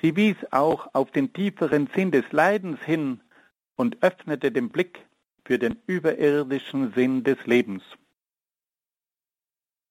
Sie 0.00 0.16
wies 0.16 0.36
auch 0.50 0.94
auf 0.94 1.10
den 1.10 1.32
tieferen 1.32 1.88
Sinn 1.94 2.10
des 2.10 2.30
Leidens 2.32 2.80
hin 2.82 3.20
und 3.76 4.02
öffnete 4.02 4.50
den 4.50 4.70
Blick 4.70 5.06
für 5.44 5.58
den 5.58 5.76
überirdischen 5.86 6.92
Sinn 6.94 7.22
des 7.22 7.44
Lebens. 7.46 7.82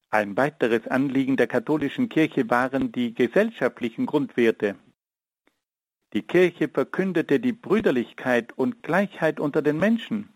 Ein 0.09 0.38
weiteres 0.38 0.88
Anliegen 0.88 1.38
der 1.38 1.47
katholischen 1.47 2.09
Kirche 2.09 2.49
waren 2.49 2.91
die 2.91 3.13
gesellschaftlichen 3.13 4.05
Grundwerte. 4.05 4.76
Die 6.16 6.22
Kirche 6.22 6.70
verkündete 6.70 7.41
die 7.41 7.51
Brüderlichkeit 7.51 8.57
und 8.57 8.84
Gleichheit 8.84 9.38
unter 9.38 9.61
den 9.61 9.78
Menschen. 9.78 10.30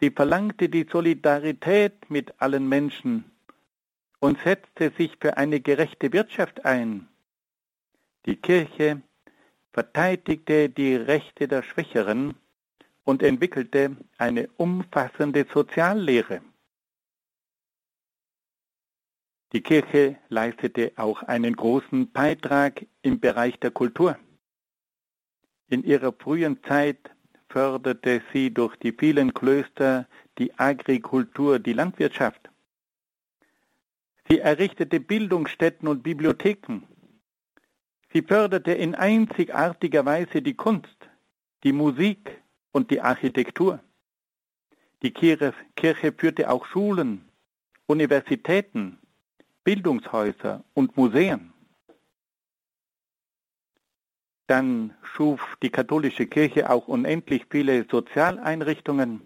Sie 0.00 0.10
verlangte 0.10 0.70
die 0.70 0.86
Solidarität 0.90 2.08
mit 2.08 2.40
allen 2.40 2.66
Menschen 2.66 3.30
und 4.20 4.38
setzte 4.40 4.90
sich 4.96 5.18
für 5.20 5.36
eine 5.36 5.60
gerechte 5.60 6.14
Wirtschaft 6.14 6.64
ein. 6.64 7.08
Die 8.24 8.36
Kirche 8.36 9.02
verteidigte 9.74 10.70
die 10.70 10.96
Rechte 10.96 11.46
der 11.46 11.62
Schwächeren 11.62 12.34
und 13.04 13.22
entwickelte 13.22 13.98
eine 14.16 14.48
umfassende 14.56 15.44
Soziallehre. 15.52 16.40
Die 19.52 19.62
Kirche 19.62 20.16
leistete 20.30 20.92
auch 20.96 21.22
einen 21.22 21.54
großen 21.54 22.10
Beitrag 22.12 22.86
im 23.02 23.20
Bereich 23.20 23.60
der 23.60 23.70
Kultur. 23.70 24.18
In 25.68 25.82
ihrer 25.82 26.12
frühen 26.12 26.62
Zeit 26.64 27.10
förderte 27.48 28.22
sie 28.32 28.52
durch 28.52 28.76
die 28.76 28.92
vielen 28.92 29.32
Klöster 29.32 30.06
die 30.38 30.52
Agrikultur, 30.58 31.58
die 31.58 31.72
Landwirtschaft. 31.72 32.50
Sie 34.28 34.40
errichtete 34.40 35.00
Bildungsstätten 35.00 35.88
und 35.88 36.02
Bibliotheken. 36.02 36.82
Sie 38.12 38.22
förderte 38.22 38.72
in 38.72 38.94
einzigartiger 38.94 40.04
Weise 40.04 40.42
die 40.42 40.54
Kunst, 40.54 41.08
die 41.62 41.72
Musik 41.72 42.42
und 42.72 42.90
die 42.90 43.00
Architektur. 43.00 43.80
Die 45.02 45.12
Kirche 45.12 46.12
führte 46.16 46.50
auch 46.50 46.66
Schulen, 46.66 47.28
Universitäten, 47.86 48.98
Bildungshäuser 49.64 50.62
und 50.74 50.96
Museen. 50.96 51.53
Dann 54.46 54.94
schuf 55.02 55.40
die 55.62 55.70
katholische 55.70 56.26
Kirche 56.26 56.68
auch 56.68 56.88
unendlich 56.88 57.46
viele 57.50 57.86
Sozialeinrichtungen. 57.90 59.22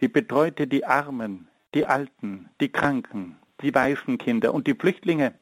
Sie 0.00 0.08
betreute 0.08 0.68
die 0.68 0.84
Armen, 0.84 1.48
die 1.74 1.84
Alten, 1.86 2.48
die 2.60 2.70
Kranken, 2.70 3.36
die 3.60 3.74
Waisenkinder 3.74 4.54
und 4.54 4.68
die 4.68 4.74
Flüchtlinge. 4.74 5.34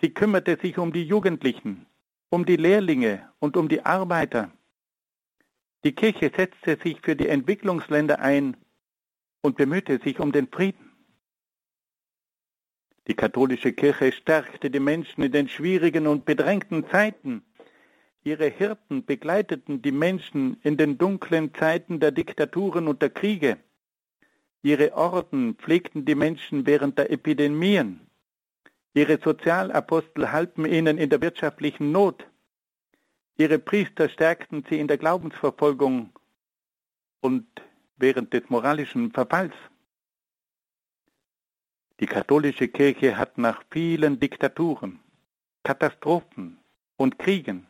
Sie 0.00 0.10
kümmerte 0.10 0.58
sich 0.60 0.78
um 0.78 0.92
die 0.92 1.04
Jugendlichen, 1.04 1.86
um 2.30 2.46
die 2.46 2.56
Lehrlinge 2.56 3.28
und 3.38 3.56
um 3.56 3.68
die 3.68 3.84
Arbeiter. 3.84 4.50
Die 5.84 5.94
Kirche 5.94 6.32
setzte 6.34 6.78
sich 6.82 7.00
für 7.02 7.16
die 7.16 7.28
Entwicklungsländer 7.28 8.18
ein 8.18 8.56
und 9.42 9.56
bemühte 9.56 10.00
sich 10.02 10.18
um 10.18 10.32
den 10.32 10.48
Frieden. 10.48 10.85
Die 13.06 13.14
katholische 13.14 13.72
Kirche 13.72 14.10
stärkte 14.12 14.70
die 14.70 14.80
Menschen 14.80 15.22
in 15.22 15.32
den 15.32 15.48
schwierigen 15.48 16.06
und 16.06 16.24
bedrängten 16.24 16.88
Zeiten. 16.90 17.42
Ihre 18.24 18.48
Hirten 18.48 19.04
begleiteten 19.04 19.80
die 19.82 19.92
Menschen 19.92 20.58
in 20.62 20.76
den 20.76 20.98
dunklen 20.98 21.54
Zeiten 21.54 22.00
der 22.00 22.10
Diktaturen 22.10 22.88
und 22.88 23.00
der 23.00 23.10
Kriege. 23.10 23.58
Ihre 24.62 24.94
Orden 24.94 25.54
pflegten 25.54 26.04
die 26.04 26.16
Menschen 26.16 26.66
während 26.66 26.98
der 26.98 27.12
Epidemien. 27.12 28.00
Ihre 28.94 29.20
Sozialapostel 29.22 30.32
halfen 30.32 30.64
ihnen 30.64 30.98
in 30.98 31.08
der 31.08 31.20
wirtschaftlichen 31.20 31.92
Not. 31.92 32.26
Ihre 33.36 33.60
Priester 33.60 34.08
stärkten 34.08 34.64
sie 34.68 34.80
in 34.80 34.88
der 34.88 34.98
Glaubensverfolgung 34.98 36.10
und 37.20 37.46
während 37.98 38.32
des 38.32 38.48
moralischen 38.48 39.12
Verfalls. 39.12 39.54
Die 41.98 42.06
katholische 42.06 42.68
Kirche 42.68 43.16
hat 43.16 43.38
nach 43.38 43.62
vielen 43.70 44.20
Diktaturen, 44.20 45.00
Katastrophen 45.62 46.58
und 46.96 47.18
Kriegen 47.18 47.66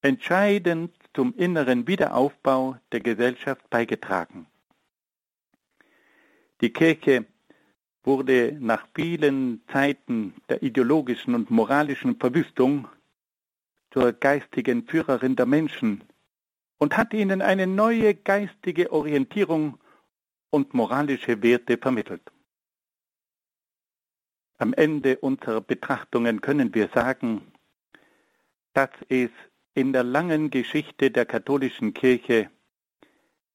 entscheidend 0.00 0.94
zum 1.14 1.34
inneren 1.36 1.86
Wiederaufbau 1.86 2.76
der 2.92 3.00
Gesellschaft 3.00 3.68
beigetragen. 3.68 4.46
Die 6.62 6.72
Kirche 6.72 7.26
wurde 8.02 8.56
nach 8.60 8.86
vielen 8.94 9.62
Zeiten 9.70 10.34
der 10.48 10.62
ideologischen 10.62 11.34
und 11.34 11.50
moralischen 11.50 12.16
Verwüstung 12.18 12.88
zur 13.90 14.12
geistigen 14.12 14.86
Führerin 14.86 15.36
der 15.36 15.46
Menschen 15.46 16.02
und 16.78 16.96
hat 16.96 17.12
ihnen 17.12 17.42
eine 17.42 17.66
neue 17.66 18.14
geistige 18.14 18.90
Orientierung 18.92 19.78
und 20.50 20.72
moralische 20.72 21.42
Werte 21.42 21.76
vermittelt. 21.76 22.22
Am 24.58 24.72
Ende 24.72 25.18
unserer 25.18 25.60
Betrachtungen 25.60 26.40
können 26.40 26.74
wir 26.74 26.88
sagen, 26.88 27.52
dass 28.72 28.90
es 29.08 29.30
in 29.74 29.92
der 29.92 30.02
langen 30.02 30.50
Geschichte 30.50 31.10
der 31.10 31.26
katholischen 31.26 31.92
Kirche 31.92 32.50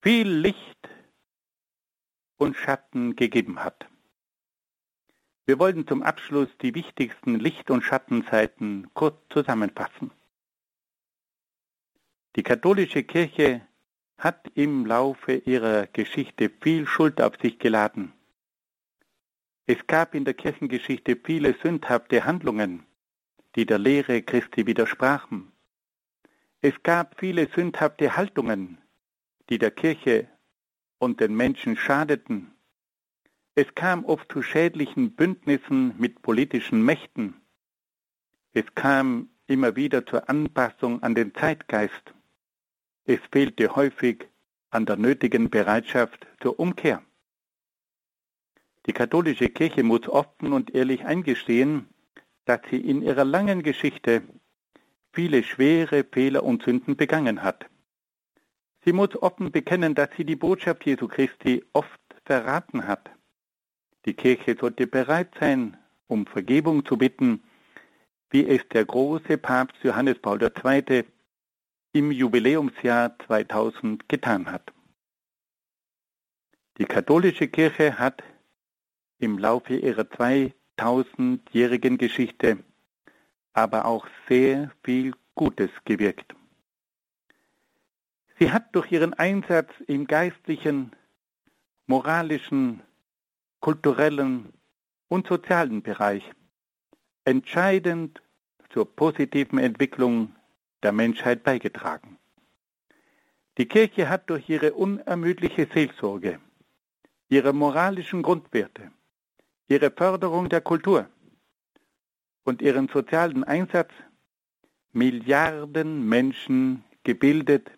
viel 0.03 0.29
Licht 0.29 0.89
und 2.37 2.55
Schatten 2.55 3.15
gegeben 3.15 3.63
hat. 3.63 3.87
Wir 5.45 5.57
wollen 5.57 5.87
zum 5.87 6.03
Abschluss 6.03 6.49
die 6.61 6.75
wichtigsten 6.75 7.39
Licht- 7.39 7.71
und 7.71 7.83
Schattenseiten 7.83 8.89
kurz 8.93 9.17
zusammenfassen. 9.29 10.11
Die 12.35 12.43
katholische 12.43 13.03
Kirche 13.03 13.61
hat 14.17 14.51
im 14.53 14.85
Laufe 14.85 15.33
ihrer 15.33 15.87
Geschichte 15.87 16.51
viel 16.61 16.85
Schuld 16.85 17.19
auf 17.19 17.33
sich 17.41 17.57
geladen. 17.57 18.13
Es 19.74 19.88
gab 19.88 20.15
in 20.15 20.26
der 20.26 20.34
Kirchengeschichte 20.34 21.15
viele 21.15 21.55
sündhafte 21.63 22.26
Handlungen, 22.26 22.86
die 23.55 23.65
der 23.65 23.80
Lehre 23.80 24.22
Christi 24.22 24.67
widersprachen. 24.67 25.53
Es 26.59 26.74
gab 26.84 27.17
viele 27.17 27.47
sündhafte 27.47 28.17
Haltungen, 28.17 28.80
die 29.49 29.59
der 29.59 29.72
Kirche 29.72 30.28
und 30.97 31.22
den 31.22 31.34
Menschen 31.36 31.78
schadeten. 31.78 32.53
Es 33.55 33.74
kam 33.74 34.03
oft 34.03 34.30
zu 34.30 34.41
schädlichen 34.41 35.15
Bündnissen 35.15 35.97
mit 35.97 36.22
politischen 36.22 36.84
Mächten. 36.84 37.39
Es 38.51 38.65
kam 38.76 39.30
immer 39.47 39.78
wieder 39.78 40.05
zur 40.05 40.28
Anpassung 40.28 41.01
an 41.01 41.15
den 41.15 41.34
Zeitgeist. 41.34 42.13
Es 43.05 43.22
fehlte 43.32 43.74
häufig 43.74 44.28
an 44.69 44.86
der 44.86 44.97
nötigen 44.97 45.49
Bereitschaft 45.49 46.28
zur 46.41 46.59
Umkehr. 46.59 47.01
Die 48.88 48.93
katholische 48.93 49.49
Kirche 49.49 49.84
muss 49.84 50.07
offen 50.07 50.53
und 50.53 50.73
ehrlich 50.73 51.05
eingestehen, 51.05 51.88
dass 52.45 52.61
sie 52.69 52.77
in 52.77 53.01
ihrer 53.01 53.25
langen 53.25 53.61
Geschichte 53.61 54.23
viele 55.13 55.43
schwere 55.43 56.03
Fehler 56.03 56.43
und 56.43 56.63
Sünden 56.63 56.95
begangen 56.95 57.43
hat. 57.43 57.65
Sie 58.84 58.93
muss 58.93 59.15
offen 59.15 59.51
bekennen, 59.51 59.93
dass 59.93 60.09
sie 60.17 60.25
die 60.25 60.36
Botschaft 60.36 60.86
Jesu 60.86 61.07
Christi 61.07 61.63
oft 61.73 61.99
verraten 62.25 62.88
hat. 62.88 63.11
Die 64.05 64.15
Kirche 64.15 64.57
sollte 64.59 64.88
bereit 64.88 65.29
sein, 65.39 65.77
um 66.07 66.25
Vergebung 66.25 66.84
zu 66.86 66.97
bitten, 66.97 67.43
wie 68.32 68.47
es 68.47 68.67
der 68.69 68.86
große 68.86 69.38
Papst 69.38 69.84
Johannes 69.84 70.17
Paul 70.19 70.41
II. 70.41 71.03
im 71.93 72.11
Jubiläumsjahr 72.11 73.17
2000 73.27 74.09
getan 74.09 74.51
hat. 74.51 74.73
Die 76.77 76.86
katholische 76.86 77.47
Kirche 77.47 77.99
hat 77.99 78.23
im 79.22 79.38
Laufe 79.38 79.76
ihrer 79.76 80.03
2000-jährigen 80.03 81.97
Geschichte 81.97 82.57
aber 83.53 83.86
auch 83.86 84.07
sehr 84.28 84.72
viel 84.84 85.13
Gutes 85.36 85.69
gewirkt. 85.86 86.36
Sie 88.39 88.51
hat 88.51 88.76
durch 88.76 88.91
ihren 88.91 89.13
Einsatz 89.13 89.69
im 89.88 90.07
geistlichen, 90.07 90.91
moralischen, 91.86 92.82
kulturellen 93.59 94.53
und 95.09 95.28
sozialen 95.28 95.84
Bereich 95.84 96.24
entscheidend 97.26 98.22
zur 98.69 98.95
positiven 98.95 99.59
Entwicklung 99.59 100.36
der 100.82 100.91
Menschheit 100.91 101.43
beigetragen. 101.43 102.17
Die 103.57 103.67
Kirche 103.67 104.09
hat 104.09 104.30
durch 104.30 104.49
ihre 104.49 104.74
unermüdliche 104.74 105.67
Seelsorge, 105.72 106.39
ihre 107.30 107.53
moralischen 107.53 108.24
Grundwerte, 108.24 108.91
ihre 109.72 109.89
Förderung 109.89 110.49
der 110.49 110.59
Kultur 110.59 111.07
und 112.43 112.61
ihren 112.61 112.89
sozialen 112.89 113.45
Einsatz 113.45 113.91
Milliarden 114.91 116.09
Menschen 116.09 116.84
gebildet, 117.03 117.72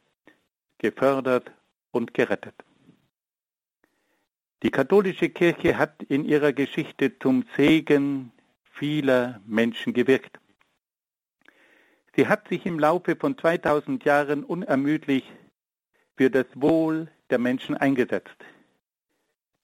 gefördert 0.79 1.51
und 1.91 2.15
gerettet. 2.15 2.55
Die 4.63 4.71
katholische 4.71 5.29
Kirche 5.29 5.77
hat 5.77 6.01
in 6.01 6.25
ihrer 6.25 6.51
Geschichte 6.53 7.19
zum 7.19 7.45
Segen 7.55 8.31
vieler 8.63 9.39
Menschen 9.45 9.93
gewirkt. 9.93 10.39
Sie 12.15 12.27
hat 12.27 12.47
sich 12.47 12.65
im 12.65 12.79
Laufe 12.79 13.15
von 13.15 13.37
2000 13.37 14.03
Jahren 14.03 14.43
unermüdlich 14.43 15.31
für 16.17 16.31
das 16.31 16.47
Wohl 16.55 17.11
der 17.29 17.37
Menschen 17.37 17.77
eingesetzt. 17.77 18.37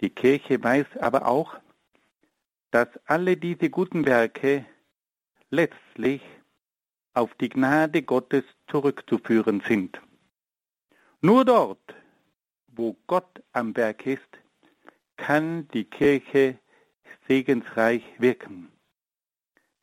Die 0.02 0.12
Kirche 0.12 0.64
weiß 0.64 0.98
aber 1.00 1.26
auch, 1.26 1.60
dass 2.72 2.88
alle 3.06 3.38
diese 3.38 3.70
guten 3.70 4.06
Werke 4.06 4.66
letztlich 5.50 6.22
auf 7.14 7.34
die 7.36 7.50
Gnade 7.50 8.04
Gottes 8.04 8.44
zurückzuführen 8.68 9.62
sind. 9.68 10.00
Nur 11.22 11.44
dort, 11.46 11.96
wo 12.68 12.96
Gott 13.08 13.44
am 13.52 13.76
Werk 13.76 14.06
ist, 14.06 14.30
kann 15.18 15.68
die 15.70 15.84
Kirche 15.84 16.60
segensreich 17.28 18.04
wirken. 18.20 18.72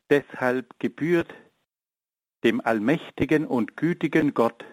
Deshalb 0.08 0.78
gebührt 0.78 1.34
dem 2.44 2.60
allmächtigen 2.60 3.46
und 3.46 3.76
gütigen 3.76 4.32
Gott 4.32 4.64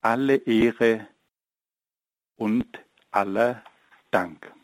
alle 0.00 0.36
Ehre 0.36 1.08
und 2.36 2.78
aller 3.10 3.62
Dank. 4.12 4.55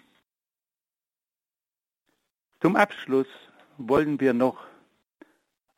Zum 2.62 2.76
Abschluss 2.76 3.26
wollen 3.76 4.20
wir 4.20 4.34
noch 4.34 4.56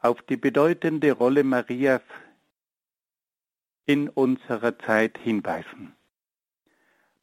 auf 0.01 0.20
die 0.20 0.37
bedeutende 0.37 1.12
Rolle 1.12 1.43
Marias 1.43 2.03
in 3.87 4.11
unserer 4.11 4.78
Zeit 4.78 5.16
hinweisen. 5.16 5.97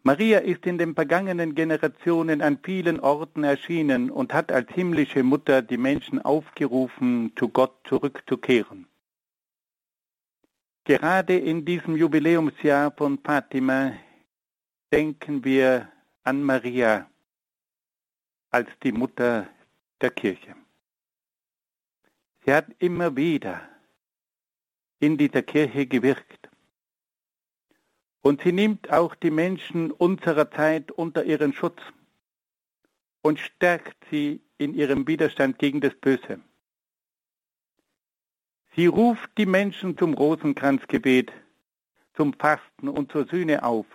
Maria 0.01 0.39
ist 0.39 0.66
in 0.66 0.80
den 0.80 0.95
vergangenen 0.95 1.53
Generationen 1.53 2.41
an 2.41 2.57
vielen 2.64 2.99
Orten 2.99 3.43
erschienen 3.43 4.09
und 4.09 4.34
hat 4.34 4.51
als 4.51 4.72
himmlische 4.72 5.22
Mutter 5.22 5.62
die 5.62 5.78
Menschen 5.78 6.20
aufgerufen, 6.20 7.34
zu 7.36 7.49
Gott 7.49 7.76
zurückzukehren. 7.88 8.88
Gerade 10.86 11.38
in 11.38 11.66
diesem 11.66 11.95
Jubiläumsjahr 11.95 12.91
von 12.97 13.20
Fatima 13.20 13.93
denken 14.91 15.45
wir 15.45 15.91
an 16.24 16.41
Maria 16.41 17.11
als 18.51 18.69
die 18.83 18.91
Mutter 18.91 19.47
der 20.01 20.11
Kirche. 20.11 20.55
Sie 22.45 22.53
hat 22.53 22.67
immer 22.79 23.15
wieder 23.15 23.67
in 24.99 25.17
dieser 25.17 25.41
Kirche 25.41 25.87
gewirkt. 25.87 26.49
Und 28.21 28.41
sie 28.41 28.51
nimmt 28.51 28.91
auch 28.91 29.15
die 29.15 29.31
Menschen 29.31 29.91
unserer 29.91 30.51
Zeit 30.51 30.91
unter 30.91 31.23
ihren 31.23 31.53
Schutz 31.53 31.81
und 33.21 33.39
stärkt 33.39 33.97
sie 34.11 34.41
in 34.57 34.75
ihrem 34.75 35.07
Widerstand 35.07 35.57
gegen 35.57 35.81
das 35.81 35.95
Böse. 35.95 36.39
Sie 38.75 38.85
ruft 38.85 39.37
die 39.37 39.45
Menschen 39.45 39.97
zum 39.97 40.13
Rosenkranzgebet, 40.13 41.31
zum 42.13 42.33
Fasten 42.33 42.89
und 42.89 43.11
zur 43.11 43.25
Sühne 43.27 43.63
auf, 43.63 43.85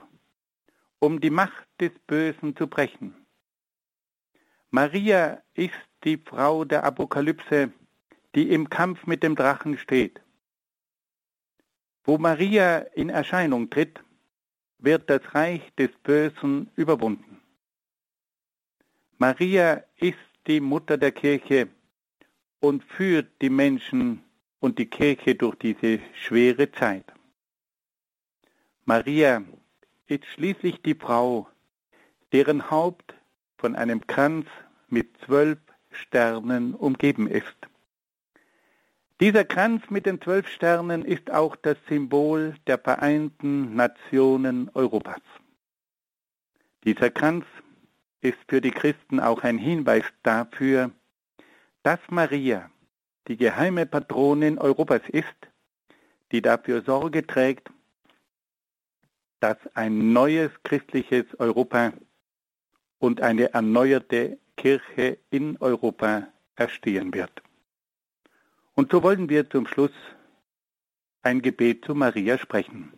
um 0.98 1.20
die 1.20 1.30
Macht 1.30 1.66
des 1.80 1.92
Bösen 2.06 2.56
zu 2.56 2.66
brechen. 2.66 3.25
Maria 4.76 5.42
ist 5.54 5.72
die 6.04 6.18
Frau 6.18 6.66
der 6.66 6.84
Apokalypse, 6.84 7.72
die 8.34 8.50
im 8.50 8.68
Kampf 8.68 9.06
mit 9.06 9.22
dem 9.22 9.34
Drachen 9.34 9.78
steht. 9.78 10.20
Wo 12.04 12.18
Maria 12.18 12.80
in 12.94 13.08
Erscheinung 13.08 13.70
tritt, 13.70 14.04
wird 14.78 15.08
das 15.08 15.22
Reich 15.34 15.62
des 15.78 15.88
Bösen 16.02 16.68
überwunden. 16.76 17.40
Maria 19.16 19.82
ist 19.96 20.18
die 20.46 20.60
Mutter 20.60 20.98
der 20.98 21.12
Kirche 21.12 21.68
und 22.60 22.84
führt 22.84 23.40
die 23.40 23.48
Menschen 23.48 24.22
und 24.60 24.78
die 24.78 24.90
Kirche 24.90 25.36
durch 25.36 25.56
diese 25.56 26.00
schwere 26.12 26.70
Zeit. 26.70 27.10
Maria 28.84 29.42
ist 30.06 30.26
schließlich 30.26 30.82
die 30.82 30.96
Frau, 30.96 31.48
deren 32.32 32.70
Haupt 32.70 33.14
von 33.56 33.74
einem 33.74 34.06
Kranz 34.06 34.44
mit 34.88 35.16
zwölf 35.24 35.58
Sternen 35.90 36.74
umgeben 36.74 37.28
ist. 37.28 37.56
Dieser 39.20 39.44
Kranz 39.44 39.82
mit 39.88 40.04
den 40.04 40.20
zwölf 40.20 40.46
Sternen 40.48 41.04
ist 41.04 41.30
auch 41.30 41.56
das 41.56 41.78
Symbol 41.88 42.54
der 42.66 42.78
Vereinten 42.78 43.74
Nationen 43.74 44.70
Europas. 44.74 45.22
Dieser 46.84 47.10
Kranz 47.10 47.46
ist 48.20 48.38
für 48.48 48.60
die 48.60 48.70
Christen 48.70 49.18
auch 49.18 49.42
ein 49.42 49.58
Hinweis 49.58 50.04
dafür, 50.22 50.90
dass 51.82 51.98
Maria 52.10 52.70
die 53.28 53.36
geheime 53.36 53.86
Patronin 53.86 54.58
Europas 54.58 55.02
ist, 55.08 55.34
die 56.32 56.42
dafür 56.42 56.82
Sorge 56.82 57.26
trägt, 57.26 57.70
dass 59.40 59.56
ein 59.74 60.12
neues 60.12 60.50
christliches 60.62 61.24
Europa 61.38 61.92
und 62.98 63.20
eine 63.20 63.52
erneuerte 63.52 64.38
Kirche 64.56 65.18
in 65.30 65.56
Europa 65.58 66.28
erstehen 66.56 67.12
wird. 67.14 67.42
Und 68.74 68.90
so 68.90 69.02
wollen 69.02 69.28
wir 69.28 69.48
zum 69.48 69.66
Schluss 69.66 69.92
ein 71.22 71.42
Gebet 71.42 71.84
zu 71.84 71.94
Maria 71.94 72.38
sprechen. 72.38 72.92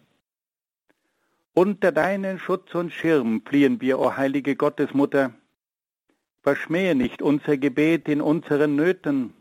Unter 1.55 1.91
deinen 1.93 2.39
Schutz 2.39 2.75
und 2.75 2.93
Schirm 2.93 3.43
fliehen 3.45 3.81
wir, 3.81 3.99
o 3.99 4.17
heilige 4.17 4.55
Gottesmutter. 4.55 5.33
Verschmähe 6.43 6.95
nicht 6.95 7.21
unser 7.21 7.57
Gebet 7.57 8.09
in 8.09 8.21
unseren 8.21 8.77
Nöten, 8.77 9.35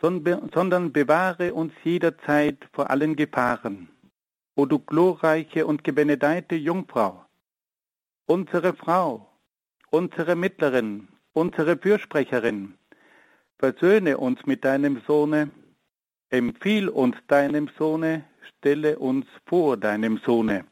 sondern 0.00 0.92
bewahre 0.92 1.52
uns 1.52 1.72
jederzeit 1.82 2.68
vor 2.72 2.90
allen 2.90 3.16
Gefahren. 3.16 3.88
O 4.54 4.66
du 4.66 4.78
glorreiche 4.78 5.66
und 5.66 5.84
gebenedeite 5.84 6.54
Jungfrau, 6.54 7.24
unsere 8.26 8.72
Frau, 8.74 9.33
unsere 9.94 10.34
Mittlerin, 10.34 11.06
unsere 11.32 11.78
Fürsprecherin, 11.78 12.74
Versöhne 13.58 14.18
uns 14.18 14.44
mit 14.44 14.64
deinem 14.64 15.00
Sohne, 15.06 15.50
empfiehl 16.30 16.88
uns 16.88 17.16
deinem 17.28 17.70
Sohne, 17.78 18.24
stelle 18.48 18.98
uns 18.98 19.24
vor 19.46 19.76
deinem 19.76 20.18
Sohne. 20.18 20.64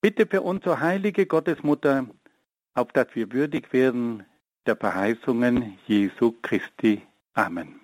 Bitte 0.00 0.26
für 0.26 0.42
uns, 0.42 0.66
o 0.66 0.80
heilige 0.80 1.26
Gottesmutter, 1.26 2.08
auf 2.74 2.88
dass 2.92 3.06
wir 3.14 3.30
würdig 3.30 3.72
werden 3.72 4.24
der 4.66 4.76
Verheißungen 4.76 5.78
Jesu 5.86 6.32
Christi. 6.42 7.02
Amen. 7.34 7.80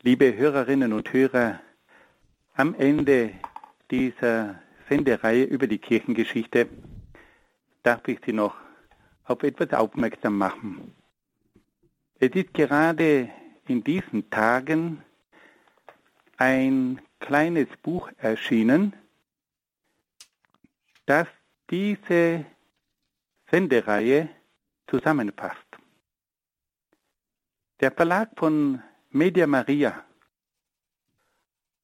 Liebe 0.00 0.34
Hörerinnen 0.34 0.94
und 0.94 1.12
Hörer, 1.12 1.60
am 2.54 2.74
Ende 2.74 3.34
dieser 3.90 4.58
Sendereihe 4.88 5.44
über 5.44 5.66
die 5.66 5.78
Kirchengeschichte 5.78 6.68
darf 7.84 8.08
ich 8.08 8.18
Sie 8.24 8.32
noch 8.32 8.56
auf 9.24 9.42
etwas 9.42 9.72
aufmerksam 9.72 10.36
machen. 10.38 10.94
Es 12.18 12.30
ist 12.30 12.52
gerade 12.54 13.30
in 13.68 13.84
diesen 13.84 14.28
Tagen 14.30 15.02
ein 16.36 17.00
kleines 17.20 17.68
Buch 17.82 18.10
erschienen, 18.16 18.94
das 21.06 21.28
diese 21.70 22.44
Sendereihe 23.50 24.28
zusammenfasst. 24.86 25.58
Der 27.80 27.92
Verlag 27.92 28.30
von 28.36 28.82
Media 29.10 29.46
Maria 29.46 30.04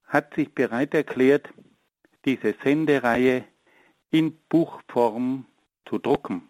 hat 0.05 0.35
sich 0.35 0.53
bereit 0.55 0.95
erklärt, 0.95 1.53
diese 2.25 2.55
Sendereihe 2.63 3.45
in 4.11 4.37
Buchform 4.49 5.47
zu 5.91 5.99
drucken. 5.99 6.49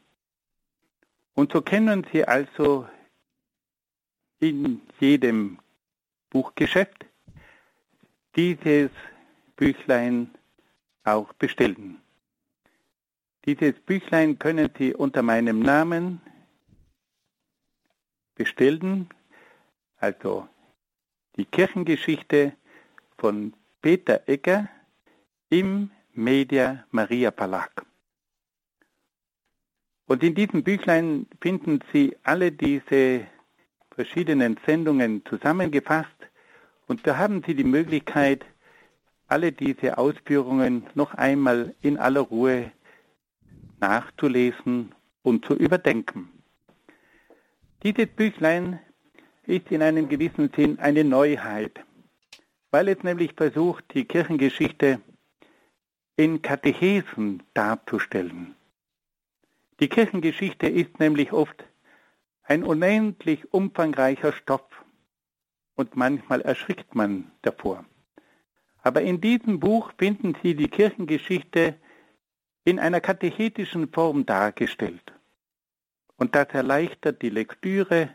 Und 1.35 1.53
so 1.53 1.63
können 1.63 2.07
Sie 2.13 2.25
also 2.25 2.87
in 4.39 4.83
jedem 5.01 5.59
Buchgeschäft 6.29 7.07
dieses 8.37 8.91
Büchlein 9.57 10.31
auch 11.05 11.33
bestellen. 11.33 12.01
Dieses 13.47 13.75
Büchlein 13.81 14.39
können 14.39 14.71
Sie 14.77 14.95
unter 14.95 15.23
meinem 15.23 15.61
Namen 15.61 16.21
bestellen, 18.35 19.09
also 19.97 20.47
die 21.37 21.47
Kirchengeschichte 21.47 22.53
von 23.17 23.55
Peter 23.81 24.29
Egger 24.29 24.69
im 25.49 25.91
Media 26.13 26.85
Maria 26.91 27.33
Verlag. 27.33 27.90
Und 30.11 30.25
in 30.25 30.35
diesem 30.35 30.65
Büchlein 30.65 31.29
finden 31.41 31.79
Sie 31.93 32.17
alle 32.25 32.51
diese 32.51 33.29
verschiedenen 33.95 34.59
Sendungen 34.67 35.25
zusammengefasst 35.25 36.11
und 36.89 37.07
da 37.07 37.17
haben 37.17 37.45
Sie 37.47 37.55
die 37.55 37.63
Möglichkeit, 37.63 38.45
alle 39.29 39.53
diese 39.53 39.99
Ausführungen 39.99 40.85
noch 40.97 41.15
einmal 41.15 41.77
in 41.81 41.97
aller 41.97 42.23
Ruhe 42.23 42.73
nachzulesen 43.79 44.93
und 45.23 45.45
zu 45.45 45.55
überdenken. 45.55 46.29
Dieses 47.85 48.09
Büchlein 48.09 48.81
ist 49.47 49.71
in 49.71 49.81
einem 49.81 50.09
gewissen 50.09 50.51
Sinn 50.57 50.81
eine 50.81 51.05
Neuheit, 51.05 51.85
weil 52.73 52.89
es 52.89 53.01
nämlich 53.05 53.35
versucht, 53.37 53.85
die 53.95 54.07
Kirchengeschichte 54.07 55.01
in 56.17 56.43
Katechesen 56.43 57.45
darzustellen. 57.55 58.57
Die 59.81 59.89
Kirchengeschichte 59.89 60.69
ist 60.69 61.01
nämlich 61.01 61.33
oft 61.33 61.65
ein 62.43 62.65
unendlich 62.65 63.53
umfangreicher 63.55 64.33
Stoff 64.33 64.69
und 65.75 65.97
manchmal 65.97 66.43
erschrickt 66.43 66.95
man 66.95 67.33
davor. 67.41 67.87
Aber 68.83 69.01
in 69.01 69.23
diesem 69.23 69.59
Buch 69.59 69.93
finden 69.99 70.37
Sie 70.43 70.55
die 70.55 70.69
Kirchengeschichte 70.69 71.77
in 72.65 72.79
einer 72.79 73.01
katechetischen 73.01 73.91
Form 73.91 74.27
dargestellt. 74.27 75.13
Und 76.17 76.35
das 76.35 76.49
erleichtert 76.49 77.23
die 77.23 77.31
Lektüre 77.31 78.11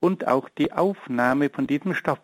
und 0.00 0.26
auch 0.26 0.48
die 0.48 0.72
Aufnahme 0.72 1.50
von 1.50 1.66
diesem 1.66 1.92
Stoff. 1.92 2.22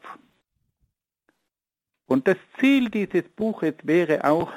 Und 2.06 2.26
das 2.26 2.38
Ziel 2.58 2.88
dieses 2.88 3.28
Buches 3.28 3.74
wäre 3.82 4.24
auch, 4.24 4.50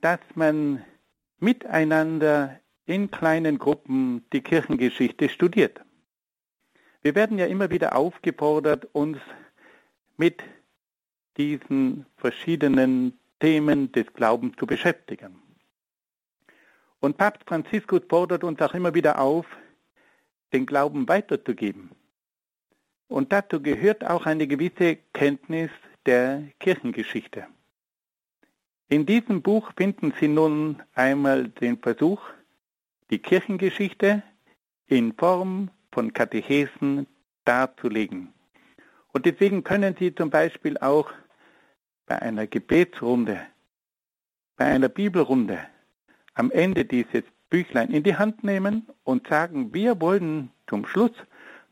dass 0.00 0.20
man 0.34 0.82
miteinander 1.38 2.60
in 2.88 3.10
kleinen 3.10 3.58
Gruppen 3.58 4.24
die 4.32 4.40
Kirchengeschichte 4.40 5.28
studiert. 5.28 5.80
Wir 7.02 7.14
werden 7.14 7.38
ja 7.38 7.44
immer 7.46 7.70
wieder 7.70 7.94
aufgefordert, 7.94 8.88
uns 8.92 9.18
mit 10.16 10.42
diesen 11.36 12.06
verschiedenen 12.16 13.18
Themen 13.40 13.92
des 13.92 14.06
Glaubens 14.14 14.56
zu 14.56 14.66
beschäftigen. 14.66 15.40
Und 17.00 17.18
Papst 17.18 17.44
Franziskus 17.46 18.00
fordert 18.08 18.42
uns 18.42 18.60
auch 18.62 18.74
immer 18.74 18.94
wieder 18.94 19.20
auf, 19.20 19.46
den 20.54 20.64
Glauben 20.64 21.06
weiterzugeben. 21.08 21.90
Und 23.06 23.32
dazu 23.32 23.60
gehört 23.60 24.02
auch 24.02 24.24
eine 24.24 24.46
gewisse 24.46 24.96
Kenntnis 25.12 25.70
der 26.06 26.42
Kirchengeschichte. 26.58 27.46
In 28.88 29.04
diesem 29.04 29.42
Buch 29.42 29.72
finden 29.76 30.14
Sie 30.18 30.28
nun 30.28 30.82
einmal 30.94 31.48
den 31.48 31.76
Versuch, 31.78 32.22
die 33.10 33.18
Kirchengeschichte 33.18 34.22
in 34.86 35.12
Form 35.14 35.70
von 35.92 36.12
Katechesen 36.12 37.06
darzulegen. 37.44 38.32
Und 39.12 39.26
deswegen 39.26 39.64
können 39.64 39.96
Sie 39.98 40.14
zum 40.14 40.30
Beispiel 40.30 40.76
auch 40.78 41.10
bei 42.06 42.20
einer 42.20 42.46
Gebetsrunde, 42.46 43.40
bei 44.56 44.66
einer 44.66 44.88
Bibelrunde 44.88 45.58
am 46.34 46.50
Ende 46.50 46.84
dieses 46.84 47.24
Büchlein 47.50 47.90
in 47.90 48.02
die 48.02 48.16
Hand 48.16 48.44
nehmen 48.44 48.86
und 49.04 49.26
sagen, 49.26 49.72
wir 49.74 50.00
wollen 50.00 50.50
zum 50.66 50.86
Schluss 50.86 51.12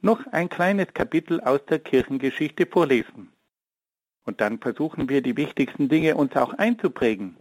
noch 0.01 0.27
ein 0.33 0.49
kleines 0.49 0.93
Kapitel 0.95 1.41
aus 1.41 1.65
der 1.67 1.79
Kirchengeschichte 1.79 2.67
vorlesen. 2.67 3.33
Und 4.25 4.41
dann 4.41 4.59
versuchen 4.59 5.09
wir 5.09 5.23
die 5.23 5.37
wichtigsten 5.37 5.89
Dinge 5.89 6.17
uns 6.17 6.35
auch 6.37 6.55
einzuprägen. 6.55 7.37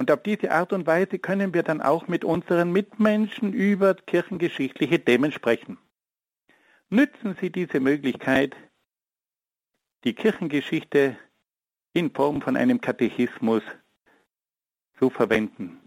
Und 0.00 0.10
auf 0.10 0.22
diese 0.22 0.50
Art 0.50 0.72
und 0.72 0.86
Weise 0.86 1.18
können 1.18 1.52
wir 1.52 1.62
dann 1.62 1.82
auch 1.82 2.08
mit 2.08 2.24
unseren 2.24 2.72
Mitmenschen 2.72 3.52
über 3.52 3.92
kirchengeschichtliche 3.94 5.04
Themen 5.04 5.30
sprechen. 5.30 5.76
Nützen 6.88 7.36
Sie 7.38 7.50
diese 7.50 7.80
Möglichkeit, 7.80 8.56
die 10.04 10.14
Kirchengeschichte 10.14 11.18
in 11.92 12.10
Form 12.12 12.40
von 12.40 12.56
einem 12.56 12.80
Katechismus 12.80 13.62
zu 14.98 15.10
verwenden. 15.10 15.78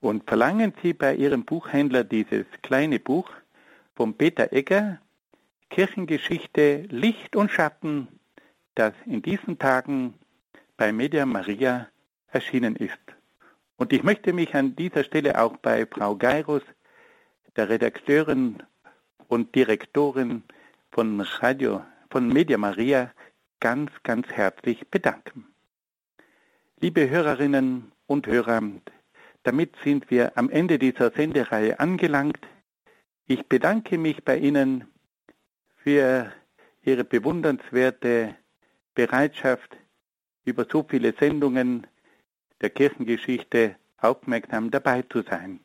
Und 0.00 0.26
verlangen 0.26 0.72
Sie 0.82 0.94
bei 0.94 1.16
Ihrem 1.16 1.44
Buchhändler 1.44 2.02
dieses 2.02 2.46
kleine 2.62 2.98
Buch 2.98 3.30
von 3.94 4.14
Peter 4.16 4.54
Egger, 4.54 5.02
Kirchengeschichte 5.68 6.86
Licht 6.88 7.36
und 7.36 7.50
Schatten 7.50 8.08
das 8.74 8.94
in 9.04 9.20
diesen 9.20 9.58
Tagen 9.58 10.14
bei 10.78 10.92
Media 10.92 11.26
Maria 11.26 11.88
erschienen 12.36 12.76
ist. 12.76 13.06
Und 13.76 13.92
ich 13.94 14.02
möchte 14.02 14.32
mich 14.32 14.54
an 14.54 14.76
dieser 14.76 15.04
Stelle 15.04 15.40
auch 15.40 15.56
bei 15.56 15.86
Frau 15.86 16.16
Geirus, 16.16 16.62
der 17.56 17.70
Redakteurin 17.70 18.62
und 19.28 19.54
Direktorin 19.54 20.42
von 20.90 21.20
Radio, 21.40 21.82
von 22.10 22.28
Media 22.28 22.58
Maria, 22.58 23.10
ganz, 23.60 23.90
ganz 24.02 24.26
herzlich 24.28 24.86
bedanken. 24.88 25.46
Liebe 26.78 27.08
Hörerinnen 27.08 27.92
und 28.06 28.26
Hörer, 28.26 28.60
damit 29.42 29.74
sind 29.82 30.10
wir 30.10 30.36
am 30.36 30.50
Ende 30.50 30.78
dieser 30.78 31.10
Sendereihe 31.10 31.80
angelangt. 31.80 32.40
Ich 33.26 33.46
bedanke 33.46 33.96
mich 33.96 34.24
bei 34.24 34.36
Ihnen 34.36 34.84
für 35.76 36.30
Ihre 36.82 37.04
bewundernswerte 37.04 38.36
Bereitschaft, 38.94 39.76
über 40.44 40.66
so 40.70 40.84
viele 40.88 41.14
Sendungen 41.18 41.86
der 42.60 42.70
Kirchengeschichte 42.70 43.76
aufmerksam 43.98 44.70
dabei 44.70 45.02
zu 45.02 45.22
sein. 45.22 45.60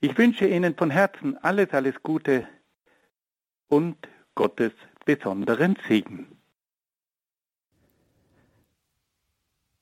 Ich 0.00 0.16
wünsche 0.16 0.46
Ihnen 0.46 0.74
von 0.76 0.90
Herzen 0.90 1.36
alles, 1.38 1.70
alles 1.70 2.02
Gute 2.02 2.46
und 3.68 3.96
Gottes 4.34 4.72
besonderen 5.04 5.76
Segen. 5.88 6.38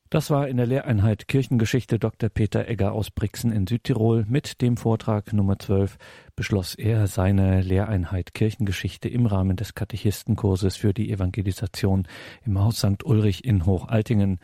Das 0.08 0.30
war 0.30 0.46
in 0.46 0.56
der 0.56 0.66
Lehreinheit 0.66 1.26
Kirchengeschichte 1.26 1.98
Dr. 1.98 2.28
Peter 2.28 2.68
Egger 2.68 2.92
aus 2.92 3.10
Brixen 3.10 3.50
in 3.50 3.66
Südtirol. 3.66 4.24
Mit 4.28 4.62
dem 4.62 4.76
Vortrag 4.76 5.32
Nummer 5.32 5.58
12 5.58 5.98
beschloss 6.36 6.76
er 6.76 7.08
seine 7.08 7.60
Lehreinheit 7.60 8.32
Kirchengeschichte 8.32 9.08
im 9.08 9.26
Rahmen 9.26 9.56
des 9.56 9.74
Katechistenkurses 9.74 10.76
für 10.76 10.94
die 10.94 11.10
Evangelisation 11.10 12.06
im 12.44 12.58
Haus 12.60 12.78
St. 12.78 13.04
Ulrich 13.04 13.44
in 13.44 13.66
Hochaltingen. 13.66 14.38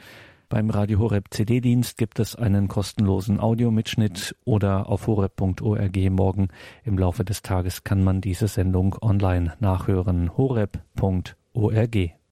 Beim 0.52 0.68
Radio 0.68 0.98
Horeb 0.98 1.28
CD-Dienst 1.30 1.96
gibt 1.96 2.18
es 2.18 2.36
einen 2.36 2.68
kostenlosen 2.68 3.40
Audiomitschnitt 3.40 4.36
oder 4.44 4.86
auf 4.86 5.06
horeb.org 5.06 5.96
morgen 6.10 6.48
im 6.84 6.98
Laufe 6.98 7.24
des 7.24 7.40
Tages 7.40 7.84
kann 7.84 8.04
man 8.04 8.20
diese 8.20 8.48
Sendung 8.48 8.94
online 9.00 9.54
nachhören. 9.60 10.36
horeb.org 10.36 12.12